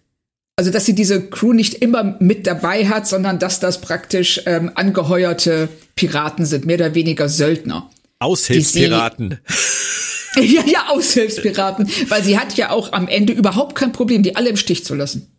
also 0.56 0.70
dass 0.70 0.86
sie 0.86 0.94
diese 0.94 1.28
Crew 1.28 1.52
nicht 1.52 1.74
immer 1.74 2.16
mit 2.20 2.46
dabei 2.46 2.88
hat, 2.88 3.06
sondern 3.06 3.38
dass 3.38 3.60
das 3.60 3.80
praktisch 3.80 4.40
ähm, 4.46 4.70
angeheuerte 4.74 5.68
Piraten 5.96 6.46
sind, 6.46 6.64
mehr 6.64 6.76
oder 6.76 6.94
weniger 6.94 7.28
Söldner. 7.28 7.90
Aushilfspiraten. 8.20 9.40
ja, 10.36 10.62
ja, 10.66 10.88
Aushilfspiraten, 10.88 11.88
weil 12.08 12.22
sie 12.22 12.38
hat 12.38 12.56
ja 12.56 12.70
auch 12.70 12.92
am 12.92 13.08
Ende 13.08 13.32
überhaupt 13.32 13.74
kein 13.74 13.92
Problem, 13.92 14.22
die 14.22 14.36
alle 14.36 14.50
im 14.50 14.56
Stich 14.56 14.84
zu 14.84 14.94
lassen. 14.94 15.30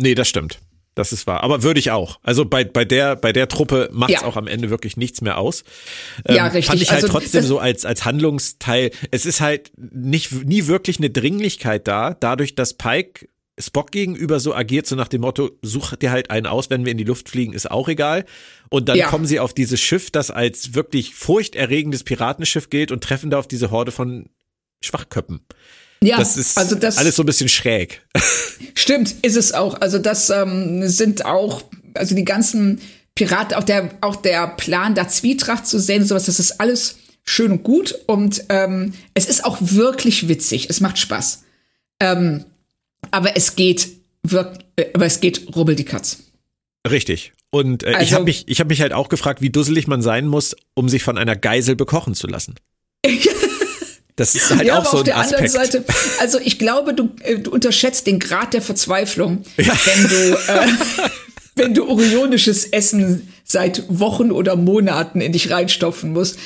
Nee, 0.00 0.14
das 0.14 0.28
stimmt. 0.28 0.58
Das 0.94 1.12
ist 1.12 1.26
wahr. 1.26 1.42
Aber 1.42 1.62
würde 1.62 1.80
ich 1.80 1.90
auch. 1.90 2.20
Also 2.22 2.44
bei, 2.44 2.64
bei 2.64 2.84
der, 2.84 3.16
bei 3.16 3.32
der 3.32 3.48
Truppe 3.48 3.88
macht 3.92 4.10
es 4.10 4.20
ja. 4.20 4.26
auch 4.26 4.36
am 4.36 4.46
Ende 4.46 4.70
wirklich 4.70 4.96
nichts 4.96 5.20
mehr 5.20 5.38
aus. 5.38 5.64
Ähm, 6.24 6.36
ja, 6.36 6.44
richtig. 6.44 6.66
Fand 6.66 6.82
ich 6.82 6.90
halt 6.90 7.02
also, 7.02 7.18
trotzdem 7.18 7.42
so 7.42 7.58
als, 7.58 7.84
als 7.84 8.04
Handlungsteil. 8.04 8.92
Es 9.10 9.26
ist 9.26 9.40
halt 9.40 9.72
nicht, 9.76 10.32
nie 10.44 10.66
wirklich 10.66 10.98
eine 10.98 11.10
Dringlichkeit 11.10 11.88
da, 11.88 12.14
dadurch, 12.14 12.54
dass 12.54 12.74
Pike 12.74 13.28
Spock 13.58 13.92
gegenüber 13.92 14.40
so 14.40 14.54
agiert, 14.54 14.86
so 14.86 14.96
nach 14.96 15.08
dem 15.08 15.20
Motto, 15.20 15.50
such 15.62 15.94
dir 15.96 16.10
halt 16.10 16.30
einen 16.30 16.46
aus, 16.46 16.70
wenn 16.70 16.84
wir 16.84 16.92
in 16.92 16.98
die 16.98 17.04
Luft 17.04 17.28
fliegen, 17.28 17.52
ist 17.52 17.70
auch 17.70 17.88
egal. 17.88 18.24
Und 18.68 18.88
dann 18.88 18.96
ja. 18.96 19.08
kommen 19.08 19.26
sie 19.26 19.38
auf 19.38 19.54
dieses 19.54 19.80
Schiff, 19.80 20.10
das 20.10 20.30
als 20.30 20.74
wirklich 20.74 21.14
furchterregendes 21.14 22.02
Piratenschiff 22.02 22.68
gilt 22.68 22.90
und 22.90 23.04
treffen 23.04 23.30
da 23.30 23.38
auf 23.38 23.46
diese 23.46 23.70
Horde 23.70 23.92
von 23.92 24.28
Schwachköppen. 24.82 25.46
Ja, 26.02 26.18
das 26.18 26.36
ist 26.36 26.58
also 26.58 26.74
das, 26.74 26.98
alles 26.98 27.16
so 27.16 27.22
ein 27.22 27.26
bisschen 27.26 27.48
schräg. 27.48 28.02
Stimmt, 28.74 29.14
ist 29.22 29.36
es 29.36 29.52
auch. 29.52 29.80
Also 29.80 29.98
das 29.98 30.30
ähm, 30.30 30.86
sind 30.88 31.24
auch, 31.24 31.62
also 31.94 32.14
die 32.14 32.24
ganzen 32.24 32.80
Piraten, 33.14 33.56
auch 33.56 33.64
der, 33.64 33.90
auch 34.00 34.16
der 34.16 34.48
Plan, 34.48 34.94
da 34.94 35.08
Zwietracht 35.08 35.66
zu 35.66 35.78
sehen, 35.78 36.04
sowas, 36.04 36.26
das 36.26 36.40
ist 36.40 36.60
alles 36.60 36.96
schön 37.24 37.52
und 37.52 37.62
gut 37.62 37.94
und 38.06 38.44
ähm, 38.50 38.92
es 39.14 39.26
ist 39.26 39.44
auch 39.44 39.58
wirklich 39.60 40.28
witzig. 40.28 40.68
Es 40.68 40.80
macht 40.80 40.98
Spaß. 40.98 41.42
Ähm, 42.00 42.44
aber 43.10 43.36
es 43.36 43.56
geht 43.56 43.88
wirklich, 44.22 44.66
äh, 44.76 44.86
aber 44.94 45.06
es 45.06 45.20
geht 45.20 45.56
rubbel 45.56 45.76
die 45.76 45.84
Katz. 45.84 46.18
Richtig. 46.88 47.32
Und 47.50 47.84
äh, 47.84 47.94
also, 47.94 48.02
ich 48.02 48.12
habe 48.12 48.24
mich, 48.24 48.48
ich 48.48 48.60
habe 48.60 48.68
mich 48.68 48.80
halt 48.80 48.92
auch 48.92 49.08
gefragt, 49.08 49.40
wie 49.40 49.50
dusselig 49.50 49.86
man 49.86 50.02
sein 50.02 50.26
muss, 50.26 50.56
um 50.74 50.88
sich 50.88 51.02
von 51.02 51.16
einer 51.16 51.36
Geisel 51.36 51.76
bekochen 51.76 52.14
zu 52.14 52.26
lassen. 52.26 52.56
Das 54.16 54.34
ist 54.34 54.50
halt 54.50 54.64
ja, 54.64 54.78
auch 54.78 54.84
so 54.84 55.02
ein 55.02 55.10
Aspekt. 55.10 55.16
Auf 55.16 55.28
der 55.28 55.36
anderen 55.38 55.48
Seite, 55.48 55.84
also 56.20 56.38
ich 56.38 56.58
glaube, 56.58 56.94
du, 56.94 57.10
äh, 57.22 57.38
du 57.38 57.50
unterschätzt 57.50 58.06
den 58.06 58.20
Grad 58.20 58.54
der 58.54 58.62
Verzweiflung, 58.62 59.44
ja. 59.56 59.72
wenn 59.84 60.08
du, 60.08 60.34
äh, 60.52 60.68
wenn 61.56 61.74
du 61.74 61.88
orionisches 61.88 62.64
Essen 62.66 63.28
seit 63.44 63.84
Wochen 63.88 64.30
oder 64.30 64.56
Monaten 64.56 65.20
in 65.20 65.32
dich 65.32 65.50
reinstopfen 65.50 66.12
musst. 66.12 66.38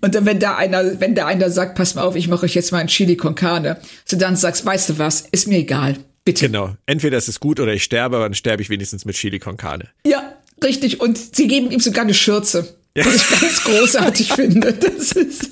Und 0.00 0.14
dann, 0.14 0.24
wenn 0.24 0.38
da 0.38 0.56
einer, 0.56 1.00
wenn 1.00 1.14
da 1.14 1.26
einer 1.26 1.50
sagt, 1.50 1.76
pass 1.76 1.94
mal 1.94 2.02
auf, 2.02 2.16
ich 2.16 2.28
mache 2.28 2.44
euch 2.46 2.54
jetzt 2.54 2.72
mal 2.72 2.78
ein 2.78 2.86
Chili 2.86 3.16
con 3.16 3.34
Carne, 3.34 3.78
so 4.04 4.16
dann 4.16 4.36
sagst, 4.36 4.64
weißt 4.64 4.90
du 4.90 4.98
was, 4.98 5.24
ist 5.32 5.48
mir 5.48 5.58
egal. 5.58 5.96
Bitte. 6.24 6.46
Genau. 6.46 6.74
Entweder 6.86 7.18
es 7.18 7.28
ist 7.28 7.40
gut 7.40 7.60
oder 7.60 7.72
ich 7.72 7.84
sterbe, 7.84 8.16
aber 8.16 8.24
dann 8.24 8.34
sterbe 8.34 8.62
ich 8.62 8.70
wenigstens 8.70 9.04
mit 9.04 9.16
Chili 9.16 9.38
con 9.38 9.56
Carne. 9.56 9.88
Ja, 10.04 10.32
richtig. 10.62 11.00
Und 11.00 11.18
sie 11.36 11.46
geben 11.46 11.70
ihm 11.70 11.80
sogar 11.80 12.02
eine 12.02 12.14
Schürze. 12.14 12.76
Was 13.04 13.14
ich 13.14 13.40
ganz 13.40 13.64
großartig 13.64 14.32
finde. 14.32 14.72
Das 14.72 15.12
ist 15.12 15.50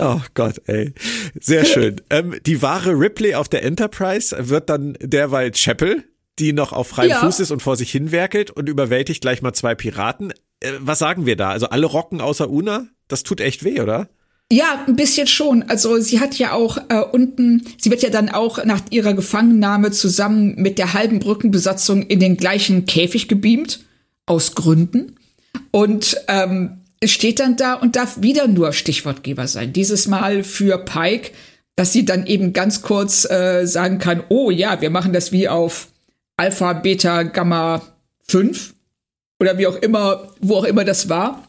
oh 0.00 0.20
Gott, 0.34 0.60
ey. 0.66 0.92
Sehr 1.40 1.64
schön. 1.64 2.00
Ähm, 2.10 2.36
die 2.46 2.62
wahre 2.62 2.92
Ripley 2.92 3.34
auf 3.34 3.48
der 3.48 3.62
Enterprise 3.62 4.36
wird 4.48 4.70
dann 4.70 4.96
derweil 5.00 5.52
Chapel, 5.52 6.04
die 6.38 6.52
noch 6.52 6.72
auf 6.72 6.88
freiem 6.88 7.10
ja. 7.10 7.20
Fuß 7.20 7.40
ist 7.40 7.50
und 7.50 7.62
vor 7.62 7.76
sich 7.76 7.90
hinwerkelt 7.90 8.50
und 8.50 8.68
überwältigt 8.68 9.20
gleich 9.20 9.42
mal 9.42 9.52
zwei 9.52 9.74
Piraten. 9.74 10.32
Äh, 10.60 10.72
was 10.80 10.98
sagen 10.98 11.26
wir 11.26 11.36
da? 11.36 11.50
Also 11.50 11.68
alle 11.68 11.86
rocken 11.86 12.20
außer 12.20 12.48
Una? 12.48 12.86
Das 13.08 13.22
tut 13.22 13.40
echt 13.40 13.64
weh, 13.64 13.80
oder? 13.80 14.08
Ja, 14.50 14.84
ein 14.86 14.96
bisschen 14.96 15.26
schon. 15.26 15.62
Also 15.64 15.98
sie 15.98 16.20
hat 16.20 16.38
ja 16.38 16.52
auch 16.52 16.78
äh, 16.88 17.00
unten, 17.00 17.64
sie 17.76 17.90
wird 17.90 18.02
ja 18.02 18.08
dann 18.08 18.30
auch 18.30 18.64
nach 18.64 18.80
ihrer 18.90 19.12
Gefangennahme 19.12 19.90
zusammen 19.90 20.54
mit 20.56 20.78
der 20.78 20.94
halben 20.94 21.18
Brückenbesatzung 21.18 22.02
in 22.02 22.18
den 22.18 22.38
gleichen 22.38 22.86
Käfig 22.86 23.28
gebeamt, 23.28 23.80
aus 24.24 24.54
Gründen. 24.54 25.17
Und 25.70 26.16
ähm, 26.28 26.80
steht 27.04 27.40
dann 27.40 27.56
da 27.56 27.74
und 27.74 27.96
darf 27.96 28.20
wieder 28.22 28.48
nur 28.48 28.72
Stichwortgeber 28.72 29.46
sein. 29.46 29.72
Dieses 29.72 30.06
Mal 30.06 30.42
für 30.42 30.78
Pike, 30.78 31.30
dass 31.76 31.92
sie 31.92 32.04
dann 32.04 32.26
eben 32.26 32.52
ganz 32.52 32.82
kurz 32.82 33.28
äh, 33.30 33.64
sagen 33.66 33.98
kann, 33.98 34.24
oh 34.28 34.50
ja, 34.50 34.80
wir 34.80 34.90
machen 34.90 35.12
das 35.12 35.30
wie 35.30 35.48
auf 35.48 35.88
Alpha, 36.36 36.72
Beta, 36.72 37.22
Gamma 37.22 37.82
5 38.28 38.74
oder 39.40 39.58
wie 39.58 39.66
auch 39.66 39.76
immer, 39.76 40.32
wo 40.40 40.56
auch 40.56 40.64
immer 40.64 40.84
das 40.84 41.08
war. 41.08 41.44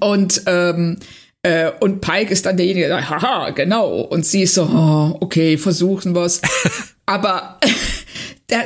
Und 0.00 0.42
ähm, 0.46 0.98
äh, 1.42 1.70
und 1.80 2.00
Pike 2.00 2.32
ist 2.32 2.44
dann 2.44 2.56
derjenige, 2.56 2.88
der 2.88 2.98
sagt, 2.98 3.10
haha, 3.10 3.50
genau. 3.50 4.00
Und 4.00 4.26
sie 4.26 4.42
ist 4.42 4.54
so, 4.54 4.64
oh, 4.64 5.16
okay, 5.20 5.56
versuchen 5.56 6.14
wir's. 6.14 6.42
Aber 7.06 7.60
da, 8.48 8.56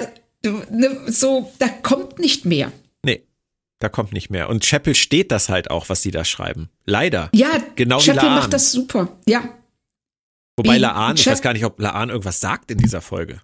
ne, 0.70 0.96
so, 1.06 1.52
da 1.58 1.68
kommt 1.68 2.18
nicht 2.18 2.46
mehr. 2.46 2.72
Da 3.80 3.88
kommt 3.88 4.12
nicht 4.12 4.28
mehr. 4.28 4.50
Und 4.50 4.62
Chapel 4.62 4.94
steht 4.94 5.32
das 5.32 5.48
halt 5.48 5.70
auch, 5.70 5.88
was 5.88 6.02
sie 6.02 6.10
da 6.10 6.24
schreiben. 6.24 6.68
Leider. 6.84 7.30
Ja, 7.32 7.48
genau 7.76 7.98
Chapel 7.98 8.28
macht 8.28 8.52
das 8.52 8.70
super. 8.70 9.08
Ja. 9.26 9.42
Wobei 10.56 10.76
wie 10.76 10.78
Laan, 10.78 11.16
ich 11.16 11.26
weiß 11.26 11.40
gar 11.40 11.54
nicht, 11.54 11.64
ob 11.64 11.80
Laan 11.80 12.10
irgendwas 12.10 12.40
sagt 12.40 12.70
in 12.70 12.76
dieser 12.76 13.00
Folge. 13.00 13.40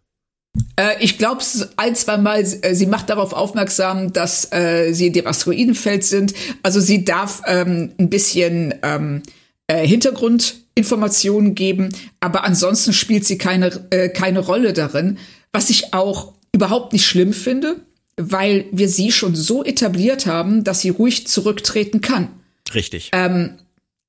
Äh, 0.76 1.02
ich 1.02 1.16
glaube 1.16 1.42
ein, 1.76 1.94
zwei 1.94 2.18
Mal, 2.18 2.40
äh, 2.40 2.74
sie 2.74 2.84
macht 2.84 3.08
darauf 3.08 3.32
aufmerksam, 3.32 4.12
dass 4.12 4.52
äh, 4.52 4.92
sie 4.92 5.06
in 5.06 5.14
dem 5.14 5.26
Asteroidenfeld 5.26 6.04
sind. 6.04 6.34
Also 6.62 6.80
sie 6.80 7.02
darf 7.02 7.40
ähm, 7.46 7.94
ein 7.98 8.10
bisschen 8.10 8.74
ähm, 8.82 9.22
äh, 9.68 9.86
Hintergrundinformationen 9.86 11.54
geben, 11.54 11.94
aber 12.20 12.44
ansonsten 12.44 12.92
spielt 12.92 13.24
sie 13.24 13.38
keine, 13.38 13.86
äh, 13.88 14.10
keine 14.10 14.40
Rolle 14.40 14.74
darin, 14.74 15.16
was 15.50 15.70
ich 15.70 15.94
auch 15.94 16.34
überhaupt 16.52 16.92
nicht 16.92 17.06
schlimm 17.06 17.32
finde 17.32 17.85
weil 18.16 18.66
wir 18.72 18.88
sie 18.88 19.12
schon 19.12 19.34
so 19.34 19.64
etabliert 19.64 20.26
haben, 20.26 20.64
dass 20.64 20.80
sie 20.80 20.90
ruhig 20.90 21.26
zurücktreten 21.26 22.00
kann. 22.00 22.28
Richtig. 22.74 23.10
Ähm, 23.12 23.58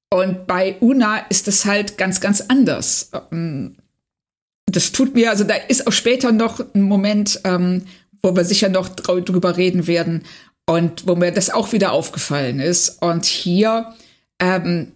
und 0.10 0.48
bei 0.48 0.78
Una 0.80 1.18
ist 1.30 1.48
es 1.48 1.66
halt 1.66 1.98
ganz, 1.98 2.22
ganz 2.22 2.42
anders. 2.42 3.12
Ähm, 3.32 3.76
das 4.66 4.92
tut 4.92 5.16
mir, 5.16 5.30
also 5.30 5.44
da 5.44 5.56
ist 5.56 5.88
auch 5.88 5.92
später 5.92 6.32
noch 6.32 6.60
ein 6.74 6.82
Moment, 6.82 7.42
ähm, 7.44 7.86
wo 8.22 8.36
wir 8.36 8.46
sicher 8.46 8.70
noch 8.70 8.90
drüber 8.90 9.58
reden 9.58 9.88
werden 9.88 10.24
und 10.66 11.08
wo 11.08 11.16
mir 11.16 11.32
das 11.32 11.50
auch 11.50 11.72
wieder 11.72 11.92
aufgefallen 11.92 12.60
ist. 12.60 13.02
Und 13.02 13.26
hier, 13.26 13.94
ähm, 14.40 14.92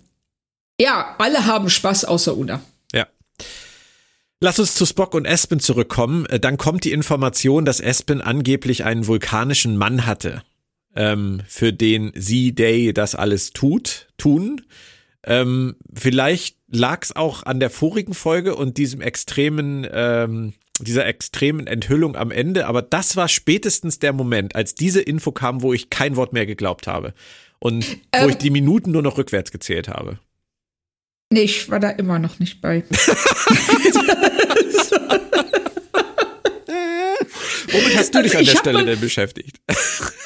ja, 0.79 1.15
alle 1.17 1.45
haben 1.45 1.69
Spaß 1.69 2.05
außer 2.05 2.35
Una. 2.35 2.61
Lass 4.43 4.57
uns 4.57 4.73
zu 4.73 4.87
Spock 4.87 5.13
und 5.13 5.25
Espen 5.25 5.59
zurückkommen. 5.59 6.25
Äh, 6.25 6.39
dann 6.39 6.57
kommt 6.57 6.83
die 6.83 6.91
Information, 6.91 7.63
dass 7.63 7.79
Espen 7.79 8.21
angeblich 8.21 8.83
einen 8.83 9.05
vulkanischen 9.05 9.77
Mann 9.77 10.07
hatte, 10.07 10.41
ähm, 10.95 11.41
für 11.47 11.71
den 11.71 12.11
sie, 12.15 12.51
Day, 12.53 12.91
das 12.91 13.13
alles 13.13 13.51
tut, 13.51 14.07
tun. 14.17 14.63
Ähm, 15.23 15.75
vielleicht 15.93 16.57
lag 16.71 17.03
es 17.03 17.15
auch 17.15 17.43
an 17.43 17.59
der 17.59 17.69
vorigen 17.69 18.15
Folge 18.15 18.55
und 18.55 18.77
diesem 18.77 18.99
extremen, 18.99 19.87
ähm, 19.93 20.53
dieser 20.79 21.05
extremen 21.05 21.67
Enthüllung 21.67 22.15
am 22.15 22.31
Ende. 22.31 22.65
Aber 22.65 22.81
das 22.81 23.15
war 23.15 23.27
spätestens 23.27 23.99
der 23.99 24.11
Moment, 24.11 24.55
als 24.55 24.73
diese 24.73 25.01
Info 25.01 25.31
kam, 25.31 25.61
wo 25.61 25.71
ich 25.71 25.91
kein 25.91 26.15
Wort 26.15 26.33
mehr 26.33 26.47
geglaubt 26.47 26.87
habe. 26.87 27.13
Und 27.59 27.85
wo 28.11 28.23
Ähm. 28.23 28.29
ich 28.31 28.37
die 28.37 28.49
Minuten 28.49 28.89
nur 28.89 29.03
noch 29.03 29.19
rückwärts 29.19 29.51
gezählt 29.51 29.87
habe. 29.87 30.17
Nee, 31.31 31.43
ich 31.43 31.69
war 31.69 31.79
da 31.79 31.91
immer 31.91 32.19
noch 32.19 32.39
nicht 32.39 32.59
bei. 32.59 32.83
Womit 37.71 37.97
hast 37.97 38.13
du 38.13 38.19
Also 38.19 38.29
dich 38.29 38.37
an 38.37 38.45
der 38.45 38.57
Stelle 38.57 38.77
mal- 38.79 38.85
denn 38.85 38.99
beschäftigt? 38.99 39.59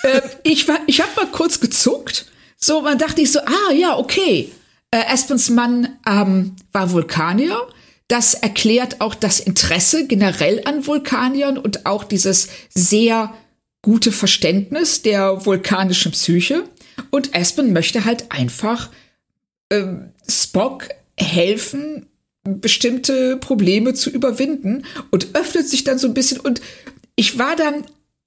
äh, 0.04 0.22
ich 0.44 0.68
war, 0.68 0.80
ich 0.88 1.02
habe 1.02 1.12
mal 1.16 1.28
kurz 1.32 1.60
gezuckt. 1.60 2.26
So, 2.58 2.82
man 2.82 2.98
dachte 2.98 3.22
ich 3.22 3.32
so, 3.32 3.40
ah 3.40 3.72
ja, 3.74 3.98
okay. 3.98 4.52
Äh, 4.92 5.04
Aspens 5.08 5.50
Mann 5.50 5.98
ähm, 6.08 6.56
war 6.72 6.92
Vulkanier. 6.92 7.68
Das 8.08 8.34
erklärt 8.36 9.02
auch 9.02 9.16
das 9.16 9.40
Interesse 9.40 10.06
generell 10.08 10.62
an 10.66 10.86
Vulkaniern 10.86 11.58
und 11.58 11.86
auch 11.86 12.04
dieses 12.04 12.50
sehr 12.70 13.34
gute 13.82 14.12
Verständnis 14.12 15.02
der 15.02 15.46
vulkanischen 15.46 16.12
Psyche. 16.12 16.64
Und 17.10 17.36
Aspen 17.36 17.74
möchte 17.74 18.06
halt 18.06 18.32
einfach 18.32 18.90
ähm, 19.72 20.12
Spock 20.30 20.90
helfen, 21.18 22.06
bestimmte 22.46 23.38
Probleme 23.38 23.94
zu 23.94 24.10
überwinden 24.10 24.86
und 25.12 25.36
öffnet 25.36 25.68
sich 25.68 25.84
dann 25.84 25.98
so 25.98 26.08
ein 26.08 26.14
bisschen. 26.14 26.40
Und 26.40 26.62
ich 27.16 27.38
war 27.40 27.56
dann, 27.56 27.86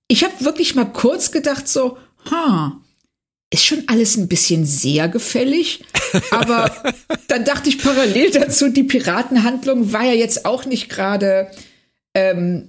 ich 0.09 0.25
habe 0.25 0.45
wirklich 0.45 0.75
mal 0.75 0.87
kurz 0.87 1.31
gedacht, 1.31 1.69
so, 1.69 1.99
ha, 2.31 2.81
ist 3.51 3.65
schon 3.65 3.85
alles 3.87 4.17
ein 4.17 4.29
bisschen 4.29 4.65
sehr 4.65 5.09
gefällig. 5.09 5.85
Aber 6.31 6.71
dann 7.29 7.45
dachte 7.45 7.69
ich 7.69 7.79
parallel 7.79 8.31
dazu, 8.31 8.69
die 8.69 8.83
Piratenhandlung 8.83 9.93
war 9.93 10.05
ja 10.05 10.15
jetzt 10.15 10.45
auch 10.45 10.65
nicht 10.65 10.89
gerade 10.89 11.51
ähm, 12.15 12.69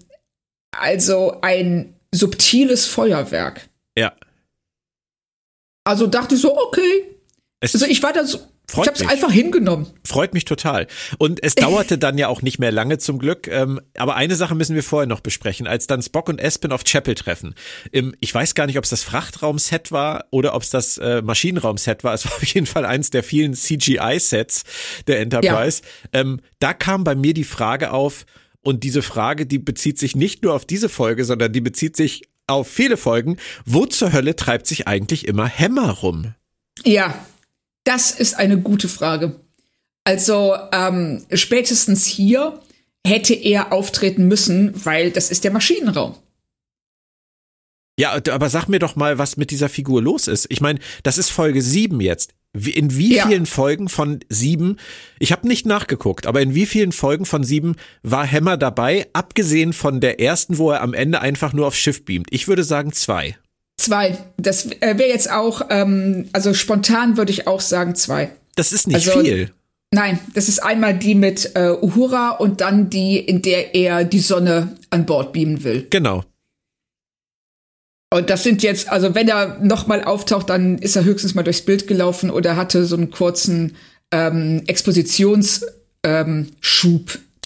also 0.72 1.39
ein 1.41 1.95
subtiles 2.12 2.86
Feuerwerk. 2.86 3.70
Ja. 3.97 4.14
Also 5.84 6.08
dachte 6.08 6.36
ich 6.36 6.41
so, 6.41 6.58
okay. 6.58 7.06
Es 7.60 7.74
Also 7.74 7.88
ich 7.88 8.02
war 8.04 8.14
da 8.14 8.24
so, 8.26 8.39
Freut 8.70 8.86
ich 8.86 8.88
habe 8.89 9.03
es 9.03 9.09
einfach 9.09 9.32
hingenommen. 9.32 9.88
freut 10.05 10.36
mich 10.36 10.45
total. 10.45 10.86
Und 11.17 11.43
es 11.43 11.55
dauerte 11.55 11.97
dann 11.97 12.20
ja 12.20 12.28
auch 12.28 12.43
nicht 12.43 12.59
mehr 12.59 12.72
lange 12.72 12.99
zum 12.99 13.17
Glück. 13.17 13.47
Ähm, 13.47 13.82
aber 13.97 14.15
eine 14.15 14.36
Sache 14.36 14.53
müssen 14.53 14.76
wir 14.76 14.84
vorher 14.84 15.07
noch 15.07 15.22
besprechen. 15.22 15.65
Als 15.65 15.88
dann 15.88 16.03
Spock 16.03 16.30
und 16.30 16.39
Espen 16.39 16.72
auf 16.72 16.84
Chapel 16.84 17.15
treffen. 17.15 17.55
Im, 17.91 18.13
ich 18.20 18.34
weiß 18.34 18.53
gar 18.53 18.67
nicht, 18.67 18.78
ob 18.78 18.84
es 18.84 18.91
das 18.91 19.01
Frachtraumset 19.01 19.91
war 19.91 20.26
oder 20.30 20.53
ob 20.53 20.61
es 20.61 20.70
das 20.70 20.99
äh, 20.99 21.24
Maschinenraumset 21.24 22.03
war. 22.03 22.13
Es 22.13 22.26
war 22.26 22.34
auf 22.36 22.45
jeden 22.45 22.67
Fall 22.67 22.86
eins 22.86 23.09
der 23.09 23.24
vielen 23.24 23.55
CGI-Sets 23.55 24.63
der 25.07 25.20
Enterprise. 25.20 25.82
Ähm, 26.13 26.39
da 26.59 26.74
kam 26.74 27.03
bei 27.03 27.15
mir 27.15 27.34
die 27.34 27.43
Frage 27.43 27.91
auf, 27.91 28.26
und 28.61 28.84
diese 28.84 29.01
Frage, 29.01 29.45
die 29.45 29.57
bezieht 29.57 29.97
sich 29.97 30.17
nicht 30.17 30.43
nur 30.43 30.53
auf 30.53 30.65
diese 30.65 30.89
Folge, 30.89 31.24
sondern 31.24 31.53
die 31.53 31.61
bezieht 31.61 31.95
sich 31.95 32.24
auf 32.45 32.67
viele 32.67 32.97
Folgen. 32.97 33.38
Wo 33.65 33.86
zur 33.86 34.11
Hölle 34.11 34.36
treibt 34.36 34.67
sich 34.67 34.88
eigentlich 34.88 35.28
immer 35.28 35.49
Hammer 35.49 35.91
rum? 35.91 36.34
Ja, 36.84 37.26
das 37.90 38.12
ist 38.12 38.36
eine 38.36 38.60
gute 38.60 38.88
Frage. 38.88 39.40
Also 40.06 40.56
ähm, 40.72 41.26
spätestens 41.34 42.06
hier 42.06 42.62
hätte 43.06 43.34
er 43.34 43.74
auftreten 43.74 44.28
müssen, 44.28 44.74
weil 44.86 45.12
das 45.12 45.32
ist 45.32 45.44
der 45.44 45.52
Maschinenraum. 45.52 46.16
Ja, 48.00 48.12
aber 48.32 48.50
sag 48.50 48.68
mir 48.70 48.80
doch 48.80 48.96
mal, 48.96 49.18
was 49.18 49.36
mit 49.36 49.52
dieser 49.52 49.68
Figur 49.68 50.02
los 50.02 50.28
ist. 50.28 50.46
Ich 50.50 50.62
meine, 50.62 50.80
das 51.04 51.18
ist 51.18 51.30
Folge 51.32 51.62
sieben 51.62 52.00
jetzt. 52.00 52.32
Wie- 52.54 52.72
In 52.72 52.96
wie 52.96 53.16
Ja. 53.16 53.28
vielen 53.28 53.46
Folgen 53.46 53.90
von 53.90 54.22
sieben, 54.30 54.78
ich 55.20 55.32
habe 55.32 55.48
nicht 55.48 55.66
nachgeguckt, 55.66 56.26
aber 56.26 56.42
in 56.42 56.56
wie 56.56 56.66
vielen 56.66 56.92
Folgen 56.92 57.26
von 57.26 57.44
sieben 57.44 57.76
war 58.02 58.26
Hammer 58.30 58.58
dabei, 58.58 59.08
abgesehen 59.14 59.74
von 59.74 60.00
der 60.00 60.20
ersten, 60.20 60.58
wo 60.58 60.72
er 60.72 60.82
am 60.82 60.94
Ende 60.94 61.22
einfach 61.22 61.54
nur 61.54 61.68
aufs 61.68 61.78
Schiff 61.78 62.06
beamt? 62.06 62.28
Ich 62.32 62.48
würde 62.48 62.64
sagen 62.64 62.92
zwei. 62.94 63.38
Zwei. 63.90 64.18
Das 64.38 64.66
äh, 64.68 64.98
wäre 64.98 65.10
jetzt 65.10 65.30
auch, 65.32 65.62
ähm, 65.70 66.30
also 66.32 66.54
spontan 66.54 67.18
würde 67.18 67.32
ich 67.32 67.48
auch 67.48 67.60
sagen 67.62 67.96
zwei. 67.96 68.30
Das 68.56 68.72
ist 68.72 68.88
nicht 68.88 69.08
Also- 69.08 69.22
viel. 69.22 69.52
Nein, 69.92 70.20
das 70.36 70.48
ist 70.48 70.60
einmal 70.62 70.94
die 70.96 71.16
mit 71.16 71.56
äh, 71.56 71.72
Uhura 71.72 72.30
und 72.30 72.62
dann 72.62 72.92
die, 72.92 73.18
in 73.18 73.42
der 73.42 73.74
er 73.74 74.04
die 74.04 74.20
Sonne 74.20 74.78
an 74.92 75.08
Bord 75.08 75.34
beamen 75.34 75.64
will. 75.64 75.88
Genau. 75.90 76.24
Und 78.14 78.30
das 78.30 78.44
sind 78.44 78.62
jetzt, 78.62 78.90
also 78.90 79.16
wenn 79.16 79.28
er 79.28 79.58
nochmal 79.64 80.04
auftaucht, 80.04 80.50
dann 80.52 80.78
ist 80.78 80.96
er 80.96 81.04
höchstens 81.06 81.34
mal 81.34 81.42
durchs 81.42 81.62
Bild 81.62 81.88
gelaufen 81.88 82.30
oder 82.30 82.56
hatte 82.56 82.86
so 82.86 82.96
einen 82.96 83.10
kurzen 83.10 83.76
ähm, 84.12 84.62
Expositionsschub, 84.68 85.66
ähm, 86.04 86.52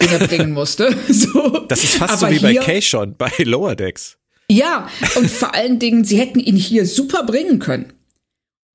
den 0.02 0.10
er 0.10 0.28
bringen 0.28 0.52
musste. 0.54 0.94
so. 1.10 1.60
Das 1.70 1.82
ist 1.84 1.96
fast 1.96 2.22
Aber 2.24 2.28
so 2.28 2.36
wie 2.36 2.40
bei 2.40 2.56
Kay 2.56 2.82
schon, 2.82 3.16
bei 3.16 3.32
Lower 3.40 3.76
Decks. 3.76 4.18
Ja, 4.50 4.90
und 5.16 5.30
vor 5.30 5.56
allen 5.56 5.80
Dingen, 5.80 6.04
sie 6.04 6.20
hätten 6.20 6.40
ihn 6.40 6.56
hier 6.56 6.86
super 6.86 7.24
bringen 7.24 7.60
können. 7.60 7.94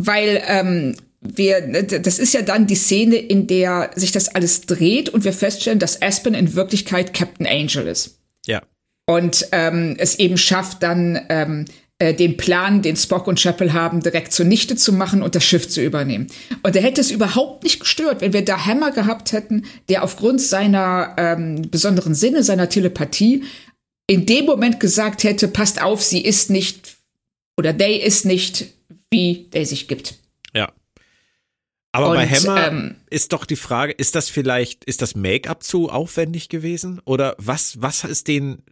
Weil 0.03 0.43
ähm, 0.47 0.97
wir, 1.21 1.83
das 1.83 2.19
ist 2.19 2.35
ja 2.35 2.43
dann 2.43 2.67
die 2.67 2.77
Szene, 2.77 3.17
in 3.17 3.47
der 3.47 3.91
sich 3.95 4.13
das 4.13 4.29
alles 4.35 4.63
dreht 4.63 5.09
und 5.09 5.25
wir 5.25 5.33
feststellen, 5.33 5.79
dass 5.79 6.01
Aspen 6.01 6.35
in 6.35 6.55
Wirklichkeit 6.55 7.13
Captain 7.13 7.47
Angel 7.47 7.87
ist. 7.87 8.19
Ja. 8.47 8.63
Und 9.07 9.49
ähm, 9.53 9.97
es 9.99 10.19
eben 10.19 10.37
schafft, 10.37 10.83
dann 10.83 11.21
ähm, 11.29 11.65
äh, 11.99 12.15
den 12.15 12.37
Plan, 12.37 12.83
den 12.83 12.95
Spock 12.95 13.27
und 13.27 13.41
Chapel 13.41 13.73
haben, 13.73 14.03
direkt 14.03 14.33
zunichte 14.33 14.77
zu 14.77 14.93
machen 14.93 15.23
und 15.23 15.35
das 15.35 15.45
Schiff 15.45 15.69
zu 15.69 15.83
übernehmen. 15.83 16.29
Und 16.63 16.77
er 16.77 16.83
hätte 16.83 17.01
es 17.01 17.11
überhaupt 17.11 17.65
nicht 17.65 17.81
gestört, 17.81 18.21
wenn 18.21 18.33
wir 18.33 18.45
da 18.45 18.67
Hammer 18.67 18.93
gehabt 18.93 19.33
hätten, 19.33 19.65
der 19.89 20.05
aufgrund 20.05 20.41
seiner 20.41 21.15
ähm, 21.17 21.63
besonderen 21.71 22.15
Sinne, 22.15 22.45
seiner 22.45 22.69
Telepathie, 22.69 23.43
in 24.09 24.27
dem 24.27 24.47
Moment 24.47 24.81
gesagt 24.81 25.23
hätte, 25.23 25.47
passt 25.47 25.81
auf, 25.81 26.03
sie 26.03 26.25
ist 26.25 26.51
nicht 26.51 26.97
oder 27.57 27.77
they 27.77 27.97
ist 27.97 28.25
nicht, 28.25 28.67
wie 29.11 29.49
der 29.53 29.67
sich 29.67 29.87
gibt. 29.87 30.19
Ja. 30.55 30.73
Aber 31.93 32.15
bei 32.15 32.23
Und, 32.23 32.31
Hammer 32.31 32.69
ähm, 32.69 32.97
ist 33.11 33.33
doch 33.33 33.45
die 33.45 33.57
Frage, 33.57 33.93
ist 33.93 34.15
das 34.15 34.29
vielleicht, 34.29 34.85
ist 34.85 35.03
das 35.03 35.15
Make-up 35.15 35.63
zu 35.63 35.91
aufwendig 35.91 36.49
gewesen? 36.49 37.01
Oder 37.05 37.37
was, 37.39 37.83
was 37.83 38.05
ist 38.05 38.29
denen 38.29 38.63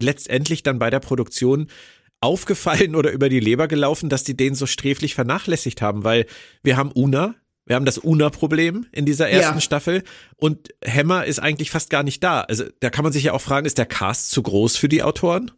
letztendlich 0.00 0.62
dann 0.62 0.78
bei 0.78 0.90
der 0.90 1.00
Produktion 1.00 1.68
aufgefallen 2.20 2.96
oder 2.96 3.12
über 3.12 3.28
die 3.28 3.40
Leber 3.40 3.68
gelaufen, 3.68 4.08
dass 4.08 4.24
die 4.24 4.36
den 4.36 4.54
so 4.54 4.66
sträflich 4.66 5.14
vernachlässigt 5.14 5.80
haben? 5.80 6.02
Weil 6.02 6.26
wir 6.62 6.76
haben 6.76 6.90
Una, 6.92 7.34
wir 7.72 7.76
haben 7.76 7.86
das 7.86 7.96
Una-Problem 7.96 8.84
in 8.92 9.06
dieser 9.06 9.30
ersten 9.30 9.54
Ja. 9.54 9.60
Staffel 9.62 10.02
und 10.36 10.68
Hammer 10.86 11.24
ist 11.24 11.38
eigentlich 11.38 11.70
fast 11.70 11.88
gar 11.88 12.02
nicht 12.02 12.22
da. 12.22 12.42
Also 12.42 12.64
da 12.80 12.90
kann 12.90 13.02
man 13.02 13.14
sich 13.14 13.24
ja 13.24 13.32
auch 13.32 13.40
fragen, 13.40 13.64
ist 13.64 13.78
der 13.78 13.86
Cast 13.86 14.30
zu 14.30 14.42
groß 14.42 14.76
für 14.76 14.90
die 14.90 15.02
Autoren? 15.02 15.52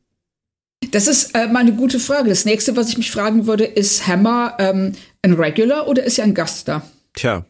Das 0.93 1.09
ist 1.09 1.35
äh, 1.35 1.49
mal 1.49 1.59
eine 1.59 1.73
gute 1.73 1.99
Frage. 1.99 2.29
Das 2.29 2.45
nächste, 2.45 2.77
was 2.77 2.89
ich 2.89 2.99
mich 2.99 3.11
fragen 3.11 3.49
würde, 3.49 3.65
ist 3.65 4.07
Hammer 4.07 4.55
ähm, 4.61 4.93
ein 5.23 5.33
Regular 5.33 5.89
oder 5.89 6.05
ist 6.05 6.21
er 6.21 6.25
ein 6.25 6.35
Gaststar? 6.35 6.89
Tja. 7.15 7.47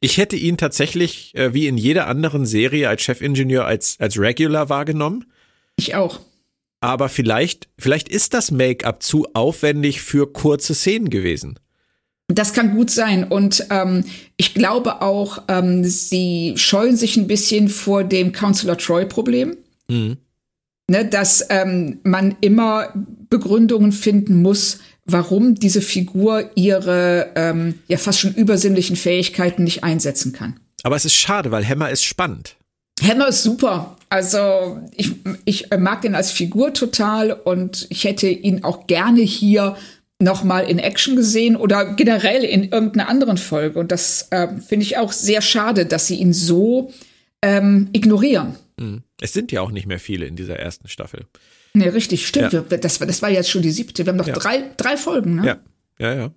Ich 0.00 0.18
hätte 0.18 0.34
ihn 0.34 0.56
tatsächlich, 0.56 1.32
äh, 1.36 1.54
wie 1.54 1.68
in 1.68 1.78
jeder 1.78 2.08
anderen 2.08 2.46
Serie 2.46 2.88
als 2.88 3.02
Chefingenieur, 3.02 3.64
als, 3.64 3.94
als 4.00 4.18
Regular 4.18 4.68
wahrgenommen. 4.68 5.30
Ich 5.76 5.94
auch. 5.94 6.18
Aber 6.80 7.08
vielleicht, 7.08 7.68
vielleicht 7.78 8.08
ist 8.08 8.34
das 8.34 8.50
Make-up 8.50 9.04
zu 9.04 9.28
aufwendig 9.34 10.00
für 10.00 10.32
kurze 10.32 10.74
Szenen 10.74 11.10
gewesen. 11.10 11.60
Das 12.34 12.52
kann 12.52 12.74
gut 12.74 12.90
sein. 12.90 13.24
Und 13.24 13.66
ähm, 13.70 14.04
ich 14.36 14.54
glaube 14.54 15.02
auch, 15.02 15.42
ähm, 15.48 15.84
sie 15.84 16.54
scheuen 16.56 16.96
sich 16.96 17.16
ein 17.16 17.26
bisschen 17.26 17.68
vor 17.68 18.04
dem 18.04 18.32
Counselor 18.32 18.78
Troy-Problem. 18.78 19.56
Ne, 20.90 21.04
dass 21.04 21.46
ähm, 21.50 22.00
man 22.02 22.34
immer 22.40 22.92
Begründungen 23.28 23.92
finden 23.92 24.42
muss, 24.42 24.78
warum 25.04 25.54
diese 25.54 25.82
Figur 25.82 26.50
ihre 26.56 27.30
ähm, 27.36 27.74
ja 27.86 27.96
fast 27.96 28.18
schon 28.18 28.34
übersinnlichen 28.34 28.96
Fähigkeiten 28.96 29.62
nicht 29.62 29.84
einsetzen 29.84 30.32
kann. 30.32 30.58
Aber 30.82 30.96
es 30.96 31.04
ist 31.04 31.14
schade, 31.14 31.50
weil 31.52 31.64
Hammer 31.64 31.90
ist 31.90 32.04
spannend. 32.04 32.56
Hammer 33.02 33.28
ist 33.28 33.44
super. 33.44 33.96
Also 34.08 34.80
ich, 34.96 35.12
ich 35.44 35.68
mag 35.78 36.04
ihn 36.04 36.16
als 36.16 36.32
Figur 36.32 36.74
total 36.74 37.32
und 37.32 37.86
ich 37.90 38.02
hätte 38.02 38.28
ihn 38.28 38.64
auch 38.64 38.88
gerne 38.88 39.20
hier 39.20 39.76
noch 40.20 40.44
mal 40.44 40.60
in 40.68 40.78
Action 40.78 41.16
gesehen 41.16 41.56
oder 41.56 41.94
generell 41.94 42.44
in 42.44 42.64
irgendeiner 42.70 43.08
anderen 43.08 43.38
Folge. 43.38 43.78
Und 43.78 43.90
das 43.90 44.28
ähm, 44.30 44.60
finde 44.60 44.84
ich 44.84 44.98
auch 44.98 45.12
sehr 45.12 45.40
schade, 45.42 45.86
dass 45.86 46.06
sie 46.06 46.16
ihn 46.16 46.32
so 46.32 46.92
ähm, 47.42 47.88
ignorieren. 47.92 48.54
Es 49.20 49.32
sind 49.32 49.52
ja 49.52 49.60
auch 49.60 49.70
nicht 49.70 49.86
mehr 49.86 49.98
viele 49.98 50.26
in 50.26 50.36
dieser 50.36 50.56
ersten 50.58 50.88
Staffel. 50.88 51.26
Nee, 51.74 51.88
richtig, 51.88 52.26
stimmt. 52.26 52.52
Ja. 52.52 52.60
Das, 52.62 53.00
war- 53.00 53.06
das 53.06 53.20
war 53.22 53.30
jetzt 53.30 53.50
schon 53.50 53.62
die 53.62 53.70
siebte. 53.70 54.04
Wir 54.04 54.10
haben 54.12 54.16
noch 54.18 54.26
Ja. 54.26 54.34
drei, 54.34 54.64
drei 54.76 54.96
Folgen, 54.96 55.36
ne? 55.36 55.46
Ja, 55.46 55.58
ja, 56.08 56.14
ja. 56.14 56.30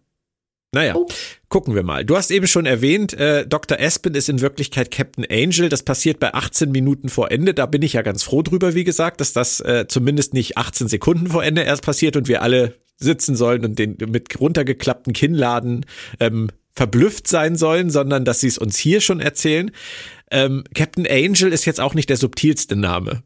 Naja, 0.75 0.95
Oh. 0.95 1.07
gucken 1.49 1.75
wir 1.75 1.84
mal. 1.84 2.03
Du 2.03 2.17
hast 2.17 2.31
eben 2.31 2.47
schon 2.47 2.65
erwähnt, 2.65 3.13
äh, 3.13 3.45
Dr. 3.45 3.77
Aspen 3.79 4.15
ist 4.15 4.27
in 4.27 4.41
Wirklichkeit 4.41 4.89
Captain 4.91 5.25
Angel. 5.29 5.69
Das 5.69 5.84
passiert 5.84 6.19
bei 6.19 6.34
18 6.34 6.71
Minuten 6.71 7.09
vor 7.09 7.31
Ende. 7.31 7.53
Da 7.53 7.67
bin 7.67 7.81
ich 7.84 7.93
ja 7.93 8.01
ganz 8.01 8.23
froh 8.23 8.41
drüber, 8.41 8.73
wie 8.73 8.84
gesagt, 8.84 9.21
dass 9.21 9.34
das 9.34 9.59
äh, 9.59 9.86
zumindest 9.88 10.34
nicht 10.34 10.57
18 10.57 10.88
Sekunden 10.88 11.27
vor 11.27 11.43
Ende 11.43 11.61
erst 11.61 11.84
passiert 11.84 12.15
und 12.17 12.27
wir 12.27 12.41
alle 12.41 12.73
sitzen 13.04 13.36
sollen 13.36 13.66
und 13.66 13.80
den 13.80 13.97
mit 14.08 14.39
runtergeklappten 14.39 15.14
Kinnladen 15.14 15.86
ähm, 16.20 16.49
verblüfft 16.74 17.28
sein 17.28 17.56
sollen, 17.56 17.89
sondern 17.89 18.26
dass 18.26 18.39
sie 18.39 18.47
es 18.47 18.58
uns 18.58 18.78
hier 18.78 19.01
schon 19.01 19.20
erzählen. 19.20 19.72
Ähm, 20.32 20.64
Captain 20.74 21.08
Angel 21.08 21.54
ist 21.54 21.66
jetzt 21.66 21.80
auch 21.80 21.93
nicht 21.93 22.10
der 22.10 22.18
subtilste 22.18 22.76
Name. 22.76 23.24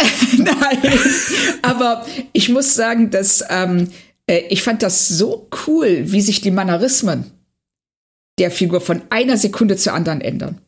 Nein, 0.36 0.98
aber 1.62 2.04
ich 2.32 2.48
muss 2.48 2.74
sagen, 2.74 3.10
dass 3.10 3.44
ähm, 3.48 3.90
äh, 4.26 4.42
ich 4.48 4.62
fand 4.62 4.82
das 4.82 5.08
so 5.08 5.48
cool, 5.66 6.04
wie 6.06 6.20
sich 6.20 6.40
die 6.40 6.50
Mannerismen 6.50 7.30
der 8.38 8.50
Figur 8.50 8.80
von 8.80 9.02
einer 9.10 9.36
Sekunde 9.36 9.76
zur 9.76 9.92
anderen 9.92 10.20
ändern. 10.20 10.60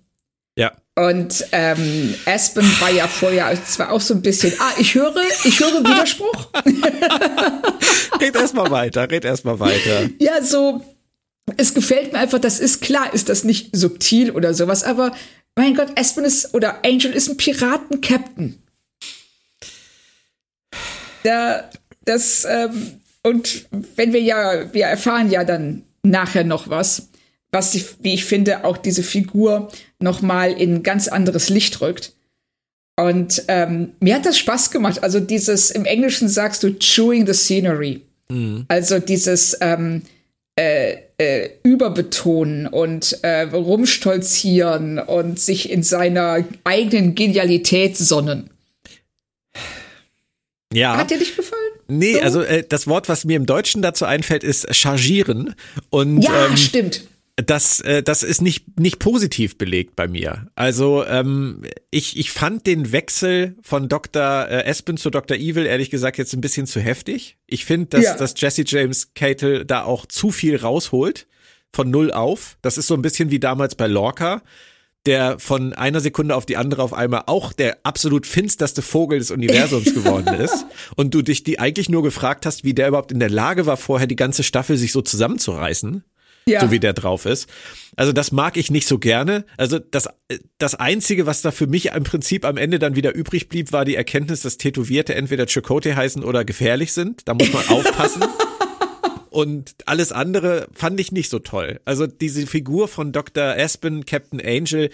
Und 0.99 1.44
ähm, 1.53 2.14
Aspen 2.24 2.64
war 2.80 2.90
ja 2.90 3.07
vorher 3.07 3.55
zwar 3.66 3.92
auch 3.92 4.01
so 4.01 4.14
ein 4.14 4.22
bisschen, 4.22 4.55
ah, 4.59 4.72
ich 4.78 4.94
höre, 4.94 5.14
ich 5.44 5.61
höre 5.61 5.80
Widerspruch. 5.80 6.49
red 8.20 8.34
erstmal 8.34 8.70
weiter, 8.70 9.11
red 9.11 9.26
erstmal 9.26 9.61
weiter. 9.61 10.09
Ja, 10.18 10.42
so, 10.42 10.82
es 11.59 11.74
gefällt 11.74 12.14
mir 12.14 12.20
einfach, 12.20 12.38
das 12.38 12.61
ist 12.61 12.80
klar, 12.80 13.12
ist 13.12 13.28
das 13.28 13.44
nicht 13.44 13.76
subtil 13.76 14.30
oder 14.30 14.55
sowas, 14.55 14.84
aber 14.84 15.14
mein 15.55 15.74
Gott, 15.74 15.88
Aspen 15.99 16.24
ist 16.24 16.55
oder 16.55 16.82
Angel 16.82 17.12
ist 17.12 17.28
ein 17.28 17.36
Piraten-Captain. 17.36 18.62
Da, 21.24 21.70
das, 22.07 22.47
ähm, 22.49 23.01
und 23.22 23.66
wenn 23.97 24.14
wir 24.14 24.22
ja, 24.22 24.72
wir 24.72 24.86
erfahren 24.86 25.30
ja 25.30 25.44
dann 25.44 25.82
nachher 26.03 26.44
noch 26.44 26.70
was, 26.70 27.09
was, 27.53 27.74
ich, 27.74 27.84
wie 28.01 28.14
ich 28.14 28.24
finde, 28.24 28.64
auch 28.64 28.78
diese 28.78 29.03
Figur 29.03 29.70
noch 29.99 30.22
mal 30.22 30.53
in 30.53 30.82
ganz 30.82 31.09
anderes 31.09 31.49
Licht 31.49 31.80
rückt. 31.80 32.12
Und 32.99 33.42
ähm, 33.49 33.92
mir 34.01 34.14
hat 34.14 34.26
das 34.26 34.38
Spaß 34.38 34.70
gemacht. 34.70 35.03
Also 35.03 35.20
dieses, 35.20 35.70
im 35.70 35.84
Englischen 35.84 36.28
sagst 36.28 36.62
du 36.62 36.78
chewing 36.78 37.26
the 37.26 37.34
scenery. 37.34 38.03
Mhm. 38.28 38.64
Also 38.68 38.99
dieses 38.99 39.57
ähm, 39.61 40.03
äh, 40.59 40.97
äh, 41.18 41.51
Überbetonen 41.62 42.66
und 42.66 43.18
äh, 43.22 43.42
rumstolzieren 43.42 44.99
und 44.99 45.38
sich 45.38 45.70
in 45.70 45.82
seiner 45.82 46.44
eigenen 46.64 47.14
Genialität 47.14 47.97
sonnen. 47.99 48.51
Ja. 50.72 50.97
Hat 50.97 51.11
dir 51.11 51.18
nicht 51.18 51.36
gefallen? 51.36 51.61
Nee, 51.88 52.14
so? 52.14 52.20
also 52.20 52.42
äh, 52.42 52.64
das 52.66 52.86
Wort, 52.86 53.09
was 53.09 53.24
mir 53.24 53.36
im 53.36 53.47
Deutschen 53.47 53.82
dazu 53.82 54.07
einfällt, 54.07 54.42
ist 54.42 54.74
chargieren. 54.74 55.55
Und, 55.90 56.22
ja, 56.22 56.47
ähm, 56.47 56.57
stimmt 56.57 57.03
das, 57.37 57.80
äh, 57.80 58.03
das 58.03 58.22
ist 58.22 58.41
nicht, 58.41 58.80
nicht 58.80 58.99
positiv 58.99 59.59
belegt 59.59 59.95
bei 59.95 60.09
mir. 60.09 60.49
Also 60.55 61.05
ähm, 61.05 61.62
ich, 61.91 62.18
ich 62.18 62.32
fand 62.32 62.66
den 62.66 62.93
Wechsel 62.93 63.57
von 63.61 63.89
Dr. 63.91 64.49
Äh, 64.49 64.64
Espen 64.64 64.97
zu 64.97 65.11
Dr. 65.11 65.37
Evil 65.37 65.66
ehrlich 65.66 65.91
gesagt 65.91 66.16
jetzt 66.16 66.32
ein 66.32 66.41
bisschen 66.41 66.66
zu 66.66 66.80
heftig. 66.80 67.37
Ich 67.47 67.66
finde, 67.66 67.89
dass, 67.89 68.05
ja. 68.05 68.16
dass 68.16 68.34
Jesse 68.37 68.64
James 68.66 69.12
Catle 69.14 69.66
da 69.66 69.84
auch 69.84 70.07
zu 70.07 70.30
viel 70.30 70.57
rausholt 70.57 71.26
von 71.74 71.91
null 71.91 72.11
auf. 72.11 72.57
Das 72.62 72.78
ist 72.78 72.87
so 72.87 72.95
ein 72.95 73.03
bisschen 73.03 73.30
wie 73.30 73.39
damals 73.39 73.74
bei 73.74 73.87
Lorca, 73.87 74.41
der 75.05 75.39
von 75.39 75.74
einer 75.74 76.01
Sekunde 76.01 76.34
auf 76.37 76.47
die 76.47 76.57
andere 76.57 76.82
auf 76.82 76.95
einmal 76.95 77.24
auch 77.26 77.53
der 77.53 77.76
absolut 77.82 78.26
finsterste 78.26 78.80
Vogel 78.80 79.18
des 79.18 79.30
Universums 79.30 79.93
geworden 79.95 80.32
ist. 80.41 80.64
Und 80.97 81.12
du 81.12 81.20
dich 81.20 81.45
die 81.45 81.59
eigentlich 81.59 81.91
nur 81.91 82.03
gefragt 82.03 82.47
hast, 82.47 82.64
wie 82.64 82.72
der 82.72 82.89
überhaupt 82.89 83.12
in 83.12 83.20
der 83.20 83.28
Lage 83.28 83.66
war, 83.66 83.76
vorher 83.76 84.07
die 84.07 84.16
ganze 84.16 84.43
Staffel 84.43 84.78
sich 84.78 84.93
so 84.93 85.03
zusammenzureißen 85.03 86.03
ja. 86.49 86.61
so 86.61 86.70
wie 86.70 86.80
der 86.80 86.92
drauf 86.92 87.26
ist. 87.26 87.49
Also 87.97 88.12
das 88.12 88.32
mag 88.32 88.57
ich 88.57 88.70
nicht 88.70 88.86
so 88.86 88.99
gerne. 88.99 89.44
Also 89.57 89.78
das, 89.78 90.09
das 90.59 90.74
Einzige, 90.74 91.26
was 91.26 91.42
da 91.42 91.51
für 91.51 91.66
mich 91.66 91.86
im 91.86 92.05
Prinzip 92.05 92.44
am 92.44 92.57
Ende 92.57 92.78
dann 92.78 92.97
wieder 92.97 93.14
übrig 93.14 93.49
blieb, 93.49 93.72
war 93.72 93.84
die 93.84 93.97
Erkenntnis, 93.97 94.42
dass 94.42 94.59
Tätowierte 94.59 95.14
entweder 95.14 95.47
Chakotay 95.47 95.94
heißen 95.94 96.22
oder 96.22 96.44
gefährlich 96.44 96.92
sind. 96.92 97.26
Da 97.26 97.34
muss 97.34 97.53
man 97.53 97.66
aufpassen. 97.68 98.24
Und 99.30 99.74
alles 99.84 100.12
andere 100.12 100.68
fand 100.72 100.99
ich 101.01 101.12
nicht 101.12 101.28
so 101.28 101.38
toll. 101.38 101.80
Also 101.84 102.07
diese 102.07 102.47
Figur 102.47 102.88
von 102.88 103.12
Dr. 103.12 103.44
Aspen, 103.44 104.07
Captain 104.07 104.40
Angel, 104.40 104.90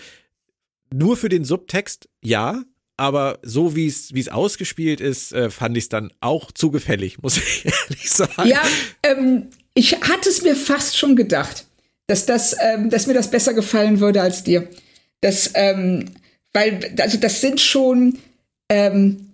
nur 0.93 1.17
für 1.17 1.29
den 1.29 1.45
Subtext, 1.45 2.09
ja, 2.23 2.63
aber 2.97 3.39
so 3.43 3.77
wie 3.77 3.87
es 3.87 4.15
wie 4.15 4.21
es 4.21 4.29
ausgespielt 4.29 5.01
ist, 5.01 5.33
äh, 5.33 5.51
fand 5.51 5.77
ich 5.77 5.85
es 5.85 5.89
dann 5.89 6.13
auch 6.21 6.53
zu 6.53 6.71
gefällig, 6.71 7.23
muss 7.23 7.37
ich 7.37 7.65
ehrlich 7.89 8.11
sagen. 8.11 8.49
Ja, 8.49 8.63
ähm, 9.05 9.49
ich 9.75 10.01
hatte 10.03 10.29
es 10.29 10.43
mir 10.43 10.57
fast 10.57 10.97
schon 10.97 11.17
gedacht, 11.17 11.65
dass 12.07 12.27
das, 12.27 12.57
ähm, 12.61 12.91
dass 12.91 13.07
mir 13.07 13.15
das 13.15 13.31
besser 13.31 13.55
gefallen 13.55 14.01
würde 14.01 14.21
als 14.21 14.43
dir. 14.45 14.69
Das, 15.21 15.51
ähm, 15.55 16.11
weil, 16.53 16.95
also 16.99 17.19
das 17.19 17.41
sind 17.41 17.61
schon, 17.61 18.19
ähm, 18.69 19.29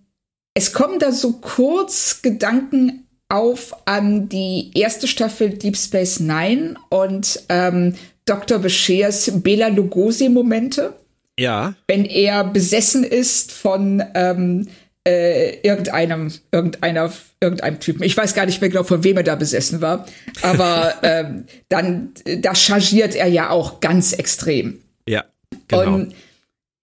es 0.55 0.73
kommen 0.73 0.99
da 0.99 1.13
so 1.13 1.33
kurz 1.33 2.21
Gedanken 2.23 3.07
auf 3.29 3.77
an 3.87 4.29
die 4.29 4.71
erste 4.75 5.07
Staffel 5.07 5.51
Deep 5.51 5.77
Space 5.77 6.21
Nine 6.21 6.75
und 6.89 7.43
ähm, 7.49 7.95
Dr. 8.25 8.59
Beschers 8.59 9.31
Bela 9.43 9.69
Lugosi-Momente. 9.69 10.95
Ja. 11.39 11.75
Wenn 11.87 12.05
er 12.05 12.45
besessen 12.45 13.05
ist 13.05 13.53
von 13.53 14.03
ähm, 14.15 14.69
äh, 15.09 15.61
irgendeinem, 15.63 16.31
irgendeiner, 16.53 17.11
irgendeinem 17.41 17.81
Typen. 17.81 18.03
Ich 18.03 18.17
weiß 18.17 18.35
gar 18.35 18.45
nicht 18.45 18.61
mehr 18.61 18.69
genau, 18.69 18.85
von 18.85 19.05
wem 19.05 19.17
er 19.17 19.23
da 19.23 19.37
besessen 19.37 19.81
war. 19.81 20.07
Aber 20.43 20.95
ähm, 21.03 21.45
dann, 21.71 22.11
da 22.41 22.55
chargiert 22.55 23.15
er 23.15 23.27
ja 23.27 23.49
auch 23.49 23.81
ganz 23.81 24.13
extrem. 24.13 24.81
Ja, 25.09 25.25
genau. 25.67 25.95
Und, 25.95 26.15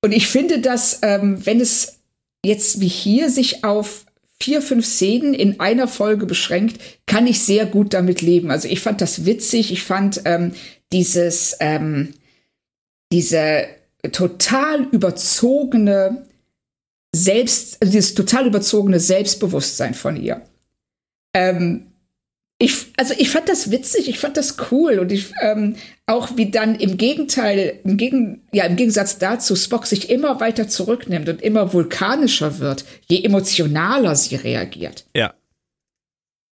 und 0.01 0.11
ich 0.11 0.27
finde, 0.27 0.59
dass, 0.59 0.99
ähm, 1.03 1.45
wenn 1.45 1.61
es 1.61 1.99
jetzt 2.43 2.81
wie 2.81 2.87
hier 2.87 3.29
sich 3.29 3.63
auf 3.63 4.05
vier, 4.41 4.61
fünf 4.61 4.85
Szenen 4.85 5.33
in 5.35 5.59
einer 5.59 5.87
Folge 5.87 6.25
beschränkt, 6.25 6.81
kann 7.05 7.27
ich 7.27 7.41
sehr 7.41 7.67
gut 7.67 7.93
damit 7.93 8.21
leben. 8.21 8.49
Also 8.49 8.67
ich 8.67 8.79
fand 8.79 9.01
das 9.01 9.25
witzig. 9.25 9.71
Ich 9.71 9.83
fand 9.83 10.21
ähm, 10.25 10.53
dieses, 10.91 11.57
ähm, 11.59 12.13
diese 13.11 13.67
total 14.11 14.87
überzogene 14.91 16.25
selbst, 17.15 17.77
also 17.81 17.91
dieses 17.91 18.13
total 18.13 18.47
überzogene 18.47 18.99
Selbstbewusstsein 18.99 19.93
von 19.93 20.21
ihr. 20.21 20.41
Ähm, 21.33 21.87
ich, 22.57 22.87
also 22.95 23.13
ich 23.17 23.29
fand 23.29 23.49
das 23.49 23.71
witzig, 23.71 24.07
ich 24.07 24.19
fand 24.19 24.37
das 24.37 24.55
cool 24.71 24.99
und 24.99 25.11
ich 25.11 25.33
ähm, 25.41 25.75
auch 26.05 26.37
wie 26.37 26.51
dann 26.51 26.75
im 26.75 26.97
Gegenteil, 26.97 27.79
im, 27.83 27.97
Gegen, 27.97 28.43
ja, 28.53 28.63
im 28.65 28.77
Gegensatz 28.77 29.17
dazu 29.17 29.55
Spock 29.55 29.85
sich 29.85 30.09
immer 30.09 30.39
weiter 30.39 30.67
zurücknimmt 30.67 31.27
und 31.27 31.41
immer 31.41 31.73
vulkanischer 31.73 32.59
wird, 32.59 32.85
je 33.07 33.23
emotionaler 33.23 34.15
sie 34.15 34.35
reagiert. 34.35 35.05
Ja. 35.13 35.33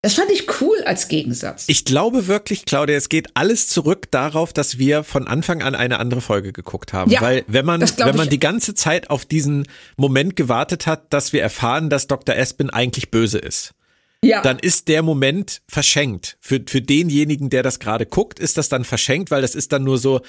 Das 0.04 0.16
fand 0.16 0.30
ich 0.32 0.60
cool 0.60 0.84
als 0.86 1.08
Gegensatz. 1.08 1.64
Ich 1.68 1.86
glaube 1.86 2.28
wirklich, 2.28 2.66
Claudia, 2.66 2.98
es 2.98 3.08
geht 3.08 3.30
alles 3.36 3.70
zurück 3.70 4.12
darauf, 4.12 4.52
dass 4.52 4.78
wir 4.78 5.06
von 5.06 5.30
Anfang 5.30 5.64
an 5.64 5.76
eine 5.76 5.98
andere 5.98 6.20
Folge 6.20 6.52
geguckt 6.52 6.92
haben. 6.92 7.10
Ja, 7.10 7.22
Weil 7.22 7.46
wenn 7.48 7.66
man, 7.66 7.80
wenn 7.80 8.18
man 8.18 8.28
die 8.28 8.38
ganze 8.38 8.76
Zeit 8.76 9.10
auf 9.10 9.26
diesen 9.26 9.66
Moment 9.96 10.36
gewartet 10.36 10.88
hat, 10.88 11.14
dass 11.14 11.32
wir 11.32 11.42
erfahren, 11.42 11.90
dass 11.90 12.08
Dr. 12.08 12.36
Espin 12.36 12.70
eigentlich 12.70 13.12
böse 13.12 13.38
ist. 13.38 13.72
Ja. 14.22 14.42
Dann 14.42 14.60
ist 14.60 14.90
der 14.90 15.04
Moment 15.04 15.62
verschenkt. 15.70 16.36
Für, 16.42 16.62
für 16.68 16.82
denjenigen, 16.82 17.50
der 17.50 17.64
das 17.64 17.80
gerade 17.80 18.06
guckt, 18.06 18.40
ist 18.40 18.58
das 18.58 18.68
dann 18.68 18.84
verschenkt, 18.84 19.32
weil 19.32 19.42
das 19.42 19.56
ist 19.56 19.72
dann 19.72 19.86
nur 19.86 19.98
so, 19.98 20.20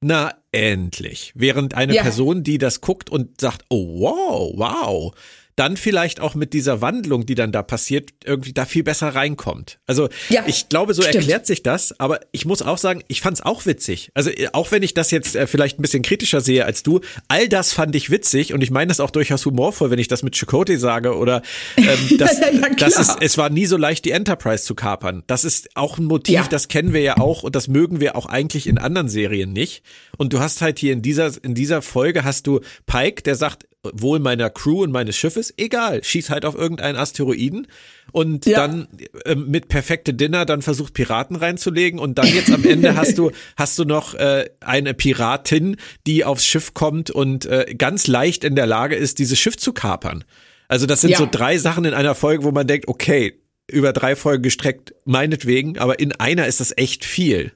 na 0.00 0.34
endlich. 0.52 1.32
Während 1.34 1.74
eine 1.74 1.94
ja. 1.94 2.02
Person, 2.02 2.42
die 2.42 2.58
das 2.58 2.80
guckt 2.80 3.10
und 3.10 3.40
sagt, 3.40 3.64
oh 3.68 4.00
wow, 4.00 4.52
wow, 4.56 5.14
dann 5.60 5.76
vielleicht 5.76 6.20
auch 6.20 6.34
mit 6.34 6.54
dieser 6.54 6.80
Wandlung, 6.80 7.26
die 7.26 7.34
dann 7.34 7.52
da 7.52 7.62
passiert, 7.62 8.10
irgendwie 8.24 8.54
da 8.54 8.64
viel 8.64 8.82
besser 8.82 9.08
reinkommt. 9.08 9.78
Also 9.86 10.08
ja, 10.30 10.42
ich 10.46 10.70
glaube, 10.70 10.94
so 10.94 11.02
stimmt. 11.02 11.16
erklärt 11.16 11.46
sich 11.46 11.62
das, 11.62 12.00
aber 12.00 12.20
ich 12.32 12.46
muss 12.46 12.62
auch 12.62 12.78
sagen, 12.78 13.02
ich 13.08 13.20
fand 13.20 13.36
es 13.36 13.44
auch 13.44 13.66
witzig. 13.66 14.10
Also 14.14 14.30
auch 14.54 14.72
wenn 14.72 14.82
ich 14.82 14.94
das 14.94 15.10
jetzt 15.10 15.36
äh, 15.36 15.46
vielleicht 15.46 15.78
ein 15.78 15.82
bisschen 15.82 16.02
kritischer 16.02 16.40
sehe 16.40 16.64
als 16.64 16.82
du, 16.82 17.00
all 17.28 17.46
das 17.46 17.74
fand 17.74 17.94
ich 17.94 18.10
witzig 18.10 18.54
und 18.54 18.62
ich 18.62 18.70
meine 18.70 18.88
das 18.88 19.00
auch 19.00 19.10
durchaus 19.10 19.44
humorvoll, 19.44 19.90
wenn 19.90 19.98
ich 19.98 20.08
das 20.08 20.22
mit 20.22 20.34
Chakotay 20.34 20.78
sage 20.78 21.14
oder 21.14 21.42
ähm, 21.76 21.86
das, 22.18 22.40
ja, 22.40 22.46
das 22.78 22.98
ist, 22.98 23.16
es 23.20 23.36
war 23.36 23.50
nie 23.50 23.66
so 23.66 23.76
leicht, 23.76 24.06
die 24.06 24.12
Enterprise 24.12 24.64
zu 24.64 24.74
kapern. 24.74 25.24
Das 25.26 25.44
ist 25.44 25.76
auch 25.76 25.98
ein 25.98 26.04
Motiv, 26.04 26.34
ja. 26.36 26.46
das 26.48 26.68
kennen 26.68 26.94
wir 26.94 27.02
ja 27.02 27.18
auch 27.18 27.42
und 27.42 27.54
das 27.54 27.68
mögen 27.68 28.00
wir 28.00 28.16
auch 28.16 28.24
eigentlich 28.24 28.66
in 28.66 28.78
anderen 28.78 29.10
Serien 29.10 29.52
nicht. 29.52 29.82
Und 30.16 30.32
du 30.32 30.39
hast 30.40 30.62
halt 30.62 30.78
hier 30.78 30.92
in 30.92 31.02
dieser, 31.02 31.32
in 31.42 31.54
dieser 31.54 31.82
Folge 31.82 32.24
hast 32.24 32.46
du 32.46 32.60
Pike, 32.86 33.22
der 33.22 33.34
sagt, 33.34 33.66
wohl 33.82 34.18
meiner 34.18 34.50
Crew 34.50 34.82
und 34.82 34.92
meines 34.92 35.16
Schiffes, 35.16 35.54
egal, 35.56 36.04
schieß 36.04 36.28
halt 36.28 36.44
auf 36.44 36.54
irgendeinen 36.54 36.98
Asteroiden 36.98 37.66
und 38.12 38.44
ja. 38.44 38.58
dann 38.58 38.88
äh, 39.24 39.34
mit 39.34 39.68
perfekte 39.68 40.12
Dinner 40.12 40.44
dann 40.44 40.60
versucht 40.60 40.92
Piraten 40.92 41.36
reinzulegen 41.36 41.98
und 41.98 42.18
dann 42.18 42.26
jetzt 42.26 42.50
am 42.50 42.64
Ende 42.64 42.96
hast 42.96 43.16
du 43.16 43.30
hast 43.56 43.78
du 43.78 43.84
noch 43.84 44.14
äh, 44.14 44.50
eine 44.60 44.92
Piratin, 44.92 45.76
die 46.06 46.24
aufs 46.24 46.44
Schiff 46.44 46.74
kommt 46.74 47.10
und 47.10 47.46
äh, 47.46 47.74
ganz 47.76 48.06
leicht 48.06 48.44
in 48.44 48.54
der 48.54 48.66
Lage 48.66 48.96
ist, 48.96 49.18
dieses 49.18 49.38
Schiff 49.38 49.56
zu 49.56 49.72
kapern. 49.72 50.24
Also 50.68 50.86
das 50.86 51.00
sind 51.00 51.10
ja. 51.10 51.18
so 51.18 51.26
drei 51.30 51.56
Sachen 51.56 51.84
in 51.84 51.94
einer 51.94 52.14
Folge, 52.14 52.44
wo 52.44 52.50
man 52.50 52.66
denkt, 52.66 52.86
okay, 52.86 53.40
über 53.66 53.92
drei 53.92 54.14
Folgen 54.14 54.42
gestreckt, 54.42 54.94
meinetwegen, 55.04 55.78
aber 55.78 56.00
in 56.00 56.12
einer 56.12 56.46
ist 56.46 56.60
das 56.60 56.76
echt 56.76 57.04
viel. 57.04 57.52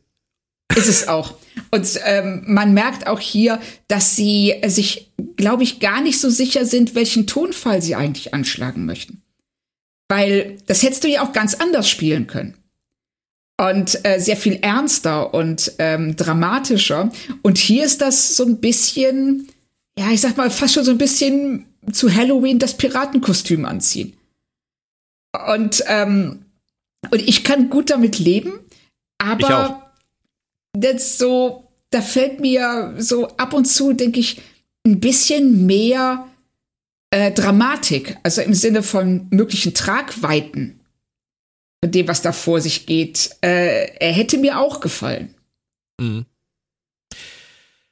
Ist 0.75 0.89
es 0.89 1.07
auch. 1.07 1.35
Und 1.71 2.01
ähm, 2.05 2.43
man 2.47 2.75
merkt 2.75 3.07
auch 3.07 3.21
hier, 3.21 3.61
dass 3.89 4.17
sie 4.17 4.55
sich, 4.67 5.11
glaube 5.37 5.63
ich, 5.63 5.81
gar 5.81 6.01
nicht 6.01 6.21
so 6.21 6.31
sicher 6.31 6.65
sind, 6.65 6.95
welchen 6.95 7.27
Tonfall 7.27 7.83
sie 7.83 7.95
eigentlich 7.95 8.35
anschlagen 8.35 8.87
möchten. 8.87 9.23
Weil 10.09 10.59
das 10.67 10.83
hättest 10.83 11.05
du 11.05 11.09
ja 11.09 11.23
auch 11.23 11.33
ganz 11.33 11.55
anders 11.55 11.89
spielen 11.89 12.27
können. 12.27 12.55
Und 13.57 14.05
äh, 14.05 14.19
sehr 14.19 14.37
viel 14.37 14.59
ernster 14.63 15.33
und 15.33 15.73
ähm, 15.79 16.17
dramatischer. 16.17 17.13
Und 17.43 17.59
hier 17.59 17.85
ist 17.85 18.01
das 18.01 18.37
so 18.37 18.45
ein 18.45 18.61
bisschen, 18.61 19.49
ja, 19.97 20.11
ich 20.11 20.21
sag 20.21 20.37
mal, 20.37 20.51
fast 20.51 20.75
schon 20.75 20.85
so 20.85 20.91
ein 20.91 20.99
bisschen 20.99 21.67
zu 21.93 22.13
Halloween 22.13 22.59
das 22.59 22.77
Piratenkostüm 22.77 23.65
anziehen. 23.65 24.15
Und, 25.49 25.85
ähm, 25.87 26.45
und 27.11 27.23
ich 27.23 27.45
kann 27.45 27.71
gut 27.71 27.91
damit 27.91 28.19
leben, 28.19 28.53
aber 29.19 29.84
das 30.75 31.19
so, 31.19 31.69
da 31.91 32.01
fällt 32.01 32.41
mir 32.41 32.95
so 32.99 33.29
ab 33.37 33.53
und 33.53 33.65
zu, 33.67 33.93
denke 33.93 34.21
ich, 34.21 34.41
ein 34.87 35.01
bisschen 35.01 35.67
mehr 35.67 36.27
äh, 37.11 37.33
Dramatik, 37.33 38.17
also 38.23 38.43
im 38.43 38.55
Sinne 38.55 38.83
von 38.83 39.29
möglichen 39.31 39.73
Tragweiten 39.73 40.81
von 41.83 41.91
dem, 41.91 42.09
was 42.09 42.23
da 42.23 42.33
vor 42.33 42.61
sich 42.61 42.87
geht. 42.87 43.31
Äh, 43.41 43.97
er 43.99 44.13
hätte 44.13 44.39
mir 44.39 44.59
auch 44.59 44.81
gefallen. 44.81 45.35
Mhm. 46.01 46.27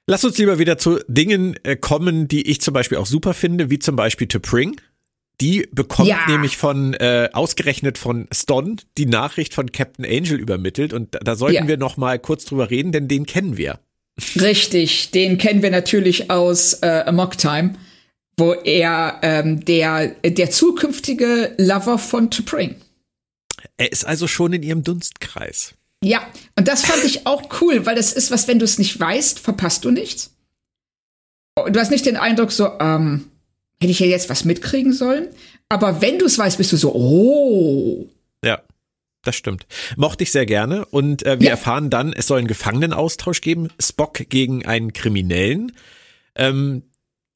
Lass 0.09 0.25
uns 0.25 0.37
lieber 0.39 0.59
wieder 0.59 0.79
zu 0.79 0.99
Dingen 1.07 1.57
äh, 1.63 1.77
kommen, 1.77 2.27
die 2.27 2.51
ich 2.51 2.61
zum 2.61 2.75
Beispiel 2.75 2.99
auch 2.99 3.07
super 3.07 3.35
finde, 3.35 3.71
wie 3.71 3.79
zum 3.79 3.95
Beispiel 3.95 4.27
To 4.27 4.41
Pring. 4.41 4.81
Die 5.43 5.69
bekommt 5.73 6.09
ja. 6.09 6.25
nämlich 6.29 6.57
von 6.57 6.95
äh, 6.95 7.29
ausgerechnet 7.33 7.99
von 7.99 8.29
Ston 8.33 8.81
die 8.97 9.07
Nachricht 9.07 9.55
von 9.55 9.73
Captain 9.73 10.05
Angel 10.05 10.39
übermittelt 10.39 10.93
und 10.93 11.19
da 11.21 11.35
sollten 11.35 11.65
ja. 11.65 11.69
wir 11.69 11.79
noch 11.79 11.97
mal 11.97 12.21
kurz 12.21 12.45
drüber 12.45 12.71
reden, 12.71 12.93
denn 12.93 13.09
den 13.09 13.27
kennen 13.27 13.57
wir. 13.57 13.81
Richtig, 14.41 15.11
den 15.11 15.39
kennen 15.39 15.63
wir 15.63 15.73
natürlich 15.73 16.31
aus 16.31 16.75
äh, 16.75 17.03
Amok 17.07 17.39
Time, 17.39 17.75
wo 18.37 18.53
er 18.53 19.19
ähm, 19.23 19.65
der 19.65 20.15
der 20.23 20.51
zukünftige 20.53 21.57
Lover 21.59 21.99
von 21.99 22.31
To 22.31 22.45
Pring. 22.45 22.77
Er 23.79 23.91
ist 23.91 24.07
also 24.07 24.29
schon 24.29 24.53
in 24.53 24.63
ihrem 24.63 24.85
Dunstkreis. 24.85 25.75
Ja, 26.05 26.25
und 26.57 26.69
das 26.69 26.85
fand 26.85 27.03
ich 27.05 27.27
auch 27.27 27.61
cool, 27.61 27.85
weil 27.85 27.97
das 27.97 28.13
ist 28.13 28.31
was, 28.31 28.47
wenn 28.47 28.61
du 28.61 28.65
es 28.65 28.79
nicht 28.79 28.99
weißt, 28.99 29.41
verpasst 29.41 29.85
du 29.85 29.91
nichts. 29.91 30.37
Du 31.57 31.81
hast 31.81 31.91
nicht 31.91 32.07
den 32.07 32.17
Eindruck 32.17 32.53
so, 32.53 32.79
ähm, 32.79 33.32
hätte 33.83 33.93
ich 33.93 34.01
ja 34.01 34.07
jetzt 34.07 34.31
was 34.31 34.45
mitkriegen 34.45 34.93
sollen. 34.93 35.29
Aber 35.69 36.01
wenn 36.01 36.19
du 36.19 36.27
es 36.27 36.39
weißt, 36.39 36.59
bist 36.59 36.73
du 36.73 36.77
so, 36.77 36.95
oh. 36.95 38.09
Ja, 38.45 38.63
das 39.23 39.37
stimmt. 39.37 39.67
Mochte 39.97 40.25
ich 40.25 40.33
sehr 40.33 40.47
gerne. 40.47 40.85
Und 40.87 41.25
äh, 41.25 41.39
wir 41.39 41.47
ja. 41.47 41.53
erfahren 41.53 41.91
dann, 41.91 42.13
es 42.13 42.27
soll 42.27 42.39
einen 42.39 42.49
Gefangenenaustausch 42.49 43.41
geben. 43.41 43.69
Spock 43.79 44.29
gegen 44.29 44.65
einen 44.65 44.93
Kriminellen. 44.93 45.73
Ähm, 46.35 46.85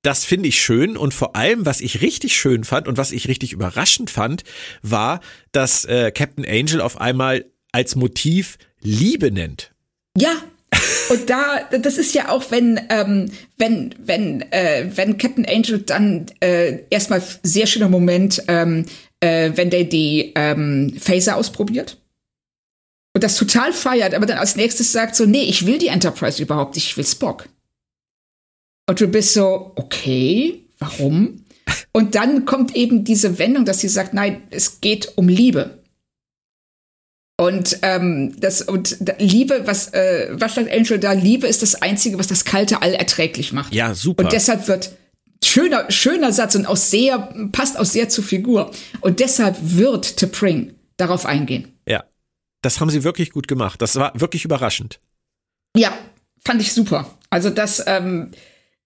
das 0.03 0.25
finde 0.25 0.49
ich 0.49 0.61
schön 0.61 0.97
und 0.97 1.15
vor 1.15 1.35
allem, 1.35 1.67
was 1.67 1.81
ich 1.81 2.01
richtig 2.01 2.37
schön 2.37 2.63
fand 2.63 2.87
und 2.87 2.97
was 2.97 3.11
ich 3.11 3.27
richtig 3.27 3.53
überraschend 3.53 4.09
fand, 4.09 4.45
war, 4.81 5.21
dass 5.51 5.85
äh, 5.85 6.13
Captain 6.13 6.45
Angel 6.45 6.81
auf 6.81 7.01
einmal 7.01 7.45
als 7.73 7.97
Motiv 7.97 8.57
Liebe 8.81 9.33
nennt. 9.33 9.73
Ja, 10.17 10.37
und 11.11 11.31
da, 11.31 11.61
das 11.71 11.99
ist 11.99 12.15
ja 12.15 12.29
auch, 12.29 12.51
wenn, 12.51 12.81
ähm, 12.91 13.31
wenn, 13.57 13.95
wenn, 13.99 14.43
äh, 14.53 14.91
wenn 14.95 15.19
Captain 15.19 15.47
Angel 15.47 15.81
dann 15.81 16.27
äh, 16.41 16.81
erstmal 16.91 17.23
sehr 17.43 17.67
schöner 17.67 17.89
Moment, 17.89 18.43
ähm, 18.49 18.87
äh, 19.21 19.53
wenn 19.55 19.71
der 19.71 19.85
die 19.85 20.33
ähm, 20.35 20.95
Phaser 20.99 21.37
ausprobiert 21.37 21.99
und 23.15 23.25
das 23.25 23.37
total 23.37 23.73
feiert, 23.73 24.15
aber 24.15 24.27
dann 24.27 24.39
als 24.39 24.57
nächstes 24.57 24.93
sagt 24.93 25.17
so, 25.17 25.25
nee, 25.25 25.45
ich 25.45 25.67
will 25.67 25.79
die 25.79 25.89
Enterprise 25.89 26.43
überhaupt, 26.43 26.77
ich 26.77 26.97
will 26.97 27.07
Spock. 27.07 27.49
Und 28.89 29.01
du 29.01 29.09
bist 29.09 29.33
so, 29.33 29.73
okay, 29.75 30.65
warum? 30.79 31.45
Und 31.93 32.15
dann 32.15 32.45
kommt 32.45 32.77
eben 32.77 33.05
diese 33.05 33.39
Wendung, 33.39 33.65
dass 33.65 33.81
sie 33.81 33.89
sagt, 33.89 34.13
nein, 34.15 34.43
es 34.51 34.81
geht 34.81 35.17
um 35.17 35.29
Liebe. 35.29 35.76
Und 37.39 37.79
ähm, 37.83 38.35
das 38.41 38.63
und 38.63 38.97
Liebe, 39.19 39.67
was 39.67 39.93
äh, 39.93 40.29
was 40.33 40.55
sagt 40.55 40.71
Angel 40.71 40.99
da? 40.99 41.13
Liebe 41.13 41.47
ist 41.47 41.61
das 41.61 41.75
einzige, 41.83 42.19
was 42.19 42.29
das 42.29 42.47
kalte 42.47 42.81
All 42.81 42.95
erträglich 42.95 43.53
macht. 43.53 43.75
Ja, 43.75 43.95
super. 43.95 44.25
Und 44.25 44.33
deshalb 44.33 44.69
wird 44.69 44.93
schöner 45.45 45.91
schöner 45.91 46.33
Satz 46.33 46.55
und 46.55 46.65
auch 46.65 46.79
sehr 46.79 47.19
passt 47.53 47.79
auch 47.79 47.85
sehr 47.85 48.09
zur 48.09 48.25
Figur. 48.25 48.71
Und 49.03 49.21
deshalb 49.21 49.57
wird 49.61 50.07
T'Pring 50.07 50.71
darauf 50.97 51.27
eingehen. 51.27 51.69
Ja, 51.87 52.05
das 52.63 52.81
haben 52.81 52.89
sie 52.89 53.05
wirklich 53.05 53.33
gut 53.33 53.49
gemacht. 53.49 53.83
Das 53.83 53.97
war 53.97 54.19
wirklich 54.19 54.47
überraschend. 54.47 54.99
Ja, 55.77 55.93
fand 56.43 56.63
ich 56.63 56.73
super. 56.73 57.19
Also 57.29 57.51
das, 57.51 57.85
ähm, 57.87 58.31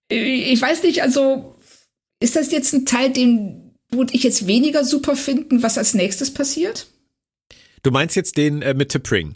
ich 0.09 0.61
weiß 0.61 0.83
nicht, 0.83 1.03
also 1.03 1.57
ist 2.19 2.35
das 2.35 2.51
jetzt 2.51 2.73
ein 2.73 2.85
Teil, 2.85 3.11
den 3.11 3.77
würde 3.91 4.15
ich 4.15 4.25
jetzt 4.25 4.47
weniger 4.47 4.85
super 4.85 5.15
finden, 5.15 5.63
was 5.63 5.79
als 5.79 5.95
nächstes 5.95 6.35
passiert? 6.35 6.89
Du 7.83 7.91
meinst 7.91 8.17
jetzt 8.17 8.37
den 8.37 8.63
äh, 8.63 8.75
mit 8.75 8.95
T'Pring? 8.95 9.35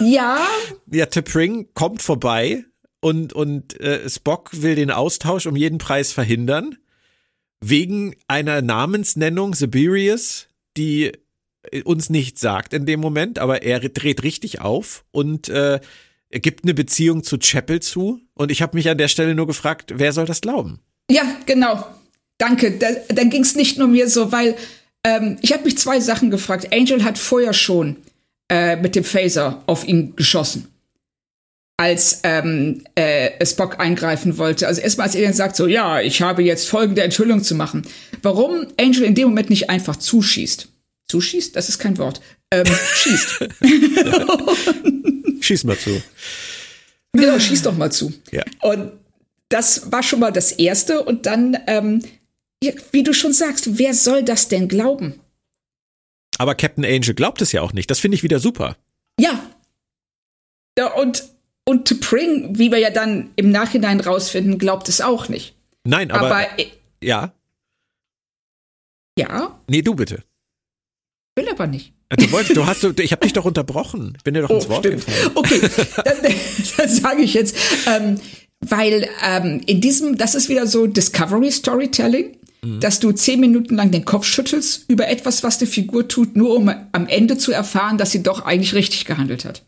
Ja. 0.00 0.46
Ja, 0.90 1.06
T'Pring 1.06 1.68
kommt 1.74 2.02
vorbei 2.02 2.64
und, 3.00 3.32
und 3.32 3.80
äh, 3.80 4.08
Spock 4.08 4.50
will 4.62 4.74
den 4.76 4.90
Austausch 4.90 5.46
um 5.46 5.56
jeden 5.56 5.78
Preis 5.78 6.12
verhindern. 6.12 6.76
Wegen 7.60 8.14
einer 8.28 8.60
Namensnennung, 8.62 9.54
Siberius, 9.54 10.46
die 10.76 11.12
äh, 11.70 11.82
uns 11.82 12.10
nichts 12.10 12.40
sagt 12.40 12.74
in 12.74 12.86
dem 12.86 13.00
Moment, 13.00 13.38
aber 13.38 13.62
er 13.62 13.80
dreht 13.80 14.22
richtig 14.22 14.60
auf 14.60 15.04
und 15.10 15.48
äh, 15.48 15.80
er 16.34 16.40
gibt 16.40 16.64
eine 16.64 16.74
Beziehung 16.74 17.22
zu 17.22 17.38
Chapel 17.38 17.80
zu. 17.80 18.20
Und 18.34 18.50
ich 18.50 18.62
habe 18.62 18.76
mich 18.76 18.88
an 18.88 18.98
der 18.98 19.08
Stelle 19.08 19.34
nur 19.34 19.46
gefragt, 19.46 19.92
wer 19.96 20.12
soll 20.12 20.26
das 20.26 20.40
glauben? 20.40 20.80
Ja, 21.10 21.22
genau. 21.46 21.86
Danke. 22.38 22.72
Da, 22.78 22.88
dann 23.08 23.30
ging 23.30 23.42
es 23.42 23.54
nicht 23.54 23.78
nur 23.78 23.86
mir 23.88 24.08
so, 24.08 24.32
weil 24.32 24.56
ähm, 25.04 25.36
ich 25.42 25.52
habe 25.52 25.64
mich 25.64 25.78
zwei 25.78 26.00
Sachen 26.00 26.30
gefragt. 26.30 26.72
Angel 26.72 27.04
hat 27.04 27.18
vorher 27.18 27.52
schon 27.52 27.96
äh, 28.50 28.76
mit 28.76 28.96
dem 28.96 29.04
Phaser 29.04 29.62
auf 29.66 29.86
ihn 29.86 30.16
geschossen, 30.16 30.68
als 31.76 32.20
ähm, 32.24 32.82
äh, 32.94 33.44
Spock 33.44 33.78
eingreifen 33.80 34.38
wollte. 34.38 34.66
Also 34.66 34.80
erstmal, 34.80 35.06
als 35.06 35.14
er 35.14 35.24
dann 35.24 35.34
sagt, 35.34 35.56
so 35.56 35.66
ja, 35.66 36.00
ich 36.00 36.22
habe 36.22 36.42
jetzt 36.42 36.68
folgende 36.68 37.02
Enthüllung 37.02 37.42
zu 37.42 37.54
machen. 37.54 37.86
Warum 38.22 38.66
Angel 38.80 39.04
in 39.04 39.14
dem 39.14 39.28
Moment 39.28 39.50
nicht 39.50 39.70
einfach 39.70 39.96
zuschießt? 39.96 40.68
Zuschießt? 41.06 41.54
Das 41.54 41.68
ist 41.68 41.78
kein 41.78 41.98
Wort. 41.98 42.20
Ähm, 42.50 42.66
schießt. 42.94 43.48
Schieß 45.40 45.64
mal 45.64 45.78
zu. 45.78 46.02
Genau, 47.12 47.38
schieß 47.38 47.62
doch 47.62 47.76
mal 47.76 47.92
zu. 47.92 48.12
Ja. 48.32 48.42
Und 48.62 48.92
das 49.48 49.92
war 49.92 50.02
schon 50.02 50.20
mal 50.20 50.32
das 50.32 50.52
Erste. 50.52 51.02
Und 51.02 51.26
dann 51.26 51.56
ähm, 51.66 52.02
wie 52.92 53.02
du 53.02 53.12
schon 53.12 53.32
sagst, 53.32 53.78
wer 53.78 53.94
soll 53.94 54.22
das 54.22 54.48
denn 54.48 54.68
glauben? 54.68 55.20
Aber 56.38 56.54
Captain 56.54 56.84
Angel 56.84 57.14
glaubt 57.14 57.42
es 57.42 57.52
ja 57.52 57.62
auch 57.62 57.72
nicht. 57.72 57.90
Das 57.90 58.00
finde 58.00 58.16
ich 58.16 58.22
wieder 58.22 58.40
super. 58.40 58.76
Ja. 59.20 59.40
Ja, 60.78 60.92
und, 60.94 61.24
und 61.64 61.86
To 61.88 61.94
Pring, 61.96 62.58
wie 62.58 62.70
wir 62.70 62.78
ja 62.78 62.90
dann 62.90 63.30
im 63.36 63.50
Nachhinein 63.50 64.00
rausfinden, 64.00 64.58
glaubt 64.58 64.88
es 64.88 65.00
auch 65.00 65.28
nicht. 65.28 65.54
Nein, 65.84 66.10
aber. 66.10 66.34
aber 66.34 66.46
ja. 67.02 67.32
Ja. 69.16 69.60
Nee, 69.68 69.82
du 69.82 69.94
bitte. 69.94 70.24
Will 71.36 71.48
aber 71.48 71.66
nicht. 71.66 71.92
Äh, 72.08 72.16
du 72.16 72.32
wolltest, 72.32 72.56
du 72.56 72.66
hast, 72.66 72.82
ich 73.00 73.12
habe 73.12 73.22
dich 73.22 73.32
doch 73.32 73.44
unterbrochen. 73.44 74.16
Bin 74.24 74.34
dir 74.34 74.42
doch 74.42 74.50
oh, 74.50 74.56
ins 74.56 74.68
Wort 74.68 74.84
stimmt. 74.84 75.04
gefallen. 75.04 75.30
Okay, 75.34 75.60
dann, 76.04 76.16
dann 76.76 76.88
sage 76.88 77.22
ich 77.22 77.34
jetzt, 77.34 77.56
ähm, 77.86 78.20
weil 78.60 79.08
ähm, 79.22 79.60
in 79.66 79.80
diesem, 79.80 80.16
das 80.16 80.34
ist 80.34 80.48
wieder 80.48 80.66
so 80.66 80.86
Discovery 80.86 81.50
Storytelling 81.50 82.36
mhm. 82.64 82.80
dass 82.80 83.00
du 83.00 83.12
zehn 83.12 83.40
Minuten 83.40 83.76
lang 83.76 83.90
den 83.90 84.04
Kopf 84.04 84.26
schüttelst 84.26 84.84
über 84.88 85.08
etwas, 85.08 85.42
was 85.42 85.58
die 85.58 85.66
Figur 85.66 86.08
tut, 86.08 86.36
nur 86.36 86.56
um 86.56 86.72
am 86.92 87.06
Ende 87.06 87.36
zu 87.38 87.52
erfahren, 87.52 87.98
dass 87.98 88.10
sie 88.10 88.22
doch 88.22 88.44
eigentlich 88.44 88.74
richtig 88.74 89.04
gehandelt 89.04 89.44
hat. 89.44 89.62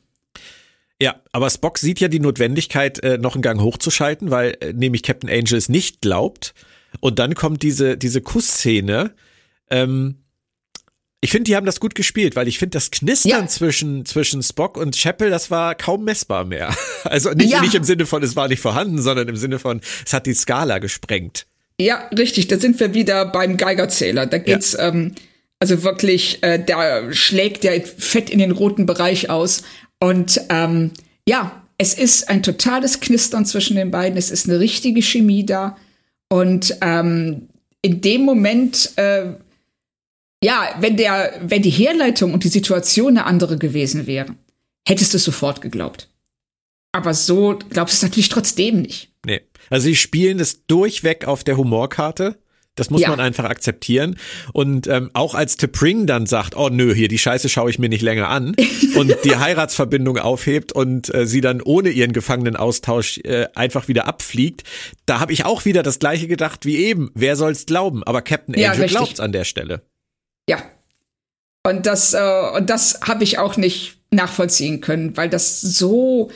Ja, 1.01 1.17
aber 1.33 1.51
Spock 1.51 1.79
sieht 1.79 2.01
ja 2.01 2.09
die 2.09 2.21
Notwendigkeit, 2.21 3.03
äh, 3.03 3.19
noch 3.19 3.35
einen 3.35 3.43
Gang 3.43 3.61
hochzuschalten, 3.61 4.31
weil 4.31 4.57
äh, 4.61 4.73
nämlich 4.73 5.03
Captain 5.03 5.29
Angel 5.29 5.59
es 5.59 5.69
nicht 5.69 6.01
glaubt. 6.01 6.55
Und 7.01 7.19
dann 7.19 7.35
kommt 7.35 7.63
diese, 7.63 7.99
diese 7.99 8.23
Kussszene. 8.23 9.15
Ähm, 9.69 10.23
ich 11.21 11.31
finde, 11.31 11.45
die 11.45 11.57
haben 11.57 11.67
das 11.67 11.81
gut 11.81 11.95
gespielt, 11.95 12.37
weil 12.37 12.49
ich 12.49 12.59
finde, 12.59 12.77
das 12.77 12.91
Knistern 12.91 13.31
ja. 13.43 13.47
zwischen, 13.47 14.07
zwischen 14.07 14.43
Spock 14.43 14.77
und 14.77 14.97
Chapel, 14.97 15.29
das 15.29 15.51
war 15.51 15.75
kaum 15.75 16.05
messbar 16.05 16.45
mehr. 16.45 16.75
Also 17.05 17.31
nicht, 17.31 17.53
ja. 17.53 17.61
nicht 17.61 17.77
im 17.77 17.85
Sinne 17.85 18.05
von, 18.05 18.21
es 18.25 18.35
war 18.35 18.49
nicht 18.49 18.61
vorhanden, 18.61 19.01
sondern 19.01 19.29
im 19.29 19.37
Sinne 19.37 19.61
von, 19.61 19.81
es 20.05 20.13
hat 20.13 20.27
die 20.27 20.35
Skala 20.35 20.81
gesprengt. 20.81 21.47
Ja, 21.81 22.09
richtig. 22.17 22.49
Da 22.49 22.59
sind 22.59 22.81
wir 22.81 22.95
wieder 22.95 23.27
beim 23.27 23.57
Geigerzähler. 23.57 24.27
Da 24.27 24.39
geht's 24.39 24.73
ja. 24.73 24.89
ähm, 24.89 25.15
also 25.59 25.83
wirklich, 25.83 26.43
äh, 26.43 26.63
da 26.65 27.13
schlägt 27.13 27.65
der 27.65 27.81
Fett 27.83 28.31
in 28.31 28.39
den 28.39 28.51
roten 28.51 28.87
Bereich 28.87 29.31
aus. 29.31 29.63
Und 30.01 30.41
ähm, 30.49 30.93
ja, 31.29 31.63
es 31.79 31.95
ist 31.95 32.29
ein 32.29 32.43
totales 32.43 33.01
Knistern 33.01 33.45
zwischen 33.45 33.77
den 33.77 33.91
beiden. 33.91 34.19
Es 34.19 34.31
ist 34.31 34.49
eine 34.49 34.61
richtige 34.61 35.03
Chemie 35.03 35.45
da. 35.45 35.77
Und 36.29 36.77
ähm, 36.81 37.49
in 37.83 38.01
dem 38.01 38.23
Moment, 38.23 38.93
äh, 38.97 39.27
ja, 40.43 40.75
wenn 40.81 40.97
der, 40.97 41.41
wenn 41.43 41.63
die 41.63 41.71
Herleitung 41.71 42.33
und 42.33 42.45
die 42.45 42.49
Situation 42.49 43.19
eine 43.19 43.27
andere 43.27 43.59
gewesen 43.59 44.07
wäre, 44.07 44.35
hättest 44.87 45.13
du 45.13 45.17
es 45.19 45.25
sofort 45.25 45.61
geglaubt. 45.61 46.09
Aber 46.93 47.15
so 47.15 47.59
glaubst 47.69 47.95
du 47.95 47.99
es 47.99 48.03
natürlich 48.03 48.29
trotzdem 48.29 48.83
nicht. 48.83 49.11
Also 49.71 49.85
sie 49.85 49.97
spielen 49.97 50.41
es 50.41 50.67
durchweg 50.67 51.27
auf 51.27 51.45
der 51.45 51.57
Humorkarte. 51.57 52.37
Das 52.79 52.91
muss 52.91 53.01
Ja. 53.01 53.09
man 53.09 53.21
einfach 53.21 53.45
akzeptieren. 53.45 54.19
Und 54.53 54.87
ähm, 54.87 55.11
auch 55.15 55.35
als 55.35 55.59
T'Pring 55.59 56.05
dann 56.05 56.27
sagt, 56.27 56.55
oh 56.57 56.69
nö, 56.69 56.95
hier 56.95 57.09
die 57.09 57.17
Scheiße 57.19 57.49
schaue 57.49 57.71
ich 57.71 57.79
mir 57.79 57.89
nicht 57.89 58.03
länger 58.03 58.29
an 58.29 58.55
und 58.97 59.17
die 59.25 59.37
Heiratsverbindung 59.37 60.19
aufhebt 60.19 60.73
und 60.73 61.13
äh, 61.15 61.27
sie 61.27 61.41
dann 61.41 61.63
ohne 61.63 61.89
ihren 61.89 62.13
Gefangenenaustausch 62.13 63.19
äh, 63.25 63.47
einfach 63.55 63.89
wieder 63.89 64.07
abfliegt, 64.07 64.65
da 65.07 65.21
habe 65.21 65.33
ich 65.33 65.47
auch 65.47 65.65
wieder 65.65 65.83
das 65.83 65.99
gleiche 65.99 66.29
gedacht 66.29 66.67
wie 66.67 66.77
eben. 66.77 67.11
Wer 67.15 67.37
soll's 67.37 67.65
glauben? 67.65 68.05
Aber 68.05 68.21
Captain 68.21 68.55
Ja, 68.59 68.73
Angel 68.73 68.83
richtig. 68.83 68.99
glaubt's 68.99 69.21
an 69.21 69.33
der 69.33 69.45
Stelle. 69.45 69.81
Ja. 70.49 70.63
Und 71.67 71.87
das, 71.87 72.13
äh, 72.13 72.51
und 72.55 72.69
das 72.69 73.01
habe 73.03 73.25
ich 73.25 73.39
auch 73.39 73.57
nicht 73.57 73.97
nachvollziehen 74.11 74.83
können, 74.83 75.17
weil 75.17 75.31
das 75.31 75.63
so 75.63 76.31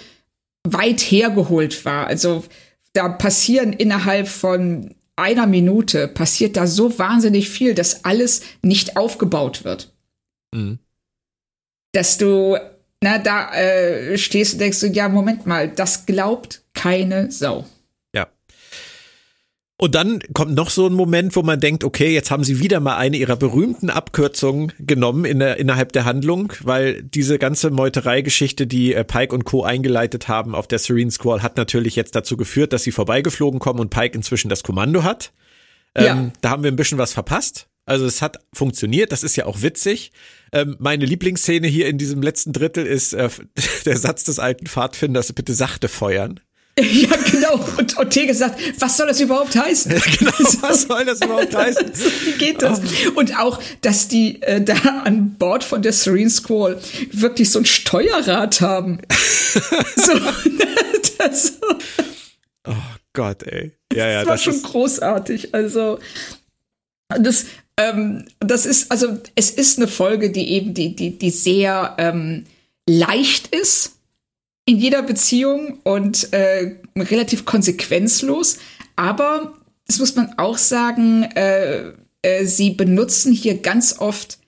weit 0.66 1.00
hergeholt 1.00 1.84
war. 1.84 2.06
Also 2.06 2.44
da 2.92 3.08
passieren 3.08 3.72
innerhalb 3.72 4.28
von 4.28 4.94
einer 5.16 5.46
Minute 5.46 6.08
passiert 6.08 6.56
da 6.56 6.66
so 6.66 6.98
wahnsinnig 6.98 7.50
viel, 7.50 7.74
dass 7.74 8.04
alles 8.04 8.42
nicht 8.62 8.96
aufgebaut 8.96 9.64
wird. 9.64 9.92
Mhm. 10.54 10.78
Dass 11.92 12.18
du 12.18 12.56
na, 13.02 13.18
da 13.18 13.52
äh, 13.54 14.18
stehst 14.18 14.54
und 14.54 14.58
denkst 14.60 14.78
so, 14.78 14.86
ja, 14.86 15.08
Moment 15.08 15.46
mal, 15.46 15.68
das 15.68 16.06
glaubt 16.06 16.62
keine 16.74 17.30
Sau. 17.30 17.64
Und 19.80 19.94
dann 19.94 20.18
kommt 20.34 20.54
noch 20.54 20.68
so 20.68 20.86
ein 20.86 20.92
Moment, 20.92 21.34
wo 21.36 21.42
man 21.42 21.58
denkt, 21.58 21.84
okay, 21.84 22.12
jetzt 22.12 22.30
haben 22.30 22.44
sie 22.44 22.60
wieder 22.60 22.80
mal 22.80 22.98
eine 22.98 23.16
ihrer 23.16 23.36
berühmten 23.36 23.88
Abkürzungen 23.88 24.74
genommen 24.78 25.24
in 25.24 25.38
der, 25.38 25.56
innerhalb 25.56 25.94
der 25.94 26.04
Handlung, 26.04 26.52
weil 26.60 27.02
diese 27.02 27.38
ganze 27.38 27.70
Meutereigeschichte, 27.70 28.66
die 28.66 28.92
äh, 28.92 29.04
Pike 29.04 29.34
und 29.34 29.44
Co. 29.44 29.62
eingeleitet 29.62 30.28
haben 30.28 30.54
auf 30.54 30.68
der 30.68 30.80
Serene 30.80 31.10
Squall, 31.10 31.42
hat 31.42 31.56
natürlich 31.56 31.96
jetzt 31.96 32.14
dazu 32.14 32.36
geführt, 32.36 32.74
dass 32.74 32.82
sie 32.82 32.92
vorbeigeflogen 32.92 33.58
kommen 33.58 33.80
und 33.80 33.88
Pike 33.88 34.14
inzwischen 34.14 34.50
das 34.50 34.62
Kommando 34.62 35.02
hat. 35.02 35.32
Ähm, 35.94 36.04
Ja. 36.04 36.32
Da 36.42 36.50
haben 36.50 36.62
wir 36.62 36.70
ein 36.70 36.76
bisschen 36.76 36.98
was 36.98 37.14
verpasst. 37.14 37.66
Also 37.86 38.04
es 38.04 38.20
hat 38.20 38.38
funktioniert, 38.52 39.12
das 39.12 39.22
ist 39.22 39.36
ja 39.36 39.46
auch 39.46 39.62
witzig. 39.62 40.12
Ähm, 40.52 40.76
meine 40.78 41.06
Lieblingsszene 41.06 41.66
hier 41.66 41.88
in 41.88 41.96
diesem 41.96 42.20
letzten 42.20 42.52
Drittel 42.52 42.84
ist 42.84 43.14
äh, 43.14 43.30
der 43.86 43.96
Satz 43.96 44.24
des 44.24 44.38
alten 44.38 44.66
Pfadfinders, 44.66 45.32
bitte 45.32 45.54
sachte 45.54 45.88
feuern. 45.88 46.38
ja, 46.92 47.16
genau. 47.30 47.64
Und 47.78 47.96
Ortega 47.98 48.34
sagt, 48.34 48.60
was 48.80 48.96
soll 48.96 49.06
das 49.06 49.20
überhaupt 49.20 49.56
heißen? 49.56 49.92
Genau, 50.18 50.32
was 50.60 50.82
soll 50.82 51.04
das 51.04 51.20
überhaupt 51.20 51.54
heißen? 51.54 51.90
Wie 52.24 52.32
geht 52.32 52.62
das? 52.62 52.80
Und 53.14 53.38
auch, 53.38 53.60
dass 53.80 54.08
die 54.08 54.42
äh, 54.42 54.60
da 54.60 54.74
an 55.04 55.36
Bord 55.38 55.64
von 55.64 55.82
der 55.82 55.92
Serene 55.92 56.30
Squall 56.30 56.80
wirklich 57.12 57.50
so 57.50 57.60
ein 57.60 57.64
Steuerrad 57.64 58.60
haben. 58.60 58.98
so, 59.96 60.12
das, 61.18 61.52
Oh 62.66 62.74
Gott, 63.12 63.42
ey. 63.44 63.72
Ja, 63.92 64.08
ja, 64.08 64.18
das 64.20 64.26
war 64.26 64.34
das 64.34 64.42
schon 64.42 64.54
ist, 64.54 64.64
großartig. 64.64 65.54
Also 65.54 65.98
das, 67.08 67.46
ähm, 67.76 68.26
das 68.38 68.66
ist 68.66 68.90
also 68.90 69.18
es 69.34 69.50
ist 69.50 69.78
eine 69.78 69.88
Folge, 69.88 70.30
die 70.30 70.52
eben 70.52 70.74
die 70.74 70.94
die 70.94 71.18
die 71.18 71.30
sehr 71.30 71.94
ähm, 71.98 72.44
leicht 72.88 73.48
ist 73.48 73.96
in 74.70 74.78
jeder 74.78 75.02
Beziehung 75.02 75.80
und 75.82 76.32
äh, 76.32 76.76
relativ 76.96 77.44
konsequenzlos. 77.44 78.58
Aber 78.94 79.54
das 79.88 79.98
muss 79.98 80.14
man 80.14 80.34
auch 80.38 80.58
sagen. 80.58 81.24
Äh, 81.34 81.92
äh, 82.22 82.44
sie 82.44 82.70
benutzen 82.70 83.32
hier 83.32 83.58
ganz 83.58 83.98
oft 83.98 84.38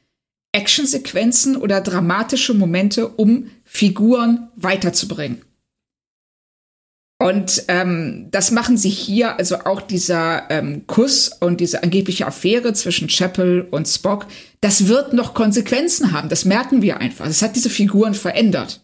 Actionsequenzen 0.53 1.57
oder 1.57 1.81
dramatische 1.81 2.55
Momente, 2.55 3.09
um 3.09 3.51
Figuren 3.65 4.49
weiterzubringen. 4.55 5.43
Und 7.19 7.65
ähm, 7.69 8.29
das 8.31 8.51
machen 8.51 8.77
sie 8.77 8.91
hier, 8.91 9.39
also 9.39 9.61
auch 9.65 9.81
dieser 9.81 10.51
ähm, 10.51 10.87
Kuss 10.87 11.31
und 11.41 11.61
diese 11.61 11.83
angebliche 11.83 12.27
Affäre 12.27 12.75
zwischen 12.75 13.09
Chapel 13.09 13.67
und 13.71 13.89
Spock, 13.89 14.27
das 14.61 14.87
wird 14.87 15.15
noch 15.15 15.35
Konsequenzen 15.35 16.13
haben, 16.13 16.29
das 16.29 16.45
merken 16.45 16.83
wir 16.83 16.99
einfach. 16.99 17.27
Das 17.27 17.43
hat 17.43 17.57
diese 17.57 17.71
Figuren 17.71 18.15
verändert. 18.15 18.83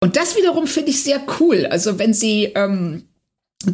Und 0.00 0.16
das 0.16 0.36
wiederum 0.36 0.66
finde 0.66 0.90
ich 0.90 1.02
sehr 1.02 1.20
cool. 1.40 1.66
Also 1.66 1.98
wenn 1.98 2.14
sie 2.14 2.44
ähm, 2.54 3.04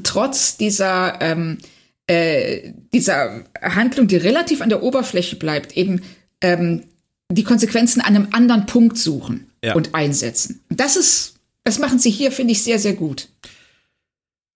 trotz 0.03 0.57
dieser, 0.57 1.19
ähm, 1.21 1.59
äh, 2.07 2.73
dieser 2.93 3.45
Handlung, 3.61 4.07
die 4.07 4.17
relativ 4.17 4.63
an 4.63 4.69
der 4.71 4.83
Oberfläche 4.83 5.37
bleibt, 5.37 5.77
eben 5.77 6.03
ähm, 6.41 6.85
die 7.31 7.45
Konsequenzen 7.45 8.01
an 8.01 8.17
einem 8.17 8.29
anderen 8.33 8.67
Punkt 8.67 8.97
suchen 8.99 9.51
Ja. 9.65 9.75
und 9.75 9.95
einsetzen. 9.95 10.61
Das 10.71 10.97
ist, 10.97 11.35
das 11.63 11.79
machen 11.79 11.99
sie 11.99 12.11
hier, 12.11 12.33
finde 12.33 12.53
ich, 12.53 12.63
sehr, 12.63 12.79
sehr 12.79 12.95
gut. 12.95 13.29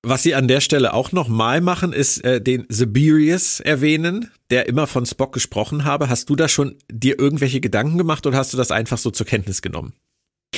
was 0.02 0.22
sie 0.22 0.34
an 0.34 0.48
der 0.48 0.60
Stelle 0.60 0.94
auch 0.94 1.12
noch 1.12 1.28
mal 1.28 1.60
machen, 1.60 1.92
ist 1.92 2.24
äh, 2.24 2.40
den 2.40 2.64
Siberius 2.68 3.60
erwähnen, 3.60 4.30
der 4.50 4.66
immer 4.68 4.86
von 4.86 5.04
Spock 5.04 5.32
gesprochen 5.34 5.84
habe. 5.84 6.08
Hast 6.08 6.30
du 6.30 6.36
da 6.36 6.48
schon 6.48 6.76
dir 6.90 7.18
irgendwelche 7.18 7.60
Gedanken 7.60 7.98
gemacht 7.98 8.24
oder 8.26 8.38
hast 8.38 8.52
du 8.52 8.56
das 8.56 8.70
einfach 8.70 8.96
so 8.96 9.10
zur 9.10 9.26
Kenntnis 9.26 9.60
genommen? 9.60 9.92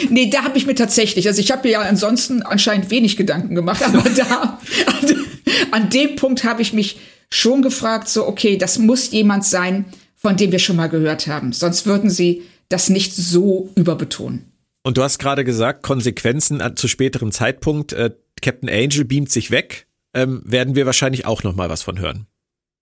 Nee, 0.08 0.30
da 0.30 0.44
habe 0.44 0.56
ich 0.56 0.66
mir 0.66 0.74
tatsächlich, 0.74 1.26
also 1.26 1.40
ich 1.40 1.50
habe 1.50 1.66
mir 1.66 1.72
ja 1.72 1.80
ansonsten 1.80 2.42
anscheinend 2.42 2.90
wenig 2.90 3.16
Gedanken 3.16 3.54
gemacht, 3.54 3.82
aber 3.82 4.08
da, 4.10 4.58
an, 4.86 5.26
an 5.72 5.90
dem 5.90 6.16
Punkt 6.16 6.44
habe 6.44 6.62
ich 6.62 6.72
mich 6.72 6.98
schon 7.32 7.62
gefragt, 7.62 8.08
so, 8.08 8.26
okay, 8.26 8.56
das 8.56 8.78
muss 8.78 9.10
jemand 9.10 9.44
sein, 9.44 9.86
von 10.16 10.36
dem 10.36 10.52
wir 10.52 10.58
schon 10.58 10.76
mal 10.76 10.88
gehört 10.88 11.26
haben. 11.26 11.52
Sonst 11.52 11.86
würden 11.86 12.10
sie 12.10 12.42
das 12.68 12.88
nicht 12.88 13.14
so 13.14 13.70
überbetonen. 13.74 14.52
Und 14.82 14.96
du 14.96 15.02
hast 15.02 15.18
gerade 15.18 15.44
gesagt, 15.44 15.82
Konsequenzen 15.82 16.62
zu 16.76 16.88
späterem 16.88 17.32
Zeitpunkt. 17.32 17.92
Äh, 17.92 18.10
Captain 18.40 18.68
Angel 18.68 19.04
beamt 19.04 19.30
sich 19.30 19.50
weg. 19.50 19.86
Ähm, 20.14 20.42
werden 20.44 20.74
wir 20.74 20.86
wahrscheinlich 20.86 21.26
auch 21.26 21.42
noch 21.42 21.54
mal 21.54 21.68
was 21.68 21.82
von 21.82 21.98
hören. 21.98 22.26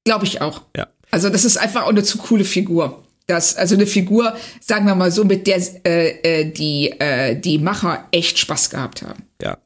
Glaube 0.05 0.25
ich 0.25 0.41
auch. 0.41 0.63
Ja. 0.77 0.89
Also 1.11 1.29
das 1.31 1.45
ist 1.45 1.57
einfach 1.57 1.83
auch 1.83 1.89
eine 1.89 2.03
zu 2.03 2.19
coole 2.19 2.45
Figur. 2.45 3.05
Das, 3.29 3.57
also 3.57 3.75
eine 3.75 3.87
Figur, 3.87 4.35
sagen 4.59 4.87
wir 4.87 4.95
mal 4.95 5.11
so, 5.11 5.23
mit 5.23 5.47
der 5.47 5.61
äh, 5.87 6.09
äh, 6.23 6.51
die, 6.51 6.91
äh, 6.99 7.39
die 7.39 7.59
Macher 7.59 8.09
echt 8.11 8.39
Spaß 8.39 8.71
gehabt 8.71 9.03
haben. 9.03 9.23
Ja. 9.43 9.59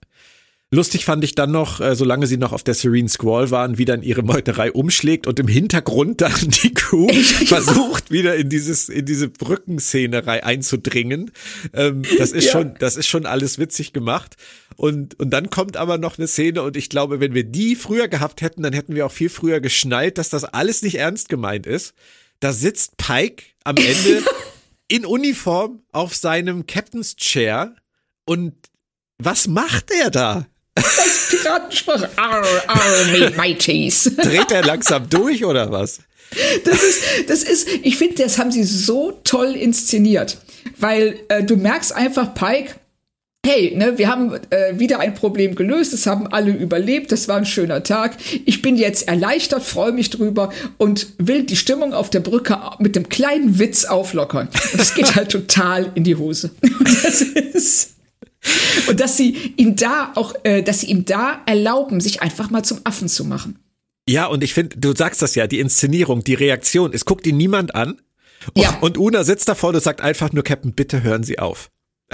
Lustig 0.75 1.05
fand 1.05 1.23
ich 1.23 1.35
dann 1.37 1.53
noch, 1.53 1.81
äh, 1.81 1.95
solange 1.95 2.27
sie 2.27 2.39
noch 2.39 2.53
auf 2.53 2.65
der 2.65 2.75
Serene 2.75 3.09
Squall 3.09 3.53
waren, 3.53 3.79
wie 3.79 3.85
dann 3.85 4.03
ihre 4.03 4.23
Meuterei 4.23 4.73
umschlägt 4.73 5.29
und 5.29 5.39
im 5.39 5.47
Hintergrund 5.47 6.23
dann 6.23 6.33
die 6.65 6.75
Crew 6.75 7.07
versucht, 7.47 8.11
wieder 8.11 8.35
in 8.35 8.49
dieses, 8.49 8.89
in 8.89 9.07
diese 9.07 9.29
Brückenszenerei 9.29 10.43
einzudringen. 10.43 11.31
Ähm, 11.73 12.03
das 12.19 12.33
ist 12.33 12.47
Ja. 12.47 12.53
schon, 12.53 12.75
das 12.81 12.97
ist 12.97 13.07
schon 13.07 13.27
alles 13.27 13.59
witzig 13.61 13.93
gemacht. 13.93 14.35
Und, 14.75 15.21
und 15.21 15.31
dann 15.31 15.51
kommt 15.51 15.77
aber 15.77 15.99
noch 15.99 16.19
eine 16.19 16.27
Szene 16.27 16.63
und 16.63 16.77
ich 16.77 16.89
glaube, 16.89 17.21
wenn 17.21 17.33
wir 17.35 17.45
die 17.45 17.77
früher 17.77 18.09
gehabt 18.09 18.41
hätten, 18.41 18.63
dann 18.65 18.73
hätten 18.73 18.97
wir 18.97 19.07
auch 19.07 19.13
viel 19.13 19.29
früher 19.29 19.61
geschnallt, 19.61 20.19
dass 20.19 20.31
das 20.31 20.43
alles 20.43 20.83
nicht 20.83 20.97
ernst 20.97 21.29
gemeint 21.29 21.67
ist. 21.67 21.93
Da 22.41 22.53
sitzt 22.53 22.97
Pike 22.97 23.45
am 23.65 23.77
Ende 23.77 24.23
in 24.89 25.07
Uniform 25.07 25.83
auf 25.93 26.15
seinem 26.15 26.67
Captain's 26.67 27.17
Chair 27.17 27.75
und 28.27 28.55
was 29.19 29.47
macht 29.47 29.91
er 29.91 30.11
da? 30.11 30.47
Piratensprache. 31.31 32.11
Arr, 32.17 32.45
arr, 32.67 33.05
me 33.13 33.31
mateys. 33.37 34.11
Dreht 34.17 34.51
er 34.51 34.65
langsam 34.65 35.09
durch 35.09 35.45
oder 35.45 35.71
was? 35.71 36.01
Das 36.65 36.83
ist, 36.83 37.03
das 37.29 37.43
ist, 37.43 37.69
ich 37.69 37.97
finde, 37.97 38.23
das 38.23 38.39
haben 38.39 38.51
sie 38.51 38.65
so 38.65 39.13
toll 39.23 39.55
inszeniert, 39.55 40.39
weil 40.79 41.21
äh, 41.29 41.43
du 41.43 41.57
merkst 41.57 41.93
einfach, 41.93 42.35
Pike, 42.35 42.75
hey, 43.45 43.75
ne, 43.77 43.99
wir 43.99 44.09
haben 44.09 44.35
äh, 44.51 44.79
wieder 44.79 45.01
ein 45.01 45.15
Problem 45.15 45.55
gelöst, 45.55 45.93
es 45.93 46.07
haben 46.07 46.29
alle 46.29 46.53
überlebt, 46.53 47.11
das 47.11 47.27
war 47.27 47.37
ein 47.37 47.47
schöner 47.47 47.83
Tag. 47.83 48.17
Ich 48.45 48.63
bin 48.63 48.77
jetzt 48.77 49.09
erleichtert, 49.09 49.65
freue 49.65 49.93
mich 49.93 50.11
drüber 50.11 50.53
und 50.79 51.09
will 51.19 51.43
die 51.43 51.57
Stimmung 51.57 51.93
auf 51.93 52.09
der 52.11 52.21
Brücke 52.21 52.59
mit 52.79 52.97
einem 52.97 53.09
kleinen 53.09 53.59
Witz 53.59 53.85
auflockern. 53.85 54.49
Und 54.73 54.81
das 54.81 54.95
geht 54.95 55.17
halt 55.17 55.31
total 55.33 55.91
in 55.95 56.05
die 56.05 56.17
Hose. 56.17 56.53
Und 56.61 57.05
das 57.05 57.21
ist 57.21 57.93
und 58.89 59.01
dass 59.01 59.17
sie 59.17 59.55
ihm 59.57 59.77
da 59.77 60.13
auch, 60.15 60.35
äh, 60.43 60.63
dass 60.63 60.81
sie 60.81 60.87
ihm 60.87 61.05
da 61.05 61.43
erlauben, 61.47 62.01
sich 62.01 62.23
einfach 62.23 62.51
mal 62.51 62.65
zum 62.65 62.81
Affen 62.85 63.09
zu 63.09 63.25
machen. 63.25 63.59
Ja, 64.09 64.27
und 64.27 64.43
ich 64.43 64.53
finde, 64.53 64.77
du 64.79 64.95
sagst 64.95 65.23
das 65.23 65.37
ja, 65.37 65.47
die 65.47 65.61
Inszenierung, 65.61 66.25
die 66.25 66.35
Reaktion, 66.35 66.93
es 66.93 67.05
guckt 67.05 67.27
ihn 67.27 67.37
niemand 67.37 67.75
an. 67.75 68.01
Ja. 68.57 68.77
Und 68.81 68.99
Una 68.99 69.23
sitzt 69.23 69.49
da 69.49 69.55
vorne 69.55 69.79
und 69.79 69.85
sagt 69.85 70.01
einfach 70.01 70.33
nur, 70.33 70.43
Captain, 70.43 70.73
bitte 70.73 71.05
hören 71.05 71.23
Sie 71.23 71.39
auf. 71.39 71.71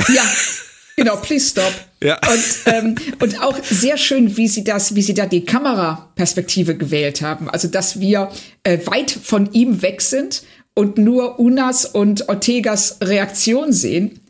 Ja, 0.09 0.23
genau, 0.99 1.17
please 1.17 1.49
stop. 1.49 1.73
Ja. 2.03 2.19
Und, 2.31 2.45
ähm, 2.67 2.95
und 3.21 3.41
auch 3.43 3.59
sehr 3.65 3.97
schön, 3.97 4.37
wie 4.37 4.49
sie 4.49 4.65
das, 4.65 4.95
wie 4.95 5.03
sie 5.03 5.15
da 5.15 5.27
die 5.27 5.45
Kameraperspektive 5.45 6.77
gewählt 6.77 7.23
haben. 7.23 7.49
Also, 7.49 7.69
dass 7.69 8.01
wir 8.01 8.31
äh, 8.65 8.79
weit 8.87 9.11
von 9.11 9.53
ihm 9.53 9.83
weg 9.83 10.01
sind 10.03 10.43
und 10.75 10.99
nur 10.99 11.41
Unas 11.41 11.87
und 11.87 12.29
Ortegas 12.29 12.99
Reaktion 13.03 13.73
sehen. 13.73 14.21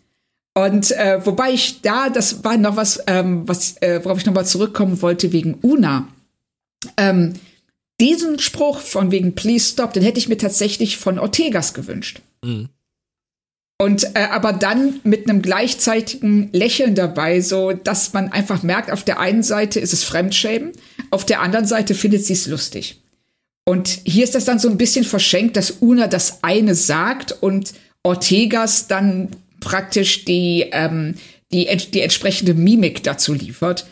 Und 0.55 0.91
äh, 0.93 1.25
wobei 1.25 1.53
ich 1.53 1.83
da, 1.83 2.09
das 2.09 2.43
war 2.43 2.57
noch 2.57 2.77
was, 2.77 3.03
ähm, 3.07 3.47
was 3.47 3.77
äh, 3.81 4.01
worauf 4.03 4.19
ich 4.19 4.27
nochmal 4.27 4.47
zurückkommen 4.47 5.03
wollte 5.03 5.33
wegen 5.33 5.59
Una. 5.63 6.09
Ähm, 6.97 7.35
diesen 8.01 8.39
Spruch 8.39 8.81
von 8.81 9.11
wegen 9.11 9.35
Please 9.35 9.73
stop, 9.73 9.93
den 9.93 10.03
hätte 10.03 10.19
ich 10.19 10.29
mir 10.29 10.39
tatsächlich 10.39 10.97
von 10.97 11.19
Ortegas 11.19 11.75
gewünscht. 11.75 12.23
Und 13.81 14.17
äh, 14.17 14.27
aber 14.31 14.53
dann 14.53 15.01
mit 15.05 15.29
einem 15.29 15.41
gleichzeitigen 15.41 16.51
Lächeln 16.53 16.97
dabei, 16.97 17.41
so 17.41 17.73
dass 17.73 18.13
man 18.13 18.33
einfach 18.33 18.65
merkt, 18.65 18.91
auf 18.91 19.05
der 19.05 19.21
einen 19.21 19.45
Seite 19.45 19.79
ist 19.79 19.93
es 19.93 20.03
Fremdschämen, 20.03 20.73
auf 21.11 21.25
der 21.25 21.41
anderen 21.41 21.65
Seite 21.65 21.95
findet 21.95 22.25
sie 22.25 22.33
es 22.33 22.49
lustig. 22.49 23.01
Und 23.65 24.01
hier 24.05 24.25
ist 24.25 24.35
das 24.35 24.47
dann 24.47 24.59
so 24.59 24.69
ein 24.69 24.79
bisschen 24.79 25.05
verschenkt, 25.05 25.57
dass 25.57 25.77
Una 25.81 26.09
das 26.09 26.43
eine 26.43 26.75
sagt 26.75 27.37
und 27.41 27.75
Ortegas 28.03 28.89
dann 28.89 29.29
praktisch 29.61 30.25
die, 30.25 30.67
ähm, 30.73 31.15
die, 31.53 31.69
die 31.93 32.01
entsprechende 32.01 32.55
Mimik 32.55 33.05
dazu 33.05 33.33
liefert. 33.33 33.87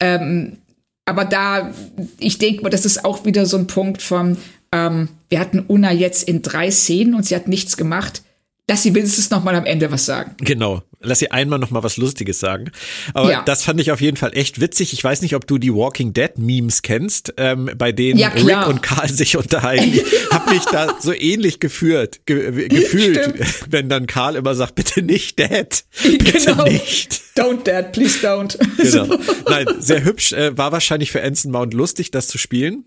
Ähm, 0.00 0.58
aber 1.04 1.24
da, 1.24 1.72
ich 2.18 2.38
denke 2.38 2.62
mal, 2.62 2.70
das 2.70 2.84
ist 2.84 3.04
auch 3.04 3.24
wieder 3.24 3.46
so 3.46 3.56
ein 3.56 3.66
Punkt 3.66 4.02
von, 4.02 4.36
ähm, 4.72 5.08
wir 5.28 5.38
hatten 5.38 5.64
Una 5.66 5.92
jetzt 5.92 6.28
in 6.28 6.42
drei 6.42 6.70
Szenen 6.70 7.14
und 7.14 7.24
sie 7.24 7.36
hat 7.36 7.48
nichts 7.48 7.76
gemacht. 7.76 8.22
Lass 8.70 8.84
sie 8.84 8.94
wenigstens 8.94 9.30
noch 9.30 9.42
mal 9.42 9.56
am 9.56 9.66
Ende 9.66 9.90
was 9.90 10.06
sagen. 10.06 10.36
Genau 10.38 10.84
lass 11.00 11.18
sie 11.18 11.30
einmal 11.30 11.58
noch 11.58 11.70
mal 11.70 11.82
was 11.82 11.96
Lustiges 11.96 12.40
sagen. 12.40 12.70
Aber 13.14 13.30
ja. 13.30 13.42
das 13.42 13.64
fand 13.64 13.80
ich 13.80 13.90
auf 13.90 14.00
jeden 14.00 14.16
Fall 14.16 14.32
echt 14.34 14.60
witzig. 14.60 14.92
Ich 14.92 15.02
weiß 15.02 15.22
nicht, 15.22 15.34
ob 15.34 15.46
du 15.46 15.58
die 15.58 15.74
Walking 15.74 16.12
Dead 16.12 16.36
Memes 16.36 16.82
kennst, 16.82 17.34
ähm, 17.36 17.70
bei 17.76 17.92
denen 17.92 18.18
ja, 18.18 18.28
Rick 18.28 18.68
und 18.68 18.82
Carl 18.82 19.08
sich 19.08 19.36
unterhalten. 19.36 20.00
hab 20.30 20.50
mich 20.50 20.64
da 20.66 20.96
so 21.00 21.12
ähnlich 21.12 21.60
geführt, 21.60 22.20
ge 22.26 22.68
gefühlt, 22.68 23.24
Stimmt. 23.24 23.64
wenn 23.70 23.88
dann 23.88 24.06
Carl 24.06 24.36
immer 24.36 24.54
sagt, 24.54 24.74
bitte 24.74 25.02
nicht 25.02 25.40
Dad, 25.40 25.84
bitte 26.02 26.32
genau. 26.32 26.64
nicht. 26.64 27.20
Don't 27.36 27.62
Dad, 27.64 27.92
please 27.92 28.18
don't. 28.26 28.58
Genau. 28.90 29.18
Nein, 29.48 29.66
sehr 29.78 30.04
hübsch. 30.04 30.32
Äh, 30.32 30.56
war 30.56 30.72
wahrscheinlich 30.72 31.12
für 31.12 31.22
Anson 31.22 31.52
Mount 31.52 31.74
lustig, 31.74 32.10
das 32.10 32.28
zu 32.28 32.38
spielen. 32.38 32.84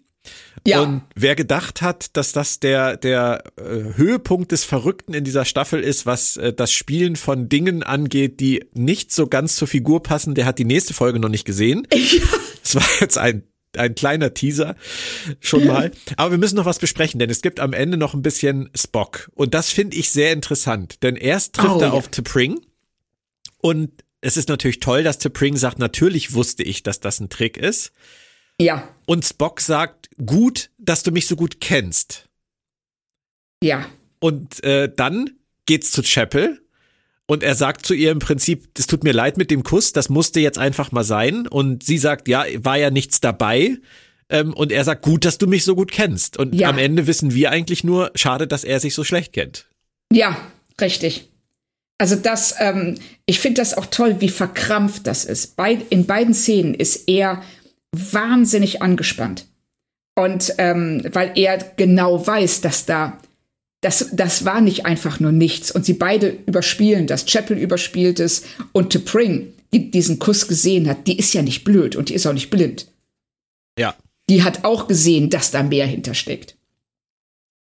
Ja. 0.65 0.81
Und 0.81 1.01
wer 1.15 1.35
gedacht 1.35 1.81
hat, 1.81 2.15
dass 2.15 2.31
das 2.31 2.59
der, 2.59 2.95
der 2.95 3.43
äh, 3.57 3.97
Höhepunkt 3.97 4.51
des 4.51 4.63
Verrückten 4.63 5.13
in 5.13 5.23
dieser 5.23 5.43
Staffel 5.43 5.81
ist, 5.81 6.05
was 6.05 6.37
äh, 6.37 6.53
das 6.53 6.71
Spielen 6.71 7.15
von 7.15 7.49
Dingen 7.49 7.83
angeht, 7.83 8.39
die 8.39 8.65
nicht 8.73 9.11
so 9.11 9.27
ganz 9.27 9.55
zur 9.55 9.67
Figur 9.67 10.01
passen, 10.01 10.35
der 10.35 10.45
hat 10.45 10.59
die 10.59 10.65
nächste 10.65 10.93
Folge 10.93 11.19
noch 11.19 11.29
nicht 11.29 11.45
gesehen. 11.45 11.87
Ja. 12.13 12.21
Das 12.61 12.75
war 12.75 13.01
jetzt 13.01 13.17
ein 13.17 13.43
ein 13.75 13.95
kleiner 13.95 14.33
Teaser 14.33 14.75
schon 15.39 15.65
mal. 15.65 15.91
Aber 16.17 16.31
wir 16.31 16.37
müssen 16.37 16.55
noch 16.55 16.65
was 16.65 16.79
besprechen, 16.79 17.19
denn 17.19 17.29
es 17.29 17.41
gibt 17.41 17.59
am 17.59 17.73
Ende 17.73 17.97
noch 17.97 18.13
ein 18.13 18.21
bisschen 18.21 18.69
Spock. 18.75 19.31
Und 19.33 19.53
das 19.53 19.69
finde 19.69 19.97
ich 19.97 20.11
sehr 20.11 20.31
interessant, 20.31 21.01
denn 21.03 21.15
erst 21.15 21.53
trifft 21.55 21.75
oh, 21.75 21.79
er 21.79 21.87
ja. 21.87 21.91
auf 21.93 22.09
T'Pring 22.09 22.57
und 23.57 24.03
es 24.21 24.37
ist 24.37 24.47
natürlich 24.47 24.79
toll, 24.79 25.03
dass 25.03 25.19
T'Pring 25.19 25.57
sagt, 25.57 25.79
natürlich 25.79 26.33
wusste 26.33 26.63
ich, 26.63 26.83
dass 26.83 26.99
das 26.99 27.19
ein 27.19 27.29
Trick 27.29 27.57
ist. 27.57 27.91
Ja. 28.59 28.87
Und 29.05 29.25
Spock 29.25 29.59
sagt, 29.59 30.02
gut, 30.25 30.69
dass 30.77 31.03
du 31.03 31.11
mich 31.11 31.27
so 31.27 31.35
gut 31.35 31.59
kennst. 31.59 32.29
Ja. 33.63 33.85
Und 34.19 34.63
äh, 34.63 34.91
dann 34.93 35.31
geht's 35.65 35.91
zu 35.91 36.01
Chapel 36.01 36.63
und 37.25 37.41
er 37.43 37.55
sagt 37.55 37.85
zu 37.85 37.93
ihr 37.93 38.11
im 38.11 38.19
Prinzip, 38.19 38.67
es 38.77 38.87
tut 38.87 39.03
mir 39.03 39.13
leid 39.13 39.37
mit 39.37 39.49
dem 39.49 39.63
Kuss, 39.63 39.93
das 39.93 40.09
musste 40.09 40.39
jetzt 40.39 40.57
einfach 40.57 40.91
mal 40.91 41.03
sein. 41.03 41.47
Und 41.47 41.83
sie 41.83 41.97
sagt, 41.97 42.27
ja, 42.27 42.45
war 42.57 42.77
ja 42.77 42.89
nichts 42.89 43.21
dabei. 43.21 43.77
Ähm, 44.29 44.53
und 44.53 44.71
er 44.71 44.83
sagt, 44.83 45.03
gut, 45.03 45.25
dass 45.25 45.37
du 45.37 45.47
mich 45.47 45.63
so 45.63 45.75
gut 45.75 45.91
kennst. 45.91 46.37
Und 46.37 46.53
ja. 46.53 46.69
am 46.69 46.77
Ende 46.77 47.07
wissen 47.07 47.33
wir 47.33 47.51
eigentlich 47.51 47.83
nur, 47.83 48.11
schade, 48.15 48.47
dass 48.47 48.63
er 48.63 48.79
sich 48.79 48.93
so 48.93 49.03
schlecht 49.03 49.33
kennt. 49.33 49.67
Ja, 50.11 50.37
richtig. 50.81 51.29
Also 51.97 52.15
das, 52.15 52.55
ähm, 52.59 52.99
ich 53.25 53.39
finde 53.39 53.61
das 53.61 53.77
auch 53.77 53.85
toll, 53.85 54.19
wie 54.19 54.29
verkrampft 54.29 55.07
das 55.07 55.23
ist. 55.23 55.55
Bei, 55.55 55.77
in 55.89 56.05
beiden 56.05 56.33
Szenen 56.33 56.73
ist 56.73 57.07
er 57.07 57.41
wahnsinnig 57.93 58.81
angespannt. 58.81 59.47
Und 60.15 60.53
ähm, 60.57 61.03
weil 61.11 61.31
er 61.35 61.57
genau 61.75 62.25
weiß, 62.25 62.61
dass 62.61 62.85
da, 62.85 63.19
das, 63.81 64.09
das 64.13 64.45
war 64.45 64.61
nicht 64.61 64.85
einfach 64.85 65.19
nur 65.19 65.31
nichts. 65.31 65.71
Und 65.71 65.85
sie 65.85 65.93
beide 65.93 66.37
überspielen 66.45 67.07
das. 67.07 67.25
Chapel 67.25 67.57
überspielt 67.57 68.19
es 68.19 68.43
und 68.71 68.95
T'Pring, 68.95 69.47
die 69.73 69.89
diesen 69.89 70.19
Kuss 70.19 70.47
gesehen 70.47 70.87
hat, 70.87 71.07
die 71.07 71.17
ist 71.17 71.33
ja 71.33 71.41
nicht 71.41 71.63
blöd 71.63 71.95
und 71.95 72.09
die 72.09 72.13
ist 72.13 72.27
auch 72.27 72.33
nicht 72.33 72.51
blind. 72.51 72.87
Ja. 73.77 73.95
Die 74.29 74.43
hat 74.43 74.63
auch 74.63 74.87
gesehen, 74.87 75.29
dass 75.29 75.51
da 75.51 75.63
mehr 75.63 75.87
hintersteckt. 75.87 76.55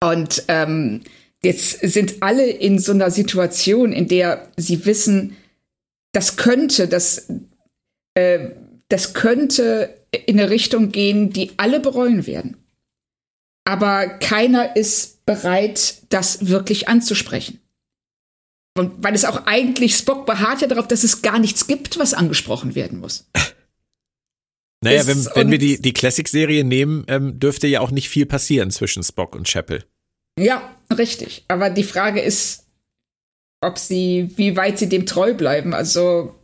Und 0.03 0.45
ähm, 0.49 1.03
jetzt 1.43 1.81
sind 1.81 2.17
alle 2.21 2.49
in 2.49 2.79
so 2.79 2.93
einer 2.93 3.11
Situation, 3.11 3.93
in 3.93 4.09
der 4.09 4.49
sie 4.57 4.87
wissen, 4.87 5.37
das 6.13 6.37
könnte, 6.37 6.89
das, 6.89 7.29
äh, 8.15 8.51
das 8.89 9.13
könnte 9.13 9.98
in 10.13 10.39
eine 10.39 10.51
Richtung 10.51 10.91
gehen, 10.91 11.33
die 11.33 11.53
alle 11.57 11.81
bereuen 11.81 12.27
werden. 12.27 12.57
Aber 13.65 14.09
keiner 14.09 14.77
ist 14.77 15.25
bereit, 15.27 16.03
das 16.09 16.49
wirklich 16.49 16.89
anzusprechen. 16.89 17.61
Und 18.79 19.03
weil 19.03 19.15
es 19.15 19.25
auch 19.25 19.47
eigentlich, 19.47 19.97
Spock 19.97 20.25
beharrt 20.25 20.63
ja 20.63 20.69
darauf, 20.69 20.89
dass 20.89 21.05
es 21.05 21.21
gar 21.21 21.39
nichts 21.39 21.67
gibt, 21.67 21.99
was 21.99 22.15
angesprochen 22.15 22.75
werden 22.75 23.01
muss. 23.01 23.29
Naja, 24.81 25.05
wenn, 25.09 25.27
wenn 25.35 25.51
wir 25.51 25.59
die, 25.59 25.83
die 25.83 25.93
Classic-Serie 25.93 26.63
nehmen, 26.63 27.05
ähm, 27.09 27.41
dürfte 27.41 27.67
ja 27.67 27.81
auch 27.81 27.91
nicht 27.91 28.09
viel 28.09 28.27
passieren 28.27 28.71
zwischen 28.71 29.03
Spock 29.03 29.35
und 29.35 29.49
Chapel. 29.49 29.85
Ja, 30.39 30.73
richtig. 30.97 31.45
Aber 31.49 31.69
die 31.69 31.83
Frage 31.83 32.21
ist, 32.21 32.69
ob 33.61 33.77
sie, 33.77 34.31
wie 34.37 34.57
weit 34.57 34.79
sie 34.79 34.89
dem 34.89 35.05
treu 35.05 35.35
bleiben. 35.35 35.75
Also 35.75 36.38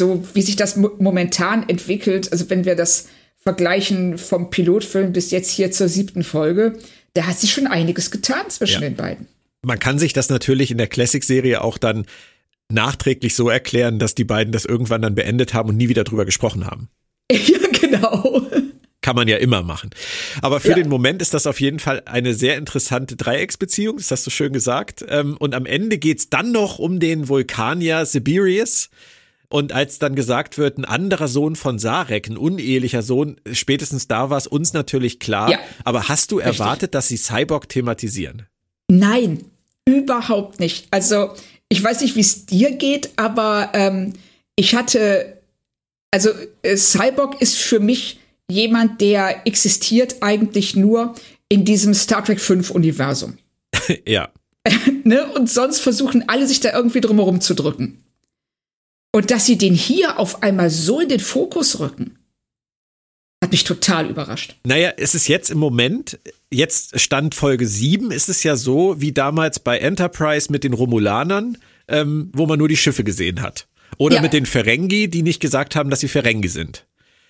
so 0.00 0.24
wie 0.32 0.40
sich 0.40 0.56
das 0.56 0.76
momentan 0.76 1.68
entwickelt, 1.68 2.32
also 2.32 2.48
wenn 2.48 2.64
wir 2.64 2.74
das 2.74 3.08
vergleichen 3.36 4.16
vom 4.16 4.48
Pilotfilm 4.48 5.12
bis 5.12 5.30
jetzt 5.30 5.50
hier 5.50 5.70
zur 5.70 5.88
siebten 5.88 6.24
Folge, 6.24 6.78
da 7.12 7.26
hat 7.26 7.38
sich 7.38 7.52
schon 7.52 7.66
einiges 7.66 8.10
getan 8.10 8.48
zwischen 8.48 8.82
ja. 8.82 8.88
den 8.88 8.96
beiden. 8.96 9.26
Man 9.62 9.78
kann 9.78 9.98
sich 9.98 10.14
das 10.14 10.30
natürlich 10.30 10.70
in 10.70 10.78
der 10.78 10.86
Classic-Serie 10.86 11.62
auch 11.62 11.76
dann 11.76 12.06
nachträglich 12.72 13.34
so 13.34 13.50
erklären, 13.50 13.98
dass 13.98 14.14
die 14.14 14.24
beiden 14.24 14.52
das 14.52 14.64
irgendwann 14.64 15.02
dann 15.02 15.14
beendet 15.14 15.52
haben 15.52 15.68
und 15.68 15.76
nie 15.76 15.90
wieder 15.90 16.04
drüber 16.04 16.24
gesprochen 16.24 16.66
haben. 16.66 16.88
Ja, 17.32 17.58
genau. 17.80 18.42
Kann 19.02 19.16
man 19.16 19.28
ja 19.28 19.36
immer 19.36 19.62
machen. 19.62 19.90
Aber 20.42 20.60
für 20.60 20.70
ja. 20.70 20.74
den 20.74 20.88
Moment 20.88 21.22
ist 21.22 21.32
das 21.32 21.46
auf 21.46 21.60
jeden 21.60 21.78
Fall 21.78 22.02
eine 22.06 22.34
sehr 22.34 22.56
interessante 22.56 23.16
Dreiecksbeziehung, 23.16 23.98
das 23.98 24.10
hast 24.10 24.26
du 24.26 24.30
schön 24.30 24.52
gesagt. 24.52 25.04
Ähm, 25.08 25.36
und 25.38 25.54
am 25.54 25.66
Ende 25.66 25.98
geht's 25.98 26.28
dann 26.28 26.52
noch 26.52 26.78
um 26.78 27.00
den 27.00 27.28
Vulkanier 27.28 28.04
Sibirius, 28.04 28.90
und 29.50 29.72
als 29.72 29.98
dann 29.98 30.14
gesagt 30.14 30.58
wird, 30.58 30.78
ein 30.78 30.84
anderer 30.84 31.26
Sohn 31.26 31.56
von 31.56 31.78
Sarek, 31.78 32.28
ein 32.28 32.38
unehelicher 32.38 33.02
Sohn, 33.02 33.36
spätestens 33.52 34.06
da 34.06 34.30
war 34.30 34.38
es 34.38 34.46
uns 34.46 34.72
natürlich 34.72 35.18
klar. 35.18 35.50
Ja, 35.50 35.58
Aber 35.84 36.08
hast 36.08 36.30
du 36.30 36.36
richtig. 36.36 36.60
erwartet, 36.60 36.94
dass 36.94 37.08
sie 37.08 37.16
Cyborg 37.16 37.68
thematisieren? 37.68 38.46
Nein, 38.88 39.44
überhaupt 39.84 40.60
nicht. 40.60 40.86
Also 40.92 41.34
ich 41.68 41.82
weiß 41.82 42.00
nicht, 42.00 42.14
wie 42.14 42.20
es 42.20 42.46
dir 42.46 42.70
geht, 42.72 43.10
aber 43.16 43.70
ähm, 43.74 44.12
ich 44.54 44.76
hatte, 44.76 45.38
also 46.12 46.30
äh, 46.62 46.76
Cyborg 46.76 47.42
ist 47.42 47.58
für 47.58 47.80
mich 47.80 48.20
jemand, 48.48 49.00
der 49.00 49.46
existiert 49.48 50.16
eigentlich 50.20 50.76
nur 50.76 51.14
in 51.48 51.64
diesem 51.64 51.92
Star 51.92 52.24
Trek 52.24 52.40
5 52.40 52.70
Universum. 52.70 53.38
ja. 54.06 54.28
ne? 55.04 55.26
Und 55.32 55.50
sonst 55.50 55.80
versuchen 55.80 56.28
alle 56.28 56.46
sich 56.46 56.60
da 56.60 56.72
irgendwie 56.72 57.00
drumherum 57.00 57.40
zu 57.40 57.54
drücken. 57.54 58.04
Und 59.12 59.30
dass 59.30 59.46
sie 59.46 59.58
den 59.58 59.74
hier 59.74 60.18
auf 60.18 60.42
einmal 60.42 60.70
so 60.70 61.00
in 61.00 61.08
den 61.08 61.20
Fokus 61.20 61.80
rücken, 61.80 62.18
hat 63.42 63.52
mich 63.52 63.64
total 63.64 64.08
überrascht. 64.08 64.56
Naja, 64.64 64.92
es 64.96 65.14
ist 65.14 65.26
jetzt 65.26 65.50
im 65.50 65.58
Moment, 65.58 66.18
jetzt 66.50 67.00
Stand 67.00 67.34
Folge 67.34 67.66
7, 67.66 68.10
ist 68.10 68.28
es 68.28 68.42
ja 68.42 68.54
so 68.54 69.00
wie 69.00 69.12
damals 69.12 69.58
bei 69.58 69.78
Enterprise 69.78 70.52
mit 70.52 70.62
den 70.62 70.74
Romulanern, 70.74 71.58
ähm, 71.88 72.30
wo 72.32 72.46
man 72.46 72.58
nur 72.58 72.68
die 72.68 72.76
Schiffe 72.76 73.02
gesehen 73.02 73.40
hat. 73.42 73.66
Oder 73.98 74.16
ja. 74.16 74.22
mit 74.22 74.32
den 74.32 74.46
Ferengi, 74.46 75.08
die 75.08 75.22
nicht 75.22 75.40
gesagt 75.40 75.74
haben, 75.74 75.90
dass 75.90 76.00
sie 76.00 76.08
Ferengi 76.08 76.48
sind. 76.48 76.86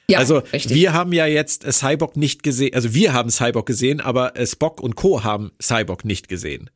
Ja, 0.08 0.18
also 0.18 0.38
richtig. 0.38 0.74
wir 0.74 0.92
haben 0.92 1.12
ja 1.12 1.26
jetzt 1.26 1.64
Cyborg 1.72 2.16
nicht 2.16 2.42
gesehen, 2.42 2.74
also 2.74 2.92
wir 2.92 3.12
haben 3.12 3.30
Cyborg 3.30 3.66
gesehen, 3.66 4.00
aber 4.00 4.34
Spock 4.44 4.80
und 4.80 4.96
Co. 4.96 5.22
haben 5.22 5.52
Cyborg 5.62 6.04
nicht 6.04 6.28
gesehen 6.28 6.68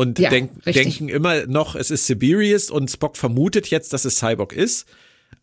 und 0.00 0.18
ja, 0.18 0.30
denk, 0.30 0.64
denken 0.64 1.10
immer 1.10 1.46
noch, 1.46 1.74
es 1.74 1.90
ist 1.90 2.06
Siberius 2.06 2.70
und 2.70 2.90
Spock 2.90 3.18
vermutet 3.18 3.66
jetzt, 3.66 3.92
dass 3.92 4.06
es 4.06 4.16
Cyborg 4.16 4.54
ist. 4.54 4.86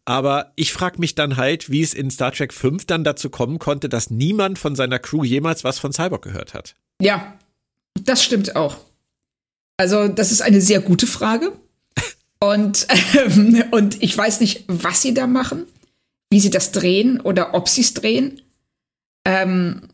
Aber 0.04 0.52
ich 0.56 0.74
frage 0.74 0.98
mich 0.98 1.14
dann 1.14 1.38
halt, 1.38 1.70
wie 1.70 1.84
es 1.84 1.94
in 1.94 2.10
Star 2.10 2.32
Trek 2.32 2.52
5 2.52 2.86
dann 2.86 3.04
dazu 3.04 3.30
kommen 3.30 3.60
konnte, 3.60 3.88
dass 3.88 4.10
niemand 4.10 4.58
von 4.58 4.76
seiner 4.76 4.98
Crew 4.98 5.24
jemals 5.24 5.64
was 5.64 5.78
von 5.78 5.94
Cyborg 5.94 6.24
gehört 6.24 6.56
hat. 6.56 6.74
Ja, 7.00 7.38
das 8.04 8.24
stimmt 8.24 8.56
auch. 8.56 8.78
Also, 9.78 10.08
das 10.08 10.32
ist 10.32 10.42
eine 10.42 10.60
sehr 10.60 10.80
gute 10.82 11.06
Frage. 11.06 11.52
und, 12.40 12.88
ähm, 13.14 13.64
und 13.70 14.02
ich 14.02 14.18
weiß 14.18 14.40
nicht, 14.40 14.64
was 14.68 15.04
sie 15.04 15.14
da 15.14 15.28
machen, 15.28 15.68
wie 16.32 16.40
sie 16.40 16.50
das 16.50 16.72
drehen 16.72 17.22
oder 17.22 17.54
ob 17.54 17.70
sie 17.70 17.82
es 17.82 17.94
drehen. 17.94 18.42
Ähm, 19.24 19.87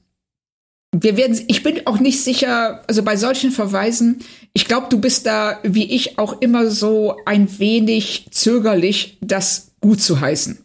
wir 0.94 1.18
werden, 1.18 1.44
ich 1.48 1.64
bin 1.64 1.86
auch 1.88 2.00
nicht 2.00 2.24
sicher, 2.24 2.84
also 2.88 3.02
bei 3.02 3.18
solchen 3.18 3.52
Verweisen, 3.52 4.20
ich 4.54 4.66
glaube, 4.66 4.88
du 4.90 5.02
bist 5.02 5.26
da, 5.26 5.60
wie 5.64 5.92
ich, 5.92 6.20
auch 6.20 6.40
immer 6.42 6.70
so 6.70 7.18
ein 7.26 7.60
wenig 7.60 8.28
zögerlich, 8.30 9.18
das 9.20 9.72
gut 9.82 10.02
zu 10.02 10.22
heißen. 10.22 10.60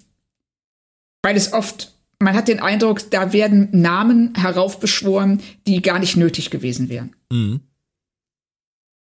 Weil 1.23 1.37
es 1.37 1.55
oft, 1.55 1.95
man 2.19 2.35
hat 2.35 2.49
den 2.49 2.61
Eindruck, 2.61 3.11
da 3.11 3.33
werden 3.33 3.71
Namen 3.73 4.35
heraufbeschworen, 4.37 5.41
die 5.67 5.81
gar 5.81 5.99
nicht 5.99 6.17
nötig 6.17 6.51
gewesen 6.51 6.91
wären. 6.91 7.17
Mhm. 7.33 7.61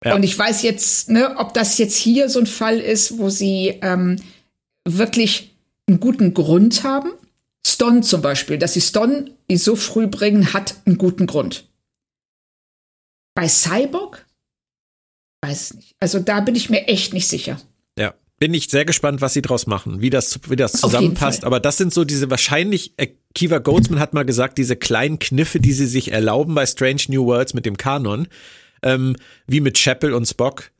Ja. 0.05 0.15
Und 0.15 0.23
ich 0.23 0.39
weiß 0.39 0.63
jetzt, 0.63 1.09
ne, 1.09 1.37
ob 1.39 1.55
das 1.55 1.79
jetzt 1.79 1.97
hier 1.97 2.29
so 2.29 2.41
ein 2.41 2.47
Fall 2.47 2.79
ist, 2.79 3.17
wo 3.17 3.31
sie 3.31 3.79
ähm, 3.81 4.21
wirklich 4.87 5.57
einen 5.89 5.99
guten 5.99 6.35
Grund 6.35 6.85
haben 6.85 7.11
Stone 7.67 8.03
zum 8.03 8.23
Beispiel, 8.23 8.59
dass 8.59 8.75
sie 8.75 8.81
Stone 8.81 9.33
so 9.53 9.75
früh 9.75 10.07
bringen, 10.07 10.53
hat 10.53 10.77
einen 10.87 10.99
guten 10.99 11.27
Grund. 11.27 11.69
Bei 13.35 13.49
Cyborg? 13.49 14.25
Weiß 15.43 15.75
nicht. 15.75 15.95
Also 16.01 16.21
da 16.21 16.41
bin 16.41 16.55
ich 16.55 16.71
mir 16.71 16.87
echt 16.87 17.13
nicht 17.13 17.27
sicher. 17.27 17.61
Ja, 17.99 18.15
bin 18.39 18.55
ich 18.55 18.69
sehr 18.69 18.85
gespannt, 18.85 19.21
was 19.21 19.33
sie 19.33 19.43
draus 19.43 19.67
machen, 19.67 20.01
wie 20.01 20.11
das, 20.11 20.39
wie 20.49 20.57
das 20.57 20.73
zusammenpasst. 20.73 21.45
Aber 21.45 21.59
das 21.59 21.77
sind 21.77 21.93
so 21.93 22.05
diese 22.05 22.31
wahrscheinlich, 22.31 22.93
äh, 22.99 23.09
Kiva 23.35 23.59
Goldsman 23.59 24.01
hat 24.01 24.15
mal 24.15 24.25
gesagt, 24.25 24.59
diese 24.59 24.77
kleinen 24.77 25.19
Kniffe, 25.19 25.59
die 25.59 25.73
sie 25.73 25.87
sich 25.87 26.13
erlauben 26.13 26.55
bei 26.55 26.67
Strange 26.67 27.03
New 27.09 27.27
Worlds 27.27 27.53
mit 27.53 27.67
dem 27.67 27.77
Kanon, 27.77 28.29
ähm, 28.83 29.17
wie 29.47 29.61
mit 29.61 29.77
Chapel 29.77 30.15
und 30.15 30.27
Spock. 30.27 30.71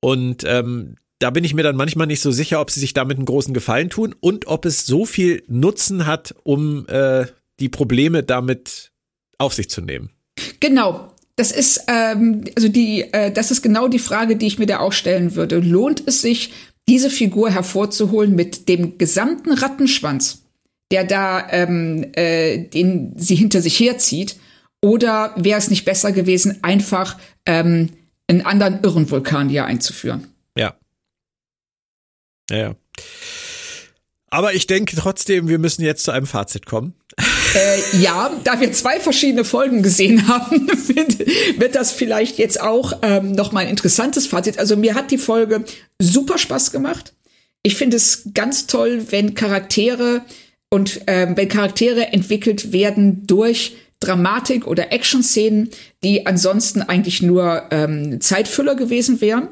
Und 0.00 0.42
ähm, 0.46 0.96
da 1.18 1.30
bin 1.30 1.44
ich 1.44 1.54
mir 1.54 1.62
dann 1.62 1.76
manchmal 1.76 2.06
nicht 2.06 2.20
so 2.20 2.30
sicher, 2.30 2.60
ob 2.60 2.70
sie 2.70 2.80
sich 2.80 2.94
damit 2.94 3.16
einen 3.16 3.26
großen 3.26 3.54
Gefallen 3.54 3.90
tun 3.90 4.14
und 4.20 4.46
ob 4.46 4.64
es 4.64 4.86
so 4.86 5.04
viel 5.04 5.42
Nutzen 5.48 6.06
hat, 6.06 6.34
um 6.44 6.86
äh, 6.88 7.26
die 7.58 7.68
Probleme 7.68 8.22
damit 8.22 8.92
auf 9.38 9.54
sich 9.54 9.68
zu 9.68 9.80
nehmen. 9.80 10.10
Genau. 10.60 11.12
Das 11.36 11.52
ist 11.52 11.84
ähm, 11.86 12.44
also 12.56 12.68
die, 12.68 13.02
äh, 13.12 13.30
das 13.30 13.50
ist 13.50 13.62
genau 13.62 13.86
die 13.86 14.00
Frage, 14.00 14.36
die 14.36 14.46
ich 14.46 14.58
mir 14.58 14.66
da 14.66 14.80
auch 14.80 14.92
stellen 14.92 15.36
würde. 15.36 15.58
Lohnt 15.58 16.02
es 16.06 16.20
sich, 16.20 16.52
diese 16.88 17.10
Figur 17.10 17.50
hervorzuholen 17.50 18.34
mit 18.34 18.68
dem 18.68 18.98
gesamten 18.98 19.52
Rattenschwanz, 19.52 20.42
der 20.90 21.04
da 21.04 21.46
ähm, 21.50 22.06
äh, 22.14 22.58
den 22.58 23.12
sie 23.16 23.36
hinter 23.36 23.60
sich 23.60 23.78
herzieht? 23.78 24.36
Oder 24.82 25.34
wäre 25.36 25.58
es 25.58 25.70
nicht 25.70 25.84
besser 25.84 26.12
gewesen, 26.12 26.58
einfach 26.62 27.18
ähm, 27.46 27.90
einen 28.28 28.42
anderen 28.42 28.80
Irrenvulkan 28.82 29.48
hier 29.48 29.64
einzuführen? 29.64 30.28
Ja. 32.50 32.74
Aber 34.30 34.54
ich 34.54 34.66
denke 34.66 34.96
trotzdem, 34.96 35.48
wir 35.48 35.58
müssen 35.58 35.82
jetzt 35.82 36.04
zu 36.04 36.10
einem 36.10 36.26
Fazit 36.26 36.66
kommen. 36.66 36.94
Äh, 37.54 37.98
ja, 37.98 38.30
da 38.44 38.60
wir 38.60 38.72
zwei 38.72 39.00
verschiedene 39.00 39.44
Folgen 39.44 39.82
gesehen 39.82 40.28
haben, 40.28 40.68
wird 41.56 41.74
das 41.74 41.92
vielleicht 41.92 42.38
jetzt 42.38 42.60
auch 42.60 42.98
ähm, 43.02 43.32
noch 43.32 43.52
mal 43.52 43.60
ein 43.60 43.68
interessantes 43.68 44.26
Fazit. 44.26 44.58
Also 44.58 44.76
mir 44.76 44.94
hat 44.94 45.10
die 45.10 45.18
Folge 45.18 45.64
super 45.98 46.36
Spaß 46.36 46.72
gemacht. 46.72 47.14
Ich 47.62 47.76
finde 47.76 47.96
es 47.96 48.30
ganz 48.34 48.66
toll, 48.66 49.06
wenn 49.10 49.34
Charaktere 49.34 50.22
und 50.68 51.00
ähm, 51.06 51.36
wenn 51.36 51.48
Charaktere 51.48 52.12
entwickelt 52.12 52.72
werden 52.72 53.26
durch 53.26 53.76
Dramatik 54.00 54.66
oder 54.66 54.92
Action-Szenen, 54.92 55.70
die 56.04 56.26
ansonsten 56.26 56.82
eigentlich 56.82 57.22
nur 57.22 57.64
ähm, 57.70 58.20
Zeitfüller 58.20 58.76
gewesen 58.76 59.20
wären. 59.20 59.48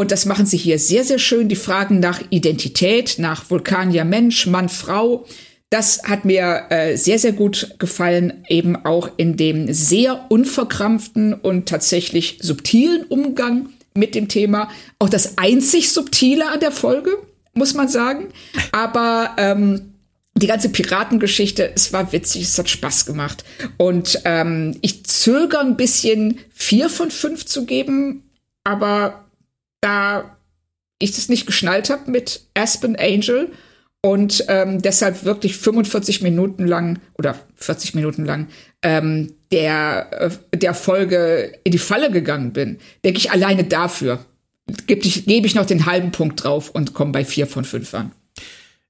Und 0.00 0.12
das 0.12 0.24
machen 0.24 0.46
sie 0.46 0.56
hier 0.56 0.78
sehr, 0.78 1.04
sehr 1.04 1.18
schön. 1.18 1.50
Die 1.50 1.56
Fragen 1.56 2.00
nach 2.00 2.22
Identität, 2.30 3.16
nach 3.18 3.50
Vulkanier 3.50 4.06
Mensch, 4.06 4.46
Mann, 4.46 4.70
Frau. 4.70 5.26
Das 5.68 6.04
hat 6.04 6.24
mir 6.24 6.68
äh, 6.70 6.96
sehr, 6.96 7.18
sehr 7.18 7.32
gut 7.32 7.74
gefallen, 7.78 8.42
eben 8.48 8.76
auch 8.86 9.10
in 9.18 9.36
dem 9.36 9.70
sehr 9.70 10.24
unverkrampften 10.30 11.34
und 11.34 11.68
tatsächlich 11.68 12.38
subtilen 12.40 13.04
Umgang 13.10 13.68
mit 13.94 14.14
dem 14.14 14.28
Thema. 14.28 14.70
Auch 14.98 15.10
das 15.10 15.36
einzig 15.36 15.92
Subtile 15.92 16.48
an 16.50 16.60
der 16.60 16.72
Folge, 16.72 17.18
muss 17.52 17.74
man 17.74 17.86
sagen. 17.86 18.28
Aber 18.72 19.32
ähm, 19.36 19.96
die 20.34 20.46
ganze 20.46 20.70
Piratengeschichte, 20.70 21.72
es 21.74 21.92
war 21.92 22.10
witzig, 22.10 22.44
es 22.44 22.58
hat 22.58 22.70
Spaß 22.70 23.04
gemacht. 23.04 23.44
Und 23.76 24.22
ähm, 24.24 24.78
ich 24.80 25.04
zögere 25.04 25.60
ein 25.60 25.76
bisschen, 25.76 26.38
vier 26.48 26.88
von 26.88 27.10
fünf 27.10 27.44
zu 27.44 27.66
geben, 27.66 28.22
aber 28.64 29.26
da 29.80 30.36
ich 30.98 31.12
das 31.12 31.28
nicht 31.28 31.46
geschnallt 31.46 31.90
habe 31.90 32.10
mit 32.10 32.44
Aspen 32.54 32.96
Angel 32.96 33.50
und 34.02 34.44
ähm, 34.48 34.80
deshalb 34.82 35.24
wirklich 35.24 35.56
45 35.56 36.22
Minuten 36.22 36.66
lang 36.66 37.00
oder 37.18 37.38
40 37.56 37.94
Minuten 37.94 38.24
lang 38.24 38.48
ähm, 38.82 39.34
der, 39.52 40.30
äh, 40.52 40.56
der 40.56 40.74
Folge 40.74 41.58
in 41.64 41.72
die 41.72 41.78
Falle 41.78 42.10
gegangen 42.10 42.52
bin, 42.52 42.78
denke 43.04 43.18
ich 43.18 43.30
alleine 43.30 43.64
dafür 43.64 44.24
gebe 44.86 45.02
ich, 45.02 45.26
geb 45.26 45.44
ich 45.44 45.54
noch 45.54 45.66
den 45.66 45.86
halben 45.86 46.12
Punkt 46.12 46.44
drauf 46.44 46.70
und 46.70 46.94
komme 46.94 47.12
bei 47.12 47.24
vier 47.24 47.46
von 47.46 47.64
fünf 47.64 47.94
an. 47.94 48.12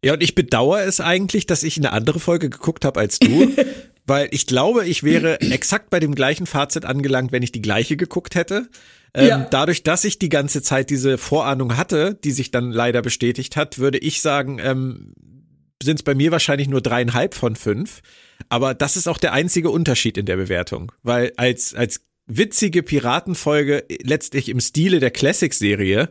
Ja, 0.05 0.15
und 0.15 0.23
ich 0.23 0.35
bedauere 0.35 0.85
es 0.85 1.01
eigentlich, 1.01 1.47
dass 1.47 1.63
ich 1.63 1.77
eine 1.77 1.93
andere 1.93 2.21
Folge 2.21 2.49
geguckt 2.49 2.85
habe 2.85 3.01
als 3.01 3.19
du, 3.19 3.55
weil 4.07 4.29
ich 4.31 4.47
glaube, 4.47 4.87
ich 4.87 5.03
wäre 5.03 5.41
exakt 5.41 5.91
bei 5.91 6.01
dem 6.01 6.15
gleichen 6.15 6.47
Fazit 6.47 6.85
angelangt, 6.85 7.33
wenn 7.33 7.43
ich 7.43 7.53
die 7.53 7.63
gleiche 7.63 7.97
geguckt 7.97 8.35
hätte. 8.35 8.69
Ähm, 9.15 9.29
ja. 9.29 9.47
Dadurch, 9.51 9.83
dass 9.83 10.05
ich 10.05 10.19
die 10.19 10.29
ganze 10.29 10.63
Zeit 10.63 10.91
diese 10.91 11.19
Vorahnung 11.19 11.77
hatte, 11.77 12.15
die 12.23 12.33
sich 12.33 12.51
dann 12.51 12.71
leider 12.71 13.03
bestätigt 13.03 13.57
hat, 13.57 13.79
würde 13.79 13.99
ich 13.99 14.23
sagen, 14.23 14.59
ähm, 14.63 15.15
sind 15.83 15.99
es 15.99 16.03
bei 16.03 16.15
mir 16.15 16.31
wahrscheinlich 16.31 16.69
nur 16.69 16.81
dreieinhalb 16.81 17.35
von 17.35 17.57
fünf. 17.57 18.03
Aber 18.49 18.75
das 18.75 18.97
ist 18.97 19.09
auch 19.09 19.19
der 19.19 19.33
einzige 19.33 19.71
Unterschied 19.71 20.17
in 20.19 20.27
der 20.27 20.37
Bewertung, 20.37 20.93
weil 21.03 21.33
als 21.37 21.75
als 21.75 22.03
witzige 22.27 22.83
Piratenfolge 22.83 23.85
letztlich 24.03 24.49
im 24.49 24.61
Stile 24.61 25.01
der 25.01 25.11
Classic-Serie, 25.11 26.11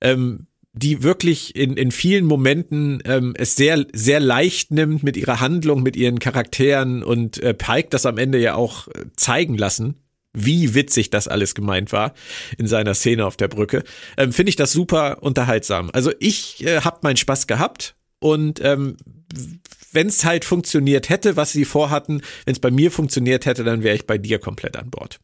ähm, 0.00 0.46
die 0.72 1.02
wirklich 1.02 1.56
in, 1.56 1.76
in 1.76 1.92
vielen 1.92 2.26
Momenten 2.26 3.02
ähm, 3.06 3.34
es 3.36 3.56
sehr, 3.56 3.86
sehr 3.92 4.20
leicht 4.20 4.72
nimmt 4.72 5.02
mit 5.02 5.16
ihrer 5.16 5.40
Handlung, 5.40 5.82
mit 5.82 5.96
ihren 5.96 6.18
Charakteren 6.18 7.02
und 7.02 7.40
äh, 7.42 7.54
Pike 7.54 7.88
das 7.90 8.06
am 8.06 8.18
Ende 8.18 8.38
ja 8.38 8.56
auch 8.56 8.88
äh, 8.88 9.04
zeigen 9.16 9.56
lassen, 9.56 9.94
wie 10.34 10.74
witzig 10.74 11.10
das 11.10 11.28
alles 11.28 11.54
gemeint 11.54 11.92
war 11.92 12.12
in 12.58 12.66
seiner 12.66 12.94
Szene 12.94 13.24
auf 13.24 13.36
der 13.36 13.48
Brücke, 13.48 13.84
ähm, 14.16 14.32
finde 14.32 14.50
ich 14.50 14.56
das 14.56 14.72
super 14.72 15.22
unterhaltsam. 15.22 15.90
Also 15.92 16.12
ich 16.18 16.64
äh, 16.66 16.80
habe 16.80 16.98
meinen 17.02 17.16
Spaß 17.16 17.46
gehabt 17.46 17.94
und 18.18 18.60
ähm, 18.62 18.96
wenn 19.92 20.08
es 20.08 20.24
halt 20.24 20.44
funktioniert 20.44 21.08
hätte, 21.08 21.36
was 21.36 21.52
sie 21.52 21.64
vorhatten, 21.64 22.20
wenn 22.44 22.52
es 22.52 22.58
bei 22.58 22.70
mir 22.70 22.90
funktioniert 22.90 23.46
hätte, 23.46 23.64
dann 23.64 23.82
wäre 23.82 23.94
ich 23.94 24.06
bei 24.06 24.18
dir 24.18 24.40
komplett 24.40 24.76
an 24.76 24.90
Bord. 24.90 25.20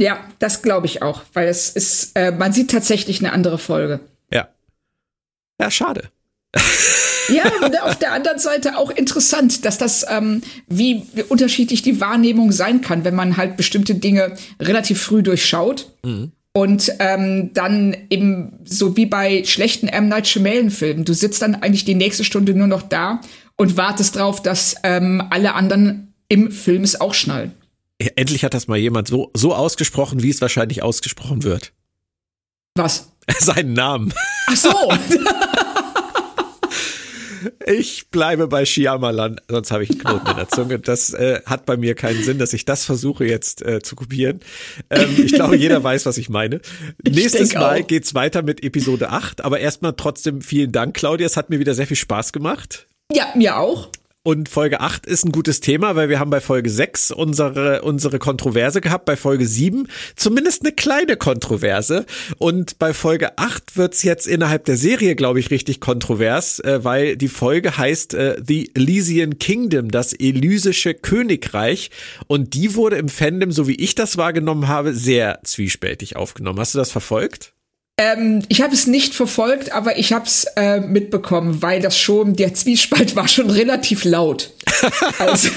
Ja, 0.00 0.24
das 0.38 0.62
glaube 0.62 0.86
ich 0.86 1.02
auch, 1.02 1.22
weil 1.32 1.48
es 1.48 1.70
ist, 1.70 2.12
äh, 2.14 2.30
man 2.30 2.52
sieht 2.52 2.70
tatsächlich 2.70 3.18
eine 3.18 3.32
andere 3.32 3.58
Folge. 3.58 4.00
Ja. 4.32 4.48
Ja, 5.60 5.70
schade. 5.70 6.10
Ja, 7.28 7.44
auf 7.82 7.96
der 7.96 8.12
anderen 8.12 8.38
Seite 8.38 8.76
auch 8.76 8.90
interessant, 8.90 9.64
dass 9.64 9.78
das, 9.78 10.06
ähm, 10.08 10.42
wie 10.66 11.04
unterschiedlich 11.28 11.82
die 11.82 12.00
Wahrnehmung 12.00 12.52
sein 12.52 12.80
kann, 12.80 13.04
wenn 13.04 13.14
man 13.14 13.36
halt 13.36 13.56
bestimmte 13.56 13.94
Dinge 13.94 14.36
relativ 14.60 15.02
früh 15.02 15.22
durchschaut. 15.22 15.90
Mhm. 16.04 16.32
Und 16.54 16.92
ähm, 16.98 17.50
dann 17.54 17.96
eben 18.10 18.58
so 18.64 18.96
wie 18.96 19.06
bei 19.06 19.44
schlechten 19.44 19.86
M. 19.86 20.08
Night 20.08 20.26
Shyamalan-Filmen. 20.26 21.04
Du 21.04 21.12
sitzt 21.12 21.42
dann 21.42 21.54
eigentlich 21.54 21.84
die 21.84 21.94
nächste 21.94 22.24
Stunde 22.24 22.54
nur 22.54 22.66
noch 22.66 22.82
da 22.82 23.20
und 23.56 23.76
wartest 23.76 24.16
drauf, 24.16 24.42
dass 24.42 24.74
ähm, 24.82 25.22
alle 25.30 25.54
anderen 25.54 26.14
im 26.28 26.50
Film 26.50 26.82
es 26.82 27.00
auch 27.00 27.14
schnallen. 27.14 27.52
Endlich 27.98 28.44
hat 28.44 28.54
das 28.54 28.68
mal 28.68 28.78
jemand 28.78 29.08
so, 29.08 29.30
so 29.34 29.54
ausgesprochen, 29.54 30.22
wie 30.22 30.30
es 30.30 30.40
wahrscheinlich 30.40 30.82
ausgesprochen 30.82 31.42
wird. 31.42 31.72
Was? 32.76 33.12
Seinen 33.38 33.72
Namen. 33.72 34.14
Ach 34.46 34.56
so. 34.56 34.70
Ich 37.66 38.10
bleibe 38.10 38.48
bei 38.48 38.64
Shyamalan, 38.64 39.40
sonst 39.48 39.70
habe 39.70 39.84
ich 39.84 39.90
einen 39.90 40.00
Knoten 40.00 40.26
in 40.28 40.36
der 40.36 40.48
Zunge. 40.48 40.78
Das 40.78 41.12
äh, 41.12 41.40
hat 41.46 41.66
bei 41.66 41.76
mir 41.76 41.94
keinen 41.94 42.22
Sinn, 42.22 42.38
dass 42.38 42.52
ich 42.52 42.64
das 42.64 42.84
versuche 42.84 43.24
jetzt 43.24 43.62
äh, 43.62 43.80
zu 43.80 43.96
kopieren. 43.96 44.40
Ähm, 44.90 45.14
ich 45.16 45.32
glaube, 45.32 45.56
jeder 45.56 45.82
weiß, 45.82 46.06
was 46.06 46.18
ich 46.18 46.28
meine. 46.28 46.60
Ich 47.04 47.14
Nächstes 47.14 47.54
Mal 47.54 47.82
auch. 47.82 47.86
geht's 47.86 48.14
weiter 48.14 48.42
mit 48.42 48.62
Episode 48.62 49.10
8, 49.10 49.44
aber 49.44 49.60
erstmal 49.60 49.94
trotzdem 49.94 50.40
vielen 50.40 50.72
Dank, 50.72 50.94
Claudia. 50.94 51.26
Es 51.26 51.36
hat 51.36 51.50
mir 51.50 51.58
wieder 51.58 51.74
sehr 51.74 51.86
viel 51.86 51.96
Spaß 51.96 52.32
gemacht. 52.32 52.86
Ja, 53.12 53.26
mir 53.34 53.56
auch. 53.58 53.88
Und 54.28 54.50
Folge 54.50 54.80
8 54.80 55.06
ist 55.06 55.24
ein 55.24 55.32
gutes 55.32 55.60
Thema, 55.60 55.96
weil 55.96 56.10
wir 56.10 56.18
haben 56.18 56.28
bei 56.28 56.42
Folge 56.42 56.68
6 56.68 57.12
unsere, 57.12 57.80
unsere 57.80 58.18
Kontroverse 58.18 58.82
gehabt, 58.82 59.06
bei 59.06 59.16
Folge 59.16 59.46
7 59.46 59.88
zumindest 60.16 60.60
eine 60.60 60.72
kleine 60.72 61.16
Kontroverse. 61.16 62.04
Und 62.36 62.78
bei 62.78 62.92
Folge 62.92 63.38
8 63.38 63.78
wird's 63.78 64.02
jetzt 64.02 64.26
innerhalb 64.26 64.66
der 64.66 64.76
Serie, 64.76 65.16
glaube 65.16 65.40
ich, 65.40 65.50
richtig 65.50 65.80
kontrovers, 65.80 66.60
äh, 66.60 66.84
weil 66.84 67.16
die 67.16 67.28
Folge 67.28 67.78
heißt 67.78 68.12
äh, 68.12 68.36
The 68.46 68.70
Elysian 68.74 69.38
Kingdom, 69.38 69.90
das 69.90 70.12
elysische 70.12 70.92
Königreich. 70.92 71.90
Und 72.26 72.52
die 72.52 72.74
wurde 72.74 72.96
im 72.96 73.08
Fandom, 73.08 73.50
so 73.50 73.66
wie 73.66 73.76
ich 73.76 73.94
das 73.94 74.18
wahrgenommen 74.18 74.68
habe, 74.68 74.92
sehr 74.92 75.40
zwiespältig 75.44 76.16
aufgenommen. 76.16 76.60
Hast 76.60 76.74
du 76.74 76.78
das 76.78 76.92
verfolgt? 76.92 77.54
Ähm, 77.98 78.42
ich 78.48 78.62
habe 78.62 78.72
es 78.72 78.86
nicht 78.86 79.12
verfolgt, 79.12 79.72
aber 79.72 79.98
ich 79.98 80.12
habe 80.12 80.24
es 80.24 80.46
äh, 80.56 80.80
mitbekommen, 80.80 81.62
weil 81.62 81.82
das 81.82 81.98
schon, 81.98 82.36
der 82.36 82.54
Zwiespalt 82.54 83.16
war 83.16 83.26
schon 83.26 83.50
relativ 83.50 84.04
laut. 84.04 84.52
also, 85.18 85.50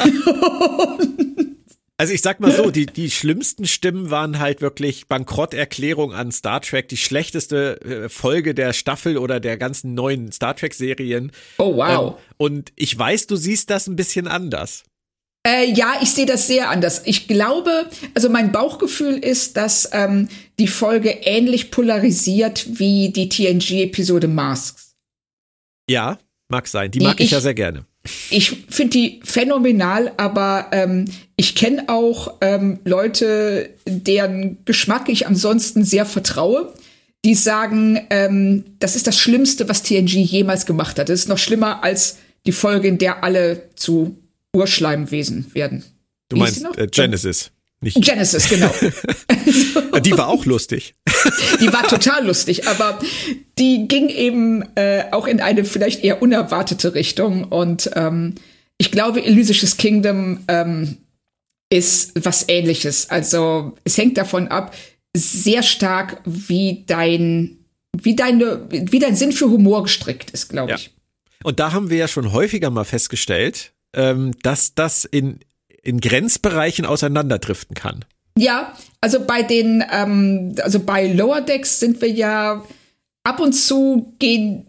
also 1.97 2.13
ich 2.13 2.21
sag 2.23 2.39
mal 2.39 2.51
so, 2.51 2.71
die, 2.71 2.87
die 2.87 3.11
schlimmsten 3.11 3.67
Stimmen 3.67 4.09
waren 4.09 4.39
halt 4.39 4.59
wirklich 4.59 5.07
Bankrotterklärung 5.07 6.13
an 6.13 6.31
Star 6.31 6.61
Trek, 6.61 6.87
die 6.87 6.97
schlechteste 6.97 7.79
äh, 7.81 8.09
Folge 8.09 8.55
der 8.55 8.73
Staffel 8.73 9.19
oder 9.19 9.39
der 9.39 9.57
ganzen 9.57 9.93
neuen 9.93 10.31
Star 10.31 10.55
Trek-Serien. 10.55 11.31
Oh 11.59 11.75
wow. 11.75 12.15
Ähm, 12.17 12.23
und 12.37 12.73
ich 12.75 12.97
weiß, 12.97 13.27
du 13.27 13.35
siehst 13.35 13.69
das 13.69 13.85
ein 13.85 13.95
bisschen 13.95 14.27
anders. 14.27 14.83
Äh, 15.45 15.71
ja, 15.71 15.95
ich 16.01 16.11
sehe 16.11 16.25
das 16.25 16.47
sehr 16.47 16.69
anders. 16.69 17.01
Ich 17.05 17.27
glaube, 17.27 17.89
also 18.13 18.29
mein 18.29 18.51
Bauchgefühl 18.51 19.17
ist, 19.17 19.57
dass 19.57 19.89
ähm, 19.91 20.27
die 20.59 20.67
Folge 20.67 21.09
ähnlich 21.09 21.71
polarisiert 21.71 22.79
wie 22.79 23.09
die 23.09 23.27
TNG-Episode 23.27 24.27
Masks. 24.27 24.93
Ja, 25.89 26.19
mag 26.47 26.67
sein. 26.67 26.91
Die 26.91 26.99
mag 26.99 27.19
ich, 27.19 27.25
ich, 27.25 27.31
ja 27.31 27.41
sehr 27.41 27.55
gerne. 27.55 27.85
Ich 28.29 28.65
finde 28.69 28.91
die 28.91 29.19
phänomenal, 29.23 30.11
aber 30.17 30.67
ähm, 30.71 31.05
ich 31.35 31.55
kenne 31.55 31.85
auch 31.87 32.35
ähm, 32.41 32.79
Leute, 32.83 33.71
deren 33.87 34.63
Geschmack 34.65 35.09
ich 35.09 35.25
ansonsten 35.25 35.83
sehr 35.83 36.05
vertraue, 36.05 36.73
die 37.25 37.35
sagen, 37.35 37.99
ähm, 38.09 38.63
das 38.79 38.95
ist 38.95 39.07
das 39.07 39.19
Schlimmste, 39.19 39.69
was 39.69 39.83
TNG 39.83 40.13
jemals 40.17 40.65
gemacht 40.65 40.99
hat. 40.99 41.09
Das 41.09 41.19
ist 41.19 41.29
noch 41.29 41.37
schlimmer 41.37 41.83
als 41.83 42.17
die 42.45 42.51
Folge, 42.51 42.87
in 42.87 42.97
der 42.97 43.23
alle 43.23 43.69
zu 43.75 44.17
Urschleimwesen 44.55 45.53
werden. 45.53 45.83
Du 46.29 46.37
meinst 46.37 46.65
äh, 46.77 46.87
Genesis. 46.87 47.51
Nicht. 47.83 47.99
Genesis, 47.99 48.47
genau. 48.47 48.71
die 50.01 50.15
war 50.15 50.27
auch 50.27 50.45
lustig. 50.45 50.93
die 51.59 51.73
war 51.73 51.87
total 51.87 52.27
lustig, 52.27 52.67
aber 52.67 52.99
die 53.57 53.87
ging 53.87 54.07
eben 54.09 54.63
äh, 54.75 55.05
auch 55.11 55.25
in 55.25 55.41
eine 55.41 55.65
vielleicht 55.65 56.03
eher 56.03 56.21
unerwartete 56.21 56.93
Richtung. 56.93 57.45
Und 57.45 57.89
ähm, 57.95 58.35
ich 58.77 58.91
glaube, 58.91 59.23
Elysisches 59.23 59.77
Kingdom 59.77 60.43
ähm, 60.47 60.97
ist 61.71 62.11
was 62.23 62.47
ähnliches. 62.49 63.09
Also 63.09 63.75
es 63.83 63.97
hängt 63.97 64.17
davon 64.17 64.49
ab, 64.49 64.75
sehr 65.15 65.63
stark, 65.63 66.21
wie 66.25 66.83
dein, 66.85 67.57
wie 67.97 68.15
deine, 68.15 68.67
wie 68.69 68.99
dein 68.99 69.15
Sinn 69.15 69.31
für 69.31 69.49
Humor 69.49 69.83
gestrickt 69.83 70.29
ist, 70.31 70.49
glaube 70.49 70.71
ja. 70.71 70.75
ich. 70.75 70.91
Und 71.43 71.59
da 71.59 71.71
haben 71.71 71.89
wir 71.89 71.97
ja 71.97 72.07
schon 72.07 72.31
häufiger 72.31 72.69
mal 72.69 72.83
festgestellt, 72.83 73.73
ähm, 73.93 74.31
dass 74.43 74.75
das 74.75 75.05
in 75.05 75.39
in 75.83 75.99
Grenzbereichen 75.99 76.85
auseinanderdriften 76.85 77.75
kann. 77.75 78.05
Ja, 78.37 78.75
also 79.01 79.25
bei 79.25 79.43
den, 79.43 79.83
ähm, 79.91 80.55
also 80.61 80.79
bei 80.79 81.11
Lower 81.11 81.41
Decks 81.41 81.79
sind 81.79 82.01
wir 82.01 82.09
ja 82.09 82.63
ab 83.23 83.39
und 83.39 83.53
zu 83.53 84.13
gehen, 84.19 84.67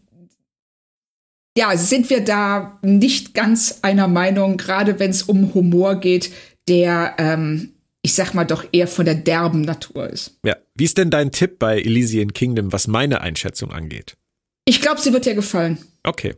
ja, 1.57 1.77
sind 1.77 2.09
wir 2.09 2.25
da 2.25 2.79
nicht 2.83 3.35
ganz 3.35 3.81
einer 3.83 4.09
Meinung, 4.09 4.57
gerade 4.57 4.99
wenn 4.99 5.11
es 5.11 5.23
um 5.23 5.53
Humor 5.55 5.97
geht, 5.97 6.33
der, 6.67 7.15
ähm, 7.19 7.75
ich 8.01 8.15
sag 8.15 8.33
mal, 8.35 8.45
doch 8.45 8.65
eher 8.73 8.89
von 8.89 9.05
der 9.05 9.15
derben 9.15 9.61
Natur 9.61 10.09
ist. 10.09 10.39
Ja. 10.45 10.57
Wie 10.75 10.85
ist 10.85 10.97
denn 10.97 11.11
dein 11.11 11.31
Tipp 11.31 11.59
bei 11.59 11.79
Elysian 11.79 12.33
Kingdom, 12.33 12.73
was 12.73 12.87
meine 12.87 13.21
Einschätzung 13.21 13.71
angeht? 13.71 14.17
Ich 14.65 14.81
glaube, 14.81 15.01
sie 15.01 15.13
wird 15.13 15.27
dir 15.27 15.35
gefallen. 15.35 15.79
Okay. 16.03 16.35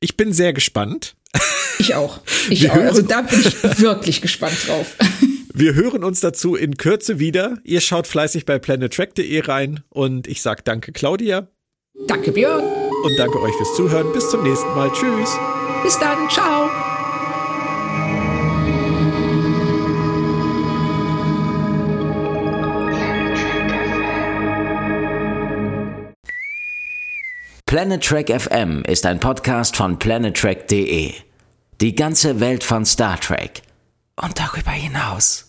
Ich 0.00 0.16
bin 0.16 0.32
sehr 0.32 0.52
gespannt. 0.52 1.16
Ich 1.78 1.94
auch. 1.94 2.20
Ich 2.50 2.70
auch. 2.70 2.76
Also 2.76 3.02
da 3.02 3.22
bin 3.22 3.40
ich 3.40 3.80
wirklich 3.80 4.22
gespannt 4.22 4.56
drauf. 4.66 4.96
Wir 5.56 5.74
hören 5.74 6.02
uns 6.02 6.20
dazu 6.20 6.56
in 6.56 6.76
Kürze 6.76 7.20
wieder. 7.20 7.58
Ihr 7.62 7.80
schaut 7.80 8.08
fleißig 8.08 8.44
bei 8.44 8.58
planettrack.de 8.58 9.40
rein 9.46 9.84
und 9.88 10.26
ich 10.26 10.42
sag 10.42 10.64
danke 10.64 10.90
Claudia. 10.90 11.46
Danke 12.08 12.32
Björn. 12.32 12.64
Und 13.04 13.16
danke 13.18 13.40
euch 13.40 13.54
fürs 13.54 13.76
Zuhören. 13.76 14.12
Bis 14.12 14.28
zum 14.30 14.42
nächsten 14.42 14.68
Mal. 14.74 14.90
Tschüss. 14.92 15.36
Bis 15.84 15.96
dann. 15.98 16.28
Ciao. 16.28 16.68
Planet 27.66 28.04
Trek 28.04 28.30
FM 28.30 28.82
ist 28.86 29.06
ein 29.06 29.18
Podcast 29.18 29.76
von 29.76 29.98
planettrek.de. 29.98 31.23
Die 31.80 31.96
ganze 31.96 32.38
Welt 32.38 32.62
von 32.62 32.86
Star 32.86 33.18
Trek 33.18 33.62
und 34.14 34.38
darüber 34.38 34.70
hinaus. 34.70 35.43